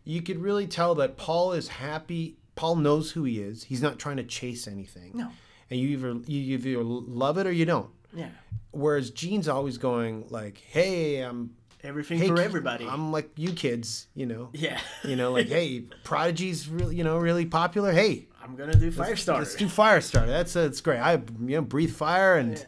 you 0.05 0.23
could 0.23 0.39
really 0.39 0.67
tell 0.67 0.95
that 0.97 1.17
Paul 1.17 1.53
is 1.53 1.69
happy. 1.69 2.37
Paul 2.55 2.77
knows 2.77 3.13
who 3.13 3.25
he 3.25 3.41
is. 3.41 3.65
He's 3.65 3.83
not 3.83 3.99
trying 3.99 4.17
to 4.17 4.25
chase 4.25 4.67
anything. 4.67 5.13
No. 5.15 5.31
And 5.71 5.79
you 5.79 5.89
either 5.89 6.17
you 6.27 6.59
either 6.59 6.83
love 6.83 7.39
it 7.39 7.47
or 7.47 7.53
you 7.53 7.65
don't. 7.65 7.91
Yeah. 8.13 8.31
Whereas 8.73 9.11
Gene's 9.11 9.49
always 9.49 9.79
going 9.79 10.27
like, 10.31 10.59
"Hey, 10.59 11.21
I'm 11.21 11.55
Everything 11.83 12.19
hey, 12.19 12.29
for 12.29 12.39
everybody. 12.39 12.87
I'm 12.87 13.11
like 13.11 13.31
you 13.37 13.53
kids, 13.53 14.07
you 14.15 14.27
know. 14.27 14.51
yeah. 14.53 14.79
You 15.03 15.17
know, 15.17 15.33
like, 15.33 15.49
hey, 15.49 15.81
Prodigy's 16.05 16.69
really, 16.69 16.97
you 16.97 17.05
know, 17.05 17.17
really 17.17 17.47
popular. 17.47 17.91
Hey, 17.91 18.29
I'm 18.43 18.55
gonna 18.55 18.75
do 18.75 18.91
Firestarter. 18.91 19.39
let's 19.39 19.55
do 19.55 19.67
Firestarter. 19.67 20.27
That's 20.27 20.53
that's 20.53 20.81
great. 20.81 20.99
I 20.99 21.15
you 21.15 21.57
know 21.57 21.63
breathe 21.63 21.95
fire 21.95 22.37
and 22.37 22.65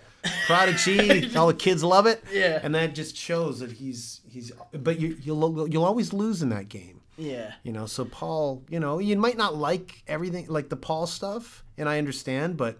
Prodigy. 0.46 1.34
all 1.36 1.48
the 1.48 1.54
kids 1.54 1.82
love 1.82 2.06
it. 2.06 2.22
Yeah. 2.32 2.60
And 2.62 2.74
that 2.74 2.94
just 2.94 3.16
shows 3.16 3.60
that 3.60 3.72
he's 3.72 4.20
he's. 4.28 4.52
But 4.72 4.98
you 5.00 5.16
you'll 5.22 5.68
you'll 5.68 5.84
always 5.84 6.12
lose 6.12 6.42
in 6.42 6.48
that 6.50 6.68
game. 6.68 7.00
yeah. 7.16 7.52
You 7.62 7.72
know, 7.72 7.86
so 7.86 8.04
Paul, 8.04 8.62
you 8.68 8.80
know, 8.80 8.98
you 8.98 9.16
might 9.16 9.36
not 9.36 9.54
like 9.56 10.02
everything 10.06 10.46
like 10.48 10.68
the 10.68 10.76
Paul 10.76 11.06
stuff, 11.06 11.64
and 11.76 11.88
I 11.88 11.98
understand, 11.98 12.56
but 12.56 12.78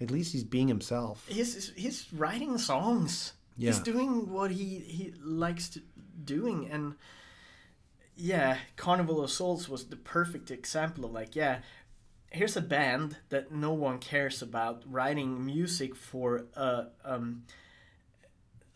at 0.00 0.10
least 0.10 0.32
he's 0.32 0.44
being 0.44 0.68
himself. 0.68 1.24
He's 1.28 1.72
he's 1.76 2.06
writing 2.12 2.58
songs. 2.58 3.32
Yeah. 3.56 3.70
He's 3.72 3.80
doing 3.80 4.30
what 4.32 4.50
he 4.50 4.78
he 4.78 5.12
likes 5.22 5.68
to 5.70 5.80
doing 6.24 6.68
and 6.70 6.94
yeah, 8.16 8.58
Carnival 8.76 9.22
of 9.24 9.30
Souls 9.30 9.66
was 9.68 9.84
the 9.84 9.96
perfect 9.96 10.50
example 10.50 11.06
of 11.06 11.12
like, 11.12 11.34
yeah, 11.34 11.60
here's 12.30 12.56
a 12.56 12.60
band 12.60 13.16
that 13.30 13.52
no 13.52 13.72
one 13.72 13.98
cares 13.98 14.40
about 14.42 14.82
writing 14.90 15.44
music 15.44 15.94
for 15.94 16.44
a 16.56 16.86
um 17.04 17.42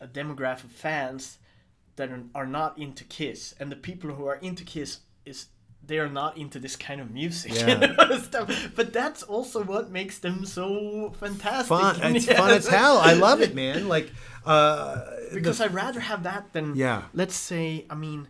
a 0.01 0.07
demographic 0.07 0.65
of 0.65 0.71
fans 0.71 1.37
that 1.95 2.09
are, 2.35 2.45
not 2.45 2.77
into 2.77 3.05
Kiss, 3.05 3.55
and 3.59 3.71
the 3.71 3.75
people 3.77 4.11
who 4.13 4.25
are 4.27 4.35
into 4.35 4.65
Kiss 4.65 4.99
is 5.25 5.45
they 5.87 5.97
are 5.99 6.09
not 6.09 6.37
into 6.37 6.59
this 6.59 6.75
kind 6.75 6.99
of 6.99 7.11
music. 7.11 7.53
Yeah. 7.55 8.17
stuff. 8.17 8.71
But 8.75 8.91
that's 8.91 9.23
also 9.23 9.63
what 9.63 9.89
makes 9.91 10.17
them 10.19 10.43
so 10.45 11.13
fantastic. 11.19 11.67
Fun, 11.69 11.95
it's 12.15 12.27
Yes. 12.27 12.37
fun 12.37 12.51
as 12.51 12.67
hell. 12.67 12.97
I 12.97 13.13
love 13.13 13.39
it, 13.41 13.55
man. 13.55 13.87
Like, 13.87 14.11
uh, 14.45 15.05
Because 15.33 15.61
I'd 15.61 15.73
rather 15.73 16.01
have 16.01 16.23
that 16.23 16.51
than 16.53 16.75
Yeah. 16.75 17.03
Let's 17.13 17.35
say, 17.35 17.85
I 17.89 17.95
mean, 17.95 18.27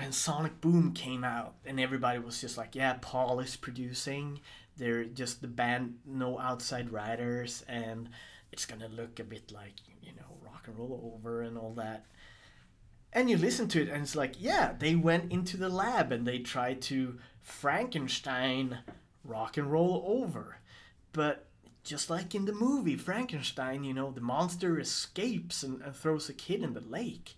when 0.00 0.12
Sonic 0.12 0.60
Boom 0.62 0.92
came 0.92 1.24
out, 1.24 1.56
and 1.66 1.78
everybody 1.78 2.18
was 2.18 2.40
just 2.40 2.56
like, 2.56 2.74
"Yeah, 2.74 2.94
Paul 3.00 3.38
is 3.40 3.56
producing. 3.56 4.40
They're 4.76 5.04
just 5.04 5.42
the 5.42 5.48
band, 5.48 5.98
no 6.06 6.38
outside 6.38 6.90
writers, 6.90 7.62
and 7.68 8.08
it's 8.50 8.64
gonna 8.64 8.88
look 8.88 9.20
a 9.20 9.24
bit 9.24 9.52
like 9.52 9.74
you 10.02 10.12
know 10.12 10.38
rock 10.42 10.66
and 10.66 10.78
roll 10.78 11.12
over 11.14 11.42
and 11.42 11.58
all 11.58 11.74
that." 11.74 12.06
And 13.12 13.28
you 13.28 13.36
listen 13.36 13.68
to 13.68 13.82
it, 13.82 13.88
and 13.88 14.02
it's 14.02 14.16
like, 14.16 14.36
yeah, 14.38 14.72
they 14.78 14.94
went 14.94 15.32
into 15.32 15.56
the 15.56 15.68
lab 15.68 16.12
and 16.12 16.26
they 16.26 16.38
tried 16.38 16.80
to 16.82 17.18
Frankenstein 17.42 18.78
rock 19.24 19.56
and 19.56 19.70
roll 19.70 20.04
over, 20.06 20.60
but 21.12 21.46
just 21.82 22.08
like 22.08 22.34
in 22.34 22.44
the 22.44 22.52
movie 22.52 22.96
Frankenstein, 22.96 23.84
you 23.84 23.92
know, 23.92 24.12
the 24.12 24.20
monster 24.20 24.78
escapes 24.78 25.62
and, 25.62 25.82
and 25.82 25.94
throws 25.94 26.28
a 26.28 26.34
kid 26.34 26.62
in 26.62 26.72
the 26.72 26.80
lake. 26.80 27.34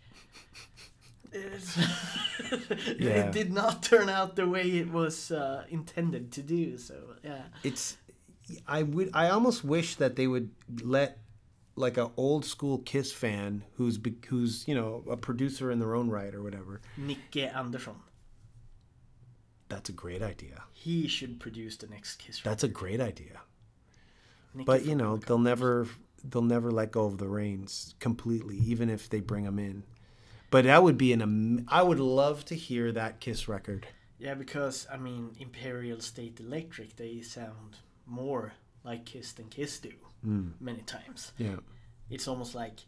Yeah. 2.99 3.27
It 3.27 3.33
did 3.33 3.53
not 3.53 3.83
turn 3.83 4.09
out 4.11 4.37
the 4.37 4.47
way 4.47 4.63
it 4.63 4.91
was 4.91 5.31
uh, 5.31 5.65
intended 5.71 6.33
to 6.33 6.43
do. 6.43 6.77
So 6.77 6.95
yeah, 7.25 7.43
it's 7.63 7.97
I 8.67 8.83
would 8.83 9.11
I 9.15 9.31
almost 9.31 9.65
wish 9.65 9.97
that 9.97 10.17
they 10.17 10.27
would 10.27 10.51
let 10.83 11.19
like 11.77 11.97
a 11.97 12.11
old 12.17 12.45
school 12.45 12.79
Kiss 12.79 13.13
fan 13.13 13.65
who's 13.77 13.99
who's 14.29 14.67
you 14.69 14.75
know 14.75 15.03
a 15.11 15.17
producer 15.17 15.71
in 15.71 15.79
their 15.79 15.95
own 15.95 16.11
right 16.11 16.35
or 16.35 16.43
whatever. 16.43 16.81
Nicke 16.99 17.55
Andersson. 17.55 17.97
That's 19.69 19.89
a 19.89 19.93
great 19.93 20.23
idea. 20.23 20.65
He 20.75 21.09
should 21.09 21.41
produce 21.41 21.77
the 21.77 21.87
next 21.87 22.17
Kiss. 22.17 22.41
That's 22.43 22.65
a 22.65 22.69
great 22.69 23.01
idea. 23.01 23.41
Nicke 24.57 24.67
But 24.67 24.85
you 24.85 24.95
know 24.95 25.17
they'll 25.17 25.39
never 25.39 25.87
they'll 26.31 26.43
never 26.43 26.71
let 26.71 26.93
go 26.93 27.07
of 27.07 27.19
the 27.19 27.27
reins 27.27 27.95
completely, 28.01 28.57
even 28.59 28.91
if 28.91 29.09
they 29.09 29.21
bring 29.21 29.45
them 29.45 29.59
in. 29.59 29.83
But 30.53 30.67
that 30.67 30.83
would 30.83 30.99
be 30.99 31.15
an. 31.15 31.23
am- 31.23 31.67
I 31.69 31.83
would 31.83 31.99
love 31.99 32.45
to 32.45 32.55
hear 32.55 32.93
that 32.93 33.21
Kiss 33.21 33.49
record. 33.49 33.87
Yeah, 34.19 34.35
because 34.35 34.87
I 34.93 34.99
mean, 34.99 35.35
Imperial 35.41 36.01
State 36.01 36.39
Electric, 36.39 36.97
they 36.97 37.23
sound 37.23 37.79
more 38.07 38.53
like 38.85 39.07
Kiss 39.07 39.33
than 39.33 39.47
Kiss 39.47 39.79
do 39.79 39.93
hmm. 40.23 40.49
many 40.61 40.83
times. 40.83 41.33
Yeah. 41.39 41.57
It's 42.11 42.29
almost 42.29 42.55
like 42.55 42.81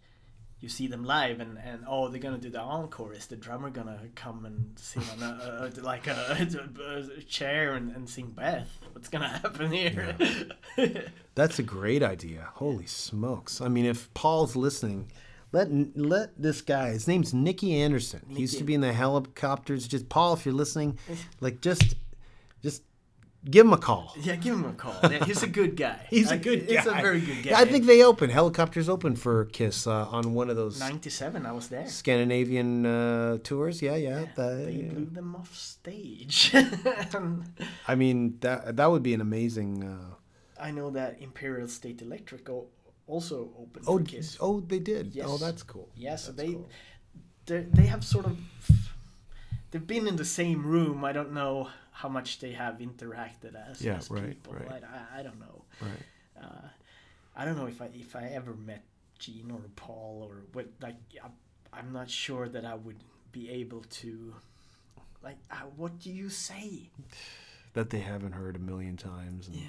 you 0.60 0.68
see 0.68 0.86
them 0.86 1.04
live, 1.04 1.40
and, 1.40 1.58
and 1.58 1.84
oh, 1.88 2.08
they're 2.08 2.20
gonna 2.20 2.36
do 2.36 2.50
the 2.50 2.60
encore. 2.60 3.14
Is 3.14 3.26
the 3.26 3.36
drummer 3.36 3.70
gonna 3.70 3.98
come 4.14 4.44
and 4.44 4.78
sit 4.78 5.02
on 5.12 5.22
a, 5.22 5.70
a 5.74 5.80
like 5.80 6.06
a, 6.06 6.46
a 7.18 7.22
chair 7.22 7.74
and, 7.74 7.96
and 7.96 8.06
sing 8.06 8.26
Beth? 8.26 8.68
What's 8.92 9.08
gonna 9.08 9.28
happen 9.42 9.72
here? 9.72 10.16
That's 11.34 11.58
a 11.58 11.62
great 11.62 12.02
idea. 12.02 12.50
Holy 12.56 12.86
smokes! 12.86 13.62
I 13.62 13.68
mean, 13.68 13.86
if 13.86 14.12
Paul's 14.12 14.54
listening, 14.54 15.10
let 15.54 15.68
let 15.96 16.30
this 16.40 16.60
guy. 16.60 16.90
His 16.90 17.06
name's 17.06 17.32
Nicke 17.32 17.72
Andersson. 17.72 18.22
He 18.28 18.40
used 18.40 18.58
to 18.58 18.64
be 18.64 18.74
in 18.74 18.80
the 18.80 18.92
Hellacopters. 18.92 19.88
Just 19.88 20.08
Paul, 20.08 20.34
if 20.34 20.44
you're 20.44 20.54
listening, 20.54 20.98
like 21.40 21.60
just 21.60 21.94
just 22.62 22.82
give 23.48 23.64
him 23.66 23.72
a 23.72 23.78
call. 23.78 24.12
yeah, 24.20 24.36
give 24.36 24.54
him 24.54 24.64
a 24.64 24.72
call. 24.72 24.96
Yeah, 25.10 25.24
he's 25.24 25.42
a 25.42 25.46
good 25.46 25.76
guy. 25.76 25.98
He's 26.10 26.30
a 26.30 26.36
good 26.38 26.66
guy. 26.66 26.74
He's 26.74 26.86
a 26.86 26.92
very 26.94 27.20
good 27.20 27.42
guy. 27.44 27.50
Yeah, 27.50 27.58
I 27.60 27.66
think 27.66 27.86
they 27.86 28.02
open 28.02 28.30
Hellacopters 28.30 28.88
open 28.88 29.14
for 29.16 29.44
Kiss 29.44 29.86
uh, 29.86 30.08
on 30.08 30.34
one 30.34 30.50
of 30.50 30.56
those 30.56 30.80
'97, 30.80 31.46
I 31.46 31.52
was 31.52 31.68
there. 31.68 31.86
Scandinavian 31.86 32.84
uh, 32.84 33.38
tours. 33.44 33.80
Yeah, 33.80 33.96
yeah. 33.96 34.24
the- 34.34 34.64
They 34.66 34.72
yeah. 34.72 34.92
blew 34.92 35.06
them 35.06 35.36
off 35.36 35.54
stage. 35.54 36.52
I 37.88 37.94
mean, 37.94 38.38
that 38.40 38.76
that 38.76 38.90
would 38.90 39.02
be 39.02 39.14
an 39.14 39.20
amazing. 39.20 39.84
Uh, 39.84 40.14
I 40.60 40.70
know 40.72 40.90
that 40.90 41.20
Imperial 41.20 41.68
State 41.68 42.00
Electric 42.02 42.48
also 43.06 43.50
opened 43.58 43.84
oh, 43.88 43.98
for 43.98 44.04
Kiss. 44.04 44.36
oh, 44.40 44.60
they 44.60 44.78
did. 44.78 45.16
Oh, 45.24 45.36
that's 45.38 45.62
cool. 45.62 45.88
Yeah, 45.96 46.16
so 46.16 46.32
That's 46.32 46.48
they 46.48 46.54
cool. 46.54 46.68
they 47.46 47.86
have 47.86 48.04
sort 48.04 48.26
of 48.26 48.38
they've 49.70 49.86
been 49.86 50.06
in 50.06 50.16
the 50.16 50.24
same 50.24 50.64
room. 50.64 51.04
I 51.04 51.12
don't 51.12 51.32
know 51.32 51.68
how 51.92 52.08
much 52.08 52.40
they 52.40 52.52
have 52.52 52.78
interacted 52.78 53.54
as, 53.70 53.80
Yeah, 53.82 53.96
as 53.96 54.10
right, 54.10 54.28
people. 54.28 54.54
right. 54.54 54.82
I, 54.82 55.16
I, 55.16 55.20
I 55.20 55.22
don't 55.22 55.38
know. 55.38 55.64
Right. 55.80 56.42
Uh, 56.42 56.68
I 57.36 57.44
don't 57.44 57.56
know 57.56 57.66
if 57.66 57.80
I 57.82 57.88
if 57.94 58.16
I 58.16 58.24
ever 58.34 58.54
met 58.54 58.82
Gene 59.18 59.50
or 59.50 59.60
Paul 59.76 60.26
or 60.28 60.42
what. 60.52 60.66
Like 60.80 60.96
I, 61.22 61.28
I'm 61.72 61.92
not 61.92 62.08
sure 62.10 62.48
that 62.48 62.64
I 62.64 62.74
would 62.74 62.98
be 63.32 63.50
able 63.50 63.82
to. 64.00 64.34
Like, 65.22 65.38
uh, 65.50 65.64
what 65.76 65.98
do 66.00 66.10
you 66.10 66.28
say? 66.28 66.90
That 67.74 67.90
they 67.90 67.98
haven't 67.98 68.30
heard 68.32 68.54
a 68.54 68.60
million 68.60 68.96
times. 68.96 69.48
And, 69.48 69.56
Yeah. 69.56 69.62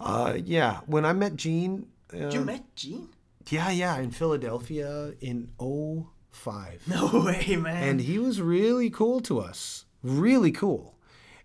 Uh, 0.00 0.38
yeah. 0.44 0.80
When 0.86 1.04
I 1.04 1.12
met 1.12 1.36
Gene. 1.36 1.86
Uh, 2.12 2.28
you 2.28 2.40
met 2.40 2.64
Gene? 2.76 3.08
Yeah, 3.48 3.70
yeah, 3.70 3.98
in 3.98 4.10
Philadelphia 4.10 5.12
in 5.20 5.50
05. 5.58 6.82
No 6.88 7.22
way, 7.26 7.56
man. 7.56 7.88
And 7.88 8.00
he 8.00 8.18
was 8.18 8.40
really 8.40 8.90
cool 8.90 9.20
to 9.20 9.38
us. 9.38 9.84
Really 10.02 10.50
cool. 10.50 10.94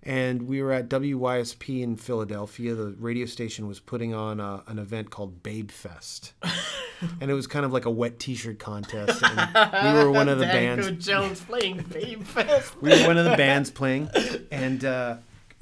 And 0.03 0.47
we 0.47 0.63
were 0.63 0.71
at 0.71 0.89
WYSP 0.89 1.83
in 1.83 1.95
Philadelphia. 1.95 2.73
The 2.73 2.95
radio 2.97 3.27
station 3.27 3.67
was 3.67 3.79
putting 3.79 4.15
on 4.15 4.39
a, 4.39 4.63
an 4.65 4.79
event 4.79 5.11
called 5.11 5.43
Babe 5.43 5.69
Fest. 5.69 6.33
and 7.21 7.29
it 7.29 7.35
was 7.35 7.45
kind 7.45 7.65
of 7.65 7.71
like 7.71 7.85
a 7.85 7.91
wet 7.91 8.17
t 8.17 8.33
shirt 8.33 8.57
contest. 8.57 9.21
And 9.23 9.95
we 9.95 10.03
were 10.03 10.11
one 10.11 10.27
of 10.27 10.39
the 10.39 10.45
Danko 10.47 10.85
bands. 10.85 11.05
Jones 11.05 11.41
playing 11.41 11.85
Babe 11.91 12.23
Fest. 12.23 12.81
We 12.81 12.89
were 12.89 13.05
one 13.07 13.19
of 13.19 13.25
the 13.25 13.37
bands 13.37 13.69
playing. 13.69 14.09
And 14.51 14.83
uh, 14.83 15.17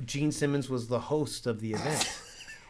Gene 0.05 0.31
Simmons 0.31 0.69
was 0.69 0.87
the 0.87 0.99
host 0.99 1.45
of 1.45 1.59
the 1.59 1.73
event. 1.73 2.09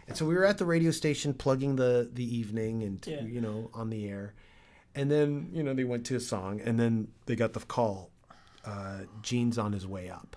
And 0.09 0.17
so 0.17 0.25
we 0.25 0.33
were 0.33 0.43
at 0.45 0.57
the 0.57 0.65
radio 0.65 0.91
station 0.91 1.33
plugging 1.33 1.75
the, 1.75 2.09
the 2.11 2.23
evening 2.37 2.83
and, 2.83 3.05
Yeah. 3.07 3.21
you 3.21 3.39
know, 3.39 3.69
on 3.73 3.89
the 3.89 4.07
air. 4.09 4.33
And 4.95 5.09
then, 5.09 5.51
you 5.53 5.61
know, 5.63 5.73
they 5.73 5.83
went 5.83 6.05
to 6.07 6.15
a 6.15 6.19
song 6.19 6.59
and 6.61 6.79
then 6.79 7.09
they 7.27 7.35
got 7.35 7.53
the 7.53 7.59
call. 7.59 8.09
Uh, 8.65 9.01
Gene's 9.21 9.57
on 9.57 9.71
his 9.71 9.85
way 9.87 10.09
up. 10.09 10.35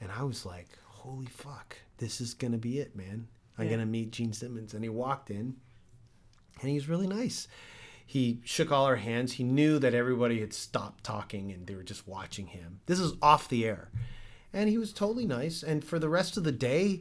And 0.00 0.10
I 0.10 0.22
was 0.22 0.46
like, 0.46 0.68
holy 0.84 1.26
fuck, 1.26 1.76
this 1.98 2.20
is 2.20 2.32
going 2.32 2.52
to 2.52 2.58
be 2.58 2.78
it, 2.78 2.94
man. 2.96 3.26
I'm 3.58 3.64
Yeah. 3.64 3.70
going 3.70 3.80
to 3.80 3.86
meet 3.86 4.12
Gene 4.12 4.32
Simmons. 4.32 4.72
And 4.72 4.82
he 4.84 4.88
walked 4.88 5.30
in 5.30 5.56
and 6.60 6.68
he 6.68 6.74
was 6.74 6.88
really 6.88 7.08
nice. 7.08 7.48
He 8.06 8.40
shook 8.44 8.70
all 8.70 8.84
our 8.84 8.96
hands. 8.96 9.32
He 9.32 9.44
knew 9.44 9.78
that 9.80 9.94
everybody 9.94 10.38
had 10.40 10.52
stopped 10.52 11.02
talking 11.02 11.50
and 11.50 11.66
they 11.66 11.74
were 11.74 11.82
just 11.82 12.06
watching 12.06 12.46
him. 12.48 12.80
This 12.86 13.00
is 13.00 13.14
off 13.20 13.48
the 13.48 13.64
air. 13.66 13.90
And 14.52 14.68
he 14.70 14.78
was 14.78 14.92
totally 14.92 15.26
nice. 15.26 15.62
And 15.64 15.84
for 15.84 15.98
the 15.98 16.08
rest 16.08 16.36
of 16.36 16.44
the 16.44 16.52
day, 16.52 17.00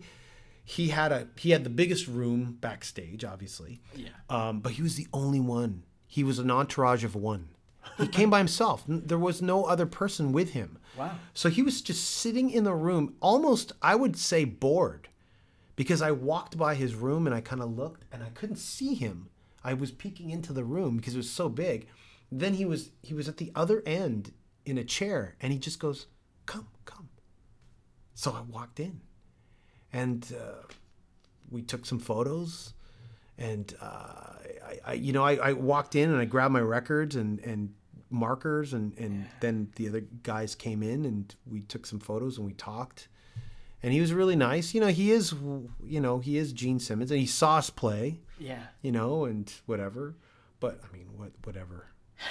he 0.72 0.88
had 0.88 1.12
a 1.12 1.28
he 1.36 1.50
had 1.52 1.66
the 1.66 1.70
biggest 1.70 2.08
room 2.08 2.58
backstage, 2.62 3.26
obviously. 3.26 3.82
Yeah. 3.94 4.10
Um, 4.30 4.62
but 4.62 4.74
he 4.74 4.82
was 4.82 4.96
the 4.96 5.08
only 5.12 5.42
one. 5.42 5.84
He 6.08 6.24
was 6.24 6.40
an 6.40 6.50
entourage 6.50 7.04
of 7.04 7.14
one. 7.14 7.50
He 7.98 8.08
came 8.08 8.30
by 8.30 8.38
himself. 8.38 8.84
There 8.88 9.18
was 9.18 9.42
no 9.42 9.66
other 9.66 9.86
person 9.86 10.32
with 10.32 10.52
him. 10.52 10.78
Wow. 10.98 11.16
So 11.34 11.50
he 11.50 11.62
was 11.62 11.82
just 11.82 12.10
sitting 12.10 12.52
in 12.52 12.64
the 12.64 12.74
room, 12.74 13.16
almost, 13.20 13.74
I 13.82 13.96
would 13.96 14.16
say, 14.16 14.46
bored, 14.46 15.10
because 15.76 16.02
I 16.02 16.12
walked 16.12 16.58
by 16.58 16.76
his 16.76 16.94
room 16.96 17.26
and 17.26 17.36
I 17.36 17.42
kind 17.42 17.62
of 17.62 17.76
looked 17.76 18.06
and 18.12 18.24
I 18.24 18.30
couldn't 18.30 18.58
see 18.58 18.94
him. 18.94 19.30
I 19.64 19.74
was 19.74 19.92
peeking 19.92 20.30
into 20.30 20.54
the 20.54 20.64
room 20.64 20.98
because 20.98 21.16
it 21.16 21.18
was 21.18 21.30
so 21.30 21.50
big. 21.50 21.88
Then 22.32 22.54
he 22.54 22.66
was 22.66 22.92
he 23.02 23.14
was 23.14 23.28
at 23.28 23.38
the 23.38 23.52
other 23.56 23.84
end 23.86 24.32
in 24.66 24.78
a 24.78 24.86
chair 24.86 25.36
and 25.42 25.52
he 25.52 25.60
just 25.60 25.80
goes, 25.80 26.08
"Come, 26.46 26.68
come." 26.86 27.10
So 28.14 28.32
I 28.32 28.42
walked 28.42 28.80
in, 28.80 29.02
and 29.94 30.26
uh, 30.40 30.64
we 31.50 31.62
took 31.62 31.86
some 31.86 32.00
photos. 32.00 32.74
And 33.38 33.74
uh, 33.82 33.86
I, 33.86 34.80
I, 34.86 34.94
you 34.94 35.14
know, 35.14 35.24
I, 35.24 35.36
I 35.50 35.54
walked 35.54 35.96
in 35.96 36.12
and 36.12 36.20
I 36.20 36.26
grabbed 36.26 36.54
my 36.54 36.60
records 36.62 37.16
and, 37.16 37.40
and 37.40 37.74
markers, 38.10 38.74
and, 38.74 38.96
and 39.00 39.26
then 39.40 39.70
the 39.78 39.88
other 39.88 40.02
guys 40.24 40.54
came 40.54 40.84
in 40.84 41.06
and 41.06 41.34
we 41.50 41.62
took 41.62 41.86
some 41.86 42.00
photos 42.00 42.38
and 42.38 42.46
we 42.46 42.54
talked. 42.54 43.08
And 43.84 43.92
he 43.94 44.00
was 44.00 44.14
really 44.14 44.36
nice. 44.36 44.76
You 44.76 44.82
know, 44.82 44.88
he 44.90 45.12
is, 45.12 45.34
you 45.84 46.00
know, 46.00 46.20
he 46.20 46.38
is 46.38 46.54
Gene 46.54 46.80
Simmons, 46.80 47.10
and 47.10 47.20
he 47.20 47.26
saw 47.26 47.58
us 47.58 47.72
play, 47.72 48.20
Yeah. 48.38 48.62
you 48.84 48.92
know, 48.92 49.26
and 49.26 49.52
whatever. 49.66 50.14
But 50.60 50.80
I 50.88 50.96
mean, 50.96 51.08
what, 51.18 51.32
whatever. 51.44 51.88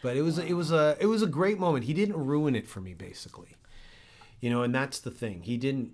But 0.00 0.16
it 0.16 0.22
was, 0.22 0.38
it 0.38 0.52
was 0.52 0.70
a, 0.70 0.96
it 1.00 1.06
was 1.06 1.22
a 1.22 1.26
great 1.26 1.58
moment. 1.58 1.84
He 1.84 1.92
didn't 1.92 2.16
ruin 2.16 2.54
it 2.54 2.68
for 2.68 2.80
me, 2.80 2.94
basically. 2.94 3.56
You 4.40 4.48
know, 4.48 4.62
and 4.62 4.72
that's 4.72 5.00
the 5.00 5.10
thing. 5.10 5.42
He 5.42 5.56
didn't. 5.56 5.90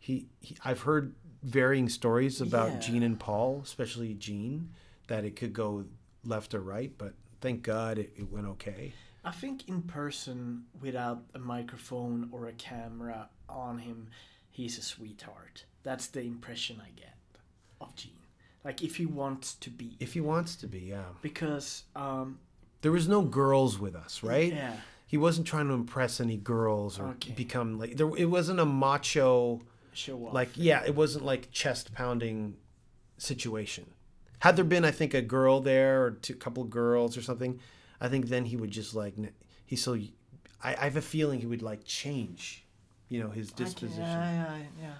He, 0.00 0.26
he 0.40 0.56
I've 0.64 0.80
heard 0.82 1.14
varying 1.42 1.88
stories 1.88 2.40
about 2.40 2.70
Yeah. 2.72 2.78
Gene 2.80 3.02
and 3.04 3.18
Paul, 3.20 3.60
especially 3.62 4.14
Gene, 4.14 4.70
that 5.06 5.24
it 5.24 5.36
could 5.36 5.52
go 5.52 5.84
left 6.24 6.54
or 6.54 6.60
right. 6.60 6.92
But 6.98 7.14
thank 7.40 7.62
God 7.62 7.98
it, 7.98 8.12
it 8.16 8.30
went 8.32 8.46
okay. 8.48 8.92
I 9.24 9.30
think 9.32 9.68
in 9.68 9.82
person, 9.82 10.64
without 10.80 11.22
a 11.34 11.38
microphone 11.38 12.28
or 12.32 12.48
a 12.48 12.52
camera 12.52 13.28
on 13.48 13.78
him, 13.78 14.08
he's 14.50 14.78
a 14.78 14.82
sweetheart. 14.82 15.64
That's 15.82 16.06
the 16.08 16.22
impression 16.22 16.80
I 16.82 16.90
get 16.98 17.14
of 17.80 17.94
Gene. 17.94 18.12
Like 18.64 18.82
if 18.82 18.96
he 18.96 19.06
wants 19.06 19.54
to 19.54 19.70
be, 19.70 19.96
If 20.00 20.14
he 20.14 20.20
wants 20.20 20.56
to 20.56 20.66
be, 20.66 20.80
yeah. 20.80 21.04
because 21.22 21.84
um, 21.94 22.38
There 22.82 22.92
was 22.92 23.08
no 23.08 23.22
girls 23.22 23.78
with 23.78 23.94
us, 23.94 24.22
right? 24.22 24.52
Yeah. 24.52 24.76
He 25.06 25.16
wasn't 25.16 25.46
trying 25.46 25.68
to 25.68 25.74
impress 25.74 26.20
any 26.20 26.36
girls 26.36 26.98
or 26.98 27.08
Okay. 27.08 27.32
become 27.32 27.78
like 27.78 27.96
there. 27.96 28.10
It 28.16 28.26
wasn't 28.26 28.60
a 28.60 28.64
macho, 28.66 29.60
show 29.92 30.26
off. 30.26 30.34
like 30.34 30.50
yeah. 30.54 30.82
It 30.84 30.94
wasn't 30.94 31.24
like 31.24 31.50
chest 31.50 31.94
pounding 31.94 32.56
situation. 33.18 33.90
Had 34.40 34.56
there 34.56 34.64
been, 34.64 34.84
I 34.84 34.90
think, 34.90 35.12
a 35.12 35.20
girl 35.22 35.60
there 35.60 36.04
or 36.04 36.10
two, 36.12 36.34
couple 36.34 36.64
girls 36.64 37.16
or 37.16 37.22
something, 37.22 37.60
I 38.00 38.08
think 38.08 38.28
then 38.28 38.46
he 38.46 38.56
would 38.56 38.70
just 38.70 38.94
like 38.94 39.14
he's 39.66 39.82
so. 39.82 39.94
I, 40.62 40.74
I 40.74 40.84
have 40.84 40.96
a 40.96 41.02
feeling 41.02 41.40
he 41.40 41.46
would 41.46 41.62
like 41.62 41.84
change, 41.84 42.64
you 43.08 43.22
know, 43.22 43.30
his 43.30 43.50
disposition. 43.52 44.02
Yeah, 44.02 44.56
yeah, 44.58 44.62
yeah. 44.80 44.92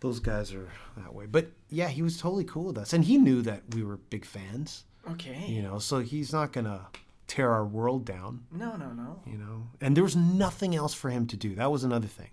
Those 0.00 0.20
guys 0.20 0.52
are 0.52 0.68
that 0.98 1.14
way, 1.14 1.26
but 1.26 1.46
yeah, 1.70 1.88
he 1.88 2.02
was 2.02 2.18
totally 2.18 2.44
cool 2.44 2.64
with 2.64 2.78
us, 2.78 2.92
and 2.92 3.04
he 3.04 3.16
knew 3.16 3.40
that 3.42 3.62
we 3.74 3.82
were 3.82 3.96
big 3.96 4.24
fans, 4.24 4.84
Okay. 5.10 5.46
you 5.46 5.62
know. 5.62 5.78
So 5.78 6.00
he's 6.00 6.32
not 6.32 6.52
gonna 6.52 6.88
tear 7.26 7.50
our 7.50 7.64
world 7.64 8.04
down. 8.04 8.44
No, 8.52 8.76
no, 8.76 8.92
no. 8.92 9.22
you 9.26 9.38
know 9.38 9.68
and 9.80 9.96
there 9.96 10.04
was 10.04 10.14
nothing 10.14 10.76
else 10.76 10.92
for 10.92 11.08
him 11.10 11.26
to 11.28 11.36
do 11.38 11.54
that 11.54 11.72
was 11.72 11.82
another 11.82 12.06
thing 12.06 12.28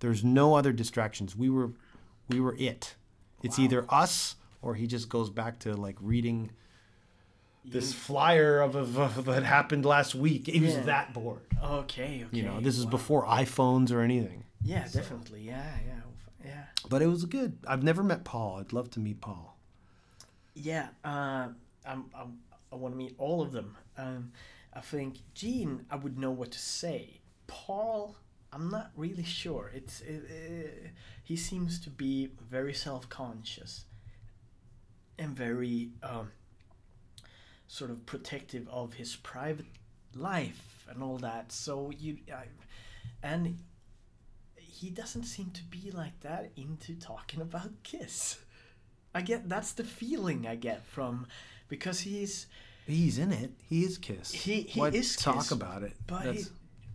there's 0.00 0.22
no 0.24 0.54
other 0.54 0.72
distractions 0.72 1.34
we 1.36 1.48
were 1.50 1.70
we 2.28 2.40
were 2.40 2.54
it 2.58 2.94
it's 3.42 3.58
either 3.58 3.84
us 3.88 4.36
or 4.62 4.74
he 4.74 4.86
just 4.86 5.08
goes 5.08 5.30
back 5.30 5.58
to 5.60 5.74
like 5.76 5.96
reading 6.00 6.50
this 7.64 7.92
flyer 7.92 8.60
of, 8.60 8.74
of, 8.76 8.96
of 8.98 9.24
that 9.26 9.42
happened 9.44 9.84
last 9.84 10.14
week 10.14 10.46
he 10.46 10.60
was 10.60 10.74
Yeah. 10.74 10.80
that 10.82 11.12
bored 11.12 11.40
Okay, 11.62 12.24
okay. 12.26 12.36
you 12.36 12.42
know 12.42 12.60
this 12.60 12.78
is 12.78 12.84
wow. 12.84 12.90
before 12.92 13.26
iphones 13.26 13.90
or 13.92 14.00
anything 14.00 14.44
Yeah, 14.64 14.86
definitely. 14.92 15.42
Yeah, 15.42 15.64
yeah, 15.86 16.00
yeah. 16.44 16.64
but 16.88 17.02
it 17.02 17.06
was 17.06 17.24
good 17.26 17.58
i've 17.66 17.82
never 17.82 18.02
met 18.02 18.24
paul 18.24 18.58
i'd 18.60 18.72
love 18.72 18.90
to 18.92 19.00
meet 19.00 19.20
paul 19.20 19.56
Yeah, 20.54 20.88
uh, 21.04 21.48
I'm, 21.86 22.04
I'm, 22.14 22.38
I 22.72 22.76
want 22.76 22.94
to 22.94 22.98
meet 22.98 23.14
all 23.18 23.40
of 23.42 23.52
them. 23.52 23.76
Um, 23.96 24.32
I 24.74 24.80
think 24.80 25.18
Gene, 25.34 25.86
I 25.90 25.96
would 25.96 26.18
know 26.18 26.30
what 26.32 26.50
to 26.52 26.58
say. 26.58 27.20
Paul, 27.46 28.16
I'm 28.52 28.70
not 28.70 28.90
really 28.96 29.24
sure. 29.24 29.70
It's 29.74 30.00
it, 30.00 30.22
uh, 30.30 30.88
he 31.24 31.36
seems 31.36 31.78
to 31.80 31.90
be 31.90 32.30
very 32.50 32.72
self-conscious 32.74 33.84
and 35.18 35.36
very 35.36 35.90
um, 36.02 36.30
sort 37.66 37.90
of 37.90 38.06
protective 38.06 38.66
of 38.70 38.94
his 38.94 39.16
private 39.16 39.66
life 40.14 40.86
and 40.88 41.02
all 41.02 41.18
that. 41.18 41.52
So 41.52 41.90
you, 41.98 42.18
I, 42.34 42.44
and 43.22 43.58
he 44.56 44.90
doesn't 44.90 45.24
seem 45.24 45.50
to 45.50 45.62
be 45.64 45.90
like 45.90 46.20
that 46.20 46.50
into 46.56 46.94
talking 46.94 47.40
about 47.40 47.70
Kiss. 47.82 48.38
I 49.14 49.22
get 49.22 49.48
that's 49.48 49.72
the 49.72 49.84
feeling 49.84 50.46
I 50.46 50.54
get 50.54 50.86
from 50.86 51.26
because 51.68 52.00
he's 52.00 52.46
He's 52.86 53.18
in 53.18 53.32
it. 53.32 53.50
He 53.68 53.84
is 53.84 53.98
Kiss. 53.98 54.32
he 54.32 54.62
he 54.62 54.80
Why 54.80 54.88
is 54.88 55.14
talk 55.16 55.36
Kiss, 55.36 55.50
about 55.50 55.82
it. 55.82 55.92
but 56.06 56.34
he 56.34 56.44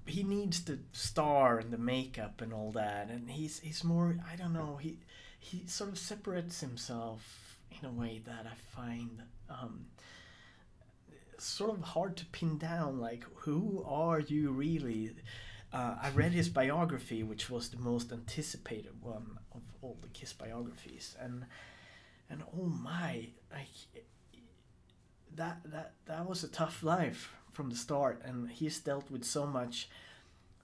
he 0.06 0.24
needs 0.24 0.64
the 0.64 0.80
star 0.92 1.60
and 1.60 1.72
the 1.72 1.78
makeup 1.78 2.42
and 2.42 2.54
all 2.54 2.72
that, 2.72 3.10
and 3.10 3.30
he's 3.30 3.60
he's 3.60 3.84
more 3.84 4.18
I 4.32 4.36
don't 4.36 4.54
know 4.54 4.78
he 4.82 5.00
he 5.40 5.66
sort 5.68 5.92
of 5.92 5.98
separates 5.98 6.62
himself 6.62 7.58
in 7.72 7.88
a 7.88 7.92
way 7.92 8.22
that 8.26 8.46
I 8.46 8.56
find 8.56 9.24
um, 9.50 9.88
sort 11.38 11.72
of 11.72 11.84
hard 11.84 12.18
to 12.18 12.26
pin 12.28 12.58
down. 12.58 13.00
Like 13.00 13.26
who 13.36 13.84
are 13.88 14.20
you 14.20 14.52
really? 14.52 15.12
Uh, 15.72 15.96
I 16.02 16.12
read 16.12 16.34
his 16.34 16.50
biography, 16.50 17.24
which 17.24 17.50
was 17.50 17.70
the 17.70 17.80
most 17.80 18.12
anticipated 18.12 18.94
one 19.02 19.40
of 19.56 19.62
all 19.82 19.98
the 20.02 20.08
Kiss 20.10 20.32
biographies, 20.34 21.16
and 21.20 21.46
and 22.30 22.44
oh 22.58 22.66
my, 22.66 23.30
like 23.52 24.04
that 25.36 25.62
that 25.66 25.94
that 26.06 26.28
was 26.28 26.44
a 26.44 26.48
tough 26.48 26.84
life 26.84 27.34
from 27.54 27.70
the 27.70 27.76
start 27.76 28.22
and 28.26 28.50
he's 28.50 28.80
dealt 28.80 29.10
with 29.10 29.24
so 29.24 29.46
much 29.46 29.88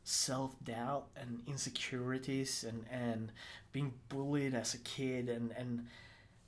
self-doubt 0.04 1.06
and 1.16 1.42
insecurities 1.48 2.66
and 2.68 2.84
and 2.92 3.32
being 3.72 3.94
bullied 4.10 4.56
as 4.56 4.74
a 4.74 4.80
kid 4.80 5.30
and 5.30 5.52
and 5.58 5.86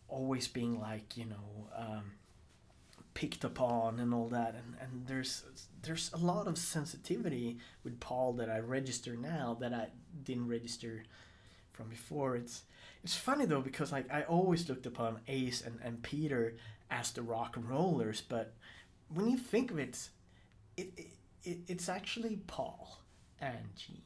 always 0.08 0.48
being 0.48 0.80
like 0.80 1.16
you 1.16 1.26
know 1.26 1.68
um, 1.78 2.12
picked 3.14 3.44
upon 3.44 4.00
and 4.00 4.14
all 4.14 4.28
that. 4.28 4.56
And 4.56 4.76
and 4.82 5.08
there's 5.08 5.44
there's 5.84 6.12
a 6.14 6.18
lot 6.18 6.48
of 6.48 6.58
sensitivity 6.58 7.58
with 7.84 8.00
Paul 8.00 8.34
that 8.34 8.50
I 8.50 8.60
register 8.60 9.16
now 9.16 9.58
that 9.60 9.74
I 9.74 9.88
didn't 10.26 10.48
register 10.48 11.04
from 11.74 11.90
before. 11.90 12.36
It's 12.36 12.64
it's 13.04 13.16
funny 13.16 13.46
though 13.46 13.62
because 13.62 13.92
like 13.92 14.12
I 14.12 14.24
always 14.24 14.68
looked 14.70 14.86
upon 14.86 15.20
Ace 15.28 15.62
and, 15.62 15.80
and 15.84 16.04
Peter 16.04 16.54
as 16.90 17.12
the 17.12 17.22
rock 17.22 17.56
and 17.56 17.70
rollers 17.70 18.22
but 18.22 18.52
when 19.14 19.30
you 19.30 19.38
think 19.38 19.72
of 19.72 19.80
it 19.80 20.10
it, 20.78 20.92
it, 20.98 21.08
it 21.44 21.58
it's 21.68 21.90
actually 21.90 22.40
Paul 22.48 23.00
and 23.40 23.58
Gene 23.76 23.98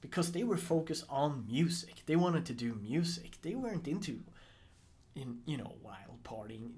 because 0.00 0.32
they 0.32 0.44
were 0.44 0.56
focused 0.56 1.04
on 1.08 1.46
music. 1.50 2.02
They 2.06 2.16
wanted 2.16 2.44
to 2.46 2.52
do 2.52 2.78
music. 2.82 3.38
They 3.42 3.54
weren't 3.54 3.88
into 3.88 4.20
in 5.14 5.38
you 5.46 5.56
know 5.56 5.74
wild 5.82 6.22
partying 6.24 6.70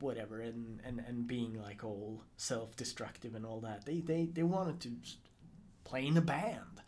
whatever 0.00 0.40
and, 0.40 0.80
and, 0.84 1.02
and 1.06 1.26
being 1.26 1.60
like 1.62 1.82
all 1.84 2.20
self-destructive 2.36 3.34
and 3.34 3.46
all 3.46 3.60
that. 3.60 3.86
They, 3.86 4.00
they 4.00 4.26
they 4.26 4.42
wanted 4.42 4.80
to 4.82 4.90
play 5.84 6.06
in 6.06 6.16
a 6.16 6.20
band. 6.20 6.82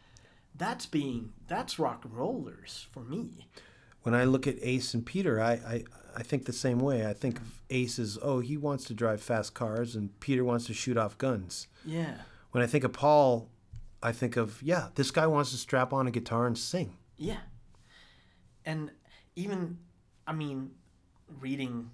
That's 0.54 0.86
being 0.86 1.32
that's 1.48 1.78
rock 1.78 2.04
and 2.04 2.14
rollers 2.14 2.86
for 2.92 3.00
me 3.00 3.48
when 4.06 4.14
I 4.14 4.22
look 4.22 4.46
at 4.46 4.54
Ace 4.62 4.94
and 4.94 5.04
Peter, 5.04 5.40
I, 5.40 5.54
I, 5.54 5.84
I 6.14 6.22
think 6.22 6.44
the 6.44 6.52
same 6.52 6.78
way. 6.78 7.04
I 7.04 7.12
think 7.12 7.38
of 7.38 7.60
Ace 7.70 7.98
as, 7.98 8.16
oh, 8.22 8.38
he 8.38 8.56
wants 8.56 8.84
to 8.84 8.94
drive 8.94 9.20
fast 9.20 9.52
cars, 9.52 9.96
and 9.96 10.20
Peter 10.20 10.44
wants 10.44 10.66
to 10.66 10.74
shoot 10.74 10.96
off 10.96 11.18
guns. 11.18 11.66
yeah 11.84 12.18
When 12.52 12.62
I 12.62 12.68
think 12.68 12.84
of 12.84 12.92
Paul, 12.92 13.48
I 14.00 14.12
think 14.12 14.36
of, 14.36 14.62
yeah, 14.62 14.90
this 14.94 15.10
guy 15.10 15.26
wants 15.26 15.50
to 15.50 15.56
strap 15.56 15.92
on 15.92 16.06
a 16.06 16.12
guitar 16.12 16.46
and 16.46 16.56
sing. 16.56 16.96
Yeah. 17.16 17.40
And 18.64 18.92
even, 19.34 19.78
I 20.24 20.34
mean, 20.34 20.70
reading 21.40 21.90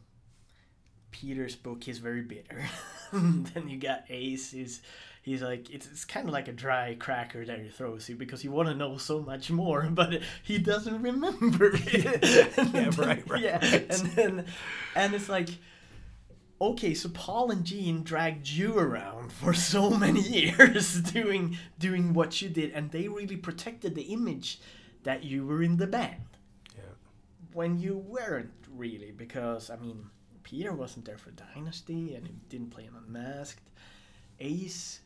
Peter's 1.12 1.56
book, 1.56 1.82
he's 1.82 1.96
very 1.96 2.20
bitter. 2.20 2.62
then 3.14 3.70
you 3.70 3.78
got 3.78 4.04
Ace, 4.10 4.50
he's, 4.50 4.82
he's 5.22 5.40
like, 5.42 5.70
it's, 5.70 5.86
it's 5.86 6.04
kind 6.04 6.26
of 6.28 6.32
like 6.32 6.48
a 6.48 6.52
dry 6.52 6.96
cracker 6.98 7.44
that 7.46 7.60
he 7.60 7.68
throws 7.68 8.08
you 8.08 8.16
because 8.16 8.44
you 8.44 8.50
want 8.52 8.68
to 8.68 8.74
know 8.74 8.96
so 8.98 9.20
much 9.20 9.50
more, 9.50 9.82
but 9.90 10.20
he 10.42 10.58
doesn't 10.58 11.00
remember 11.02 11.70
it. 11.74 12.24
Yeah, 12.24 12.64
then- 12.64 12.90
right, 12.92 13.28
right, 13.30 13.42
Yeah. 13.42 13.58
right. 13.58 13.90
And 14.00 14.10
then, 14.12 14.44
and 14.94 15.14
it's 15.14 15.28
like, 15.28 15.48
okay, 16.60 16.94
so 16.94 17.08
Paul 17.08 17.50
and 17.50 17.64
Gene 17.64 18.02
dragged 18.04 18.48
you 18.48 18.78
around 18.78 19.32
for 19.32 19.52
so 19.52 19.90
many 19.90 20.20
years 20.20 21.00
doing 21.02 21.56
doing 21.78 22.12
what 22.14 22.40
you 22.42 22.48
did, 22.48 22.70
and 22.72 22.90
they 22.90 23.08
really 23.08 23.36
protected 23.36 23.94
the 23.94 24.02
image 24.12 24.60
that 25.04 25.24
you 25.24 25.44
were 25.46 25.62
in 25.62 25.76
the 25.78 25.86
band. 25.88 26.22
Yeah. 26.76 26.82
When 27.52 27.78
you 27.80 27.96
weren't 27.98 28.52
really, 28.76 29.10
because 29.16 29.70
I 29.70 29.76
mean, 29.76 30.04
Peter 30.44 30.72
wasn't 30.72 31.04
there 31.04 31.18
for 31.18 31.30
Dynasty, 31.32 32.14
and 32.14 32.26
he 32.26 32.34
didn't 32.48 32.70
play 32.70 32.88
on 32.88 33.02
Unmasked. 33.06 33.60
Ace, 34.40 35.00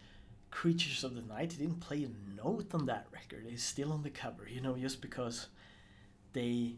Creatures 0.51 1.05
of 1.05 1.14
the 1.14 1.22
Night, 1.22 1.53
he 1.53 1.59
didn't 1.59 1.80
play 1.80 2.05
a 2.05 2.42
note 2.42 2.74
on 2.74 2.86
that 2.86 3.07
record. 3.12 3.47
He's 3.49 3.62
still 3.62 3.92
on 3.92 4.03
the 4.03 4.11
cover, 4.11 4.49
you 4.49 4.61
know, 4.61 4.76
just 4.76 5.01
because 5.01 5.49
they 6.32 6.72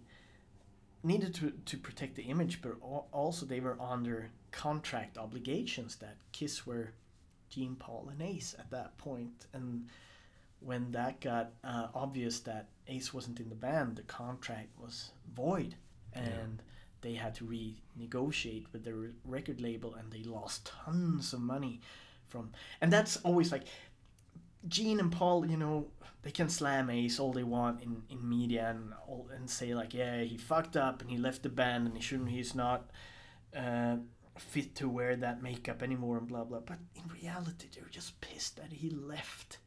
needed 1.02 1.34
to, 1.34 1.52
to 1.66 1.76
protect 1.76 2.16
the 2.16 2.22
image, 2.22 2.60
but 2.60 2.76
also 3.12 3.46
they 3.46 3.60
were 3.60 3.76
under 3.80 4.30
contract 4.50 5.16
obligations 5.16 5.96
that 5.96 6.16
Kiss 6.32 6.66
were 6.66 6.90
Gene, 7.50 7.76
Paul, 7.76 8.08
and 8.10 8.20
Ace 8.20 8.54
at 8.58 8.70
that 8.70 8.98
point. 8.98 9.46
And 9.52 9.86
when 10.60 10.92
that 10.92 11.20
got 11.20 11.52
uh, 11.62 11.88
obvious 11.94 12.40
that 12.40 12.66
Ace 12.88 13.14
wasn't 13.14 13.40
in 13.40 13.48
the 13.48 13.54
band, 13.54 13.96
the 13.96 14.02
contract 14.02 14.68
was 14.78 15.10
void, 15.34 15.76
and 16.12 16.62
they 17.00 17.14
had 17.14 17.34
to 17.36 17.44
renegotiate 17.44 18.66
with 18.72 18.84
their 18.84 19.12
record 19.24 19.60
label, 19.60 19.94
and 19.94 20.10
they 20.10 20.24
lost 20.24 20.70
tons 20.84 21.32
of 21.32 21.40
money 21.40 21.80
from. 22.28 22.52
And 22.80 22.92
that's 22.92 23.16
always 23.18 23.52
like 23.52 23.64
Gene 24.66 25.00
and 25.00 25.12
Paul, 25.12 25.46
you 25.46 25.56
know, 25.56 25.88
they 26.22 26.30
can 26.30 26.48
slam 26.48 26.90
Ace 26.90 27.18
all 27.20 27.32
they 27.32 27.44
want 27.44 27.82
in, 27.82 28.02
in 28.10 28.28
media 28.28 28.70
and 28.70 28.92
all, 29.06 29.28
and 29.34 29.48
say 29.48 29.74
like, 29.74 29.94
yeah, 29.94 30.22
he 30.22 30.36
fucked 30.36 30.76
up 30.76 31.00
and 31.00 31.10
he 31.10 31.16
left 31.16 31.42
the 31.42 31.48
band 31.48 31.86
and 31.86 31.96
he 31.96 32.02
shouldn't, 32.02 32.30
he's 32.30 32.54
not 32.54 32.90
uh, 33.56 33.96
fit 34.36 34.74
to 34.76 34.88
wear 34.88 35.16
that 35.16 35.42
makeup 35.42 35.82
anymore 35.82 36.18
and 36.18 36.28
blah 36.28 36.44
blah. 36.44 36.60
But 36.60 36.78
in 36.94 37.08
reality, 37.08 37.68
they're 37.74 37.88
just 37.90 38.20
pissed 38.20 38.56
that 38.56 38.72
he 38.72 38.90
left 38.90 39.58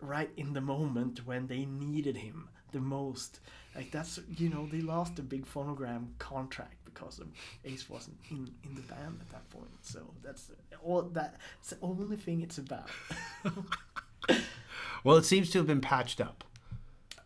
right 0.00 0.30
in 0.36 0.52
the 0.52 0.60
moment 0.60 1.26
when 1.26 1.46
they 1.46 1.64
needed 1.64 2.16
him 2.16 2.48
the 2.72 2.80
most. 2.80 3.40
Like 3.74 3.90
that's 3.90 4.20
you 4.36 4.48
know 4.48 4.66
they 4.66 4.80
lost 4.80 5.18
a 5.18 5.22
big 5.22 5.46
phonogram 5.46 6.18
contract 6.18 6.83
because 6.94 7.18
of 7.18 7.26
Ace 7.64 7.90
wasn't 7.90 8.16
in, 8.30 8.48
in 8.64 8.74
the 8.74 8.82
band 8.82 9.18
at 9.20 9.30
that 9.30 9.50
point. 9.50 9.70
So 9.82 10.00
that's 10.22 10.50
all 10.82 11.02
that. 11.02 11.36
It's 11.60 11.70
the 11.70 11.78
only 11.82 12.16
thing 12.16 12.40
it's 12.40 12.58
about. 12.58 12.88
Well, 15.02 15.16
it 15.18 15.24
seems 15.26 15.50
to 15.50 15.58
have 15.58 15.66
been 15.66 15.82
patched 15.82 16.18
up. 16.20 16.44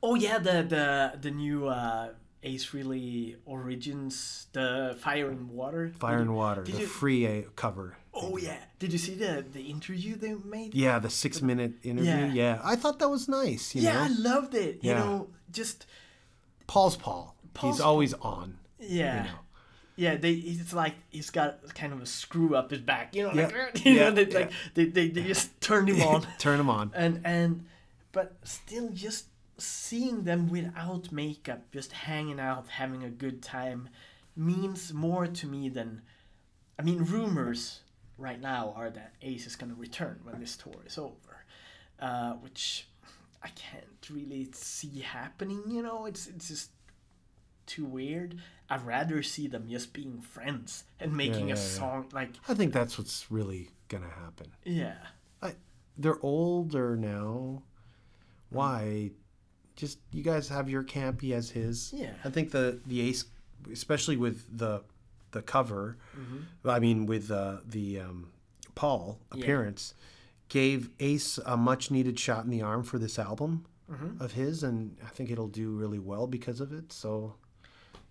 Oh 0.03 0.17
yeah, 0.17 0.39
the 0.39 0.63
the 0.65 1.13
the 1.21 1.31
new 1.31 1.69
uh, 1.69 2.09
Ace 2.43 2.67
Frehley 2.67 3.37
Origins, 3.47 4.47
the 4.53 4.97
Fire 5.01 5.31
and 5.31 5.51
Water. 5.51 5.93
Fire 6.01 6.19
and 6.19 6.35
Water, 6.35 6.65
did 6.65 6.75
the 6.75 6.81
you- 6.81 6.87
free 6.87 7.27
uh, 7.27 7.43
cover. 7.55 7.97
Oh 8.13 8.37
yeah, 8.37 8.57
did 8.81 8.93
you 8.93 8.99
see 8.99 9.15
the 9.15 9.45
the 9.53 9.63
interview 9.63 10.17
they 10.17 10.35
made? 10.35 10.75
Yeah, 10.75 10.99
the 10.99 11.11
six 11.11 11.41
minute 11.41 11.75
interview. 11.85 12.11
Yeah. 12.11 12.33
Yeah. 12.33 12.61
I 12.65 12.75
thought 12.75 12.99
that 12.99 13.09
was 13.11 13.29
nice. 13.29 13.77
You 13.77 13.83
yeah, 13.83 13.93
know? 13.93 14.01
I 14.01 14.09
loved 14.09 14.55
it. 14.55 14.83
You 14.83 14.91
Yeah. 14.91 14.99
know, 14.99 15.29
just 15.53 15.87
Paul's 16.67 16.97
Paul. 16.97 17.37
Paul's 17.55 17.77
He's 17.77 17.81
always 17.81 18.15
on. 18.15 18.59
yeah. 18.81 19.23
You 19.25 19.31
know. 19.31 19.39
Yeah, 19.99 20.17
they 20.17 20.33
it's 20.33 20.73
like 20.73 20.95
he's 21.11 21.31
got 21.31 21.75
kind 21.75 21.93
of 21.93 22.01
a 22.01 22.07
screw 22.07 22.55
up 22.55 22.71
his 22.71 22.81
back, 22.81 23.15
you 23.17 23.25
know, 23.25 23.33
Yeah. 23.35 23.47
like, 23.49 23.85
you 23.85 23.93
Yeah, 23.93 24.05
know, 24.11 24.11
they, 24.13 24.27
like 24.27 24.53
they, 24.75 24.85
they, 24.87 25.09
they 25.09 25.23
just 25.25 25.61
turned 25.61 25.89
him 25.89 26.01
on. 26.03 26.27
Turn 26.39 26.61
him 26.61 26.71
on. 26.71 26.93
and 26.95 27.21
and 27.25 27.67
but 28.13 28.37
still 28.45 28.91
just 28.91 29.27
seeing 29.59 30.23
them 30.25 30.49
without 30.49 31.11
makeup 31.11 31.61
just 31.73 31.91
hanging 31.93 32.39
out 32.39 32.69
having 32.69 33.03
a 33.03 33.11
good 33.11 33.43
time 33.43 33.89
means 34.37 34.93
more 34.95 35.27
to 35.27 35.47
me 35.49 35.69
than 35.69 36.01
i 36.79 36.83
mean 36.83 36.99
rumors 37.03 37.81
right 38.19 38.41
now 38.41 38.73
are 38.77 38.89
that 38.89 39.15
ace 39.21 39.47
is 39.49 39.57
going 39.57 39.69
to 39.69 39.75
return 39.81 40.21
when 40.23 40.39
this 40.39 40.57
tour 40.57 40.81
is 40.87 40.97
over 40.97 41.45
uh, 42.01 42.35
which 42.35 42.87
i 43.43 43.49
can't 43.49 43.85
really 44.11 44.49
see 44.53 45.01
happening 45.01 45.61
you 45.67 45.83
know 45.83 46.07
it's 46.07 46.29
it's 46.29 46.47
just 46.49 46.71
too 47.69 47.85
weird 47.85 48.37
i'd 48.71 48.85
rather 48.85 49.23
see 49.23 49.47
them 49.47 49.69
just 49.69 49.93
being 49.93 50.21
friends 50.21 50.85
and 50.99 51.17
making 51.17 51.49
yeah, 51.49 51.55
a 51.55 51.57
yeah. 51.59 51.63
song 51.63 52.07
like 52.13 52.31
I 52.49 52.55
think 52.55 52.73
that's 52.73 52.99
what's 52.99 53.31
really 53.31 53.71
gonna 53.89 54.11
happen. 54.11 54.49
yeah 54.65 54.97
I, 55.41 55.55
they're 55.97 56.19
older 56.23 56.97
now. 56.97 57.63
Why? 58.51 59.11
Just 59.77 59.99
you 60.13 60.23
guys 60.23 60.49
have 60.49 60.69
your 60.69 60.83
camp. 60.83 61.21
He 61.21 61.31
has 61.31 61.51
his. 61.51 61.93
Yeah. 61.95 62.13
I 62.25 62.31
think 62.31 62.51
the 62.51 62.81
the 62.87 63.01
ace, 63.01 63.25
especially 63.73 64.17
with 64.17 64.45
the 64.57 64.83
the 65.33 65.43
cover. 65.43 65.97
Mm-hmm. 66.19 66.69
I 66.69 66.79
mean, 66.81 67.07
with 67.07 67.31
uh, 67.31 67.59
the 67.67 68.01
um, 68.01 68.31
Paul 68.75 69.19
appearance, 69.31 69.95
gave 70.49 70.91
Ace 71.01 71.39
a 71.45 71.57
much 71.57 71.91
needed 71.91 72.19
shot 72.19 72.45
in 72.45 72.51
the 72.51 72.63
arm 72.63 72.83
for 72.83 72.99
this 72.99 73.19
album 73.19 73.65
Mm-hmm. 73.91 74.23
of 74.23 74.33
his, 74.33 74.63
and 74.65 74.99
I 75.03 75.09
think 75.09 75.31
it'll 75.31 75.49
do 75.49 75.71
really 75.71 75.99
well 75.99 76.27
because 76.27 76.61
of 76.61 76.75
it. 76.75 76.93
So, 76.93 77.37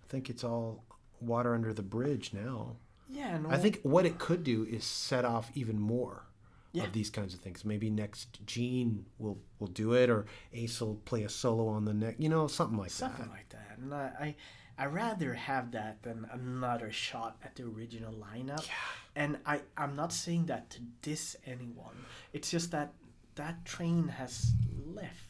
I 0.08 0.10
think 0.10 0.30
it's 0.30 0.44
all 0.44 0.84
water 1.20 1.54
under 1.54 1.72
the 1.74 1.82
bridge 1.82 2.32
now. 2.32 2.76
yeah 3.08 3.38
no, 3.38 3.50
I 3.50 3.58
think 3.58 3.80
what 3.82 4.06
it 4.06 4.18
could 4.18 4.42
do 4.44 4.64
is 4.64 4.84
set 4.84 5.24
off 5.24 5.50
even 5.54 5.78
more 5.80 6.24
Yeah. 6.72 6.84
of 6.84 6.92
these 6.92 7.10
kinds 7.10 7.34
of 7.34 7.40
things. 7.40 7.64
Maybe 7.64 7.90
next 7.90 8.44
Gene 8.46 9.04
will 9.18 9.38
will 9.58 9.68
do 9.82 9.92
it, 9.94 10.08
or 10.10 10.26
Ace 10.52 10.80
will 10.80 10.96
play 11.04 11.24
a 11.24 11.28
solo 11.28 11.68
on 11.68 11.84
the 11.84 11.94
neck. 11.94 12.16
You 12.18 12.28
know, 12.28 12.46
something 12.46 12.78
like 12.78 12.90
something 12.90 13.16
that. 13.18 13.24
Something 13.24 13.36
like 13.36 13.48
that. 13.50 13.78
And 13.78 13.94
I, 13.94 14.34
I 14.78 14.84
I 14.84 14.86
rather 14.86 15.34
have 15.34 15.72
that 15.72 16.02
than 16.02 16.26
another 16.32 16.92
shot 16.92 17.36
at 17.42 17.56
the 17.56 17.64
original 17.64 18.12
lineup. 18.14 18.64
Yeah. 18.66 19.22
And 19.22 19.38
I 19.44 19.62
I'm 19.76 19.94
not 19.96 20.12
saying 20.12 20.46
that 20.46 20.70
to 20.70 20.80
diss 21.02 21.36
anyone. 21.44 21.96
It's 22.32 22.50
just 22.50 22.70
that 22.70 22.92
that 23.34 23.64
train 23.64 24.08
has 24.08 24.52
left. 24.98 25.24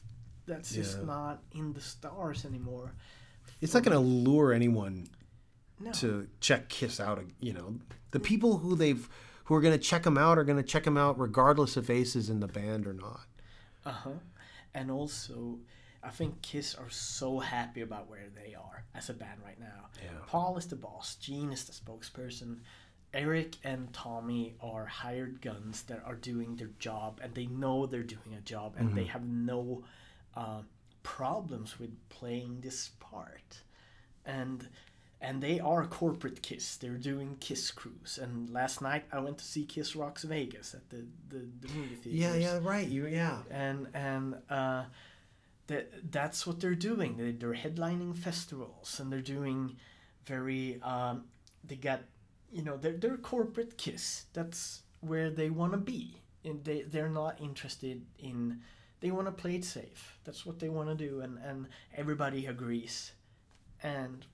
That's 0.47 0.75
just 0.75 1.03
not 1.05 1.43
in 1.53 1.73
the 1.75 1.81
stars 1.81 2.45
anymore. 2.45 2.95
It's 3.61 3.75
not 3.75 3.83
going 3.83 3.95
to 3.97 3.99
lure 4.01 4.53
anyone 4.53 5.09
No. 5.81 5.93
to 5.93 6.29
check 6.41 6.69
Kiss 6.69 7.01
out. 7.01 7.23
You 7.41 7.53
know, 7.55 7.75
the 8.13 8.21
people 8.21 8.59
who 8.59 8.75
they've 8.77 9.09
who 9.45 9.55
are 9.55 9.61
going 9.61 9.73
to 9.77 9.83
check 9.83 10.03
them 10.03 10.19
out 10.19 10.37
are 10.39 10.45
going 10.45 10.59
to 10.59 10.63
check 10.69 10.85
them 10.85 10.99
out 10.99 11.19
regardless 11.19 11.77
if 11.79 11.89
Ace 11.89 12.15
is 12.15 12.29
in 12.29 12.41
the 12.41 12.47
band 12.49 12.87
or 12.87 12.93
not. 12.93 13.21
Uh 13.87 13.91
huh. 13.93 14.11
And 14.75 14.91
also, 14.91 15.57
I 16.05 16.11
think 16.11 16.43
Kiss 16.43 16.75
are 16.75 16.91
so 16.91 17.39
happy 17.39 17.81
about 17.81 18.09
where 18.11 18.27
they 18.37 18.55
are 18.55 18.83
as 18.95 19.09
a 19.09 19.15
band 19.15 19.41
right 19.45 19.59
now. 19.59 19.87
Yeah. 20.03 20.11
Paul 20.27 20.59
is 20.59 20.67
the 20.67 20.77
boss. 20.77 21.15
Gene 21.17 21.51
is 21.53 21.65
the 21.65 21.73
spokesperson. 21.73 22.59
Eric 23.15 23.57
and 23.65 23.91
Tommy 23.95 24.53
are 24.63 24.85
hired 24.85 25.41
guns 25.41 25.83
that 25.85 26.03
are 26.05 26.15
doing 26.15 26.57
their 26.57 26.69
job, 26.79 27.19
and 27.23 27.35
they 27.35 27.47
know 27.47 27.87
they're 27.87 28.03
doing 28.03 28.35
a 28.37 28.41
job, 28.43 28.75
and 28.77 28.95
they 28.95 29.05
have 29.05 29.25
no 29.27 29.83
uh, 30.37 30.61
problems 31.17 31.79
with 31.81 31.91
playing 32.11 32.59
this 32.63 32.91
part. 33.01 33.61
And 34.27 34.69
and 35.21 35.43
they 35.43 35.59
are 35.59 35.85
corporate 35.85 36.43
Kiss. 36.43 36.77
They're 36.77 37.03
doing 37.13 37.37
Kiss 37.41 37.73
cruise. 37.73 38.21
And 38.23 38.51
last 38.51 38.81
night 38.81 39.05
I 39.11 39.19
went 39.19 39.39
to 39.39 39.45
see 39.45 39.65
Kiss 39.65 39.97
Rocks 39.97 40.23
Vegas 40.25 40.75
at 40.75 40.85
the 40.91 41.01
the, 41.31 41.41
the 41.63 41.69
movie 41.75 41.97
theater 41.97 42.17
Yeah, 42.25 42.35
yeah, 42.35 42.59
right. 42.63 42.87
You, 42.87 43.07
yeah. 43.07 43.39
and 43.51 43.89
and 43.95 44.37
uh, 44.51 44.85
that 45.67 46.13
that's 46.13 46.47
what 46.47 46.61
they're 46.61 46.83
doing. 46.91 47.17
They, 47.17 47.33
they're 47.33 47.55
headlining 47.65 48.15
festivals 48.17 49.01
and 49.01 49.11
they're 49.11 49.21
doing 49.39 49.77
very. 50.27 50.79
Um, 50.83 51.25
they 51.65 51.77
got, 51.77 52.01
you 52.53 52.63
know, 52.63 52.77
they're 52.77 52.99
they're 53.03 53.17
corporate 53.17 53.77
Kiss. 53.79 54.27
That's 54.35 54.83
where 55.01 55.31
they 55.31 55.51
want 55.51 55.73
to 55.73 55.79
be, 55.79 56.21
and 56.45 56.65
they 56.65 56.83
they're 56.83 57.11
not 57.23 57.41
interested 57.41 58.03
in. 58.19 58.61
They 59.01 59.11
want 59.11 59.27
to 59.27 59.33
play 59.33 59.55
it 59.55 59.65
safe. 59.65 60.19
That's 60.25 60.45
what 60.45 60.59
they 60.59 60.69
want 60.69 60.89
to 60.89 60.95
do, 61.09 61.21
and 61.21 61.39
and 61.39 61.67
everybody 61.97 62.47
agrees, 62.47 63.13
and 63.83 64.27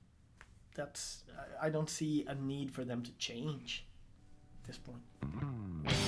that's 0.75 1.25
I- 1.61 1.71
don't 1.71 1.91
see 1.91 2.25
a 2.27 2.35
need 2.35 2.71
for 2.73 2.85
them 2.85 3.03
to 3.03 3.12
change 3.19 3.85
at 4.62 4.67
this 4.67 4.79
point. 4.79 5.03
Mm-hmm. 5.25 6.04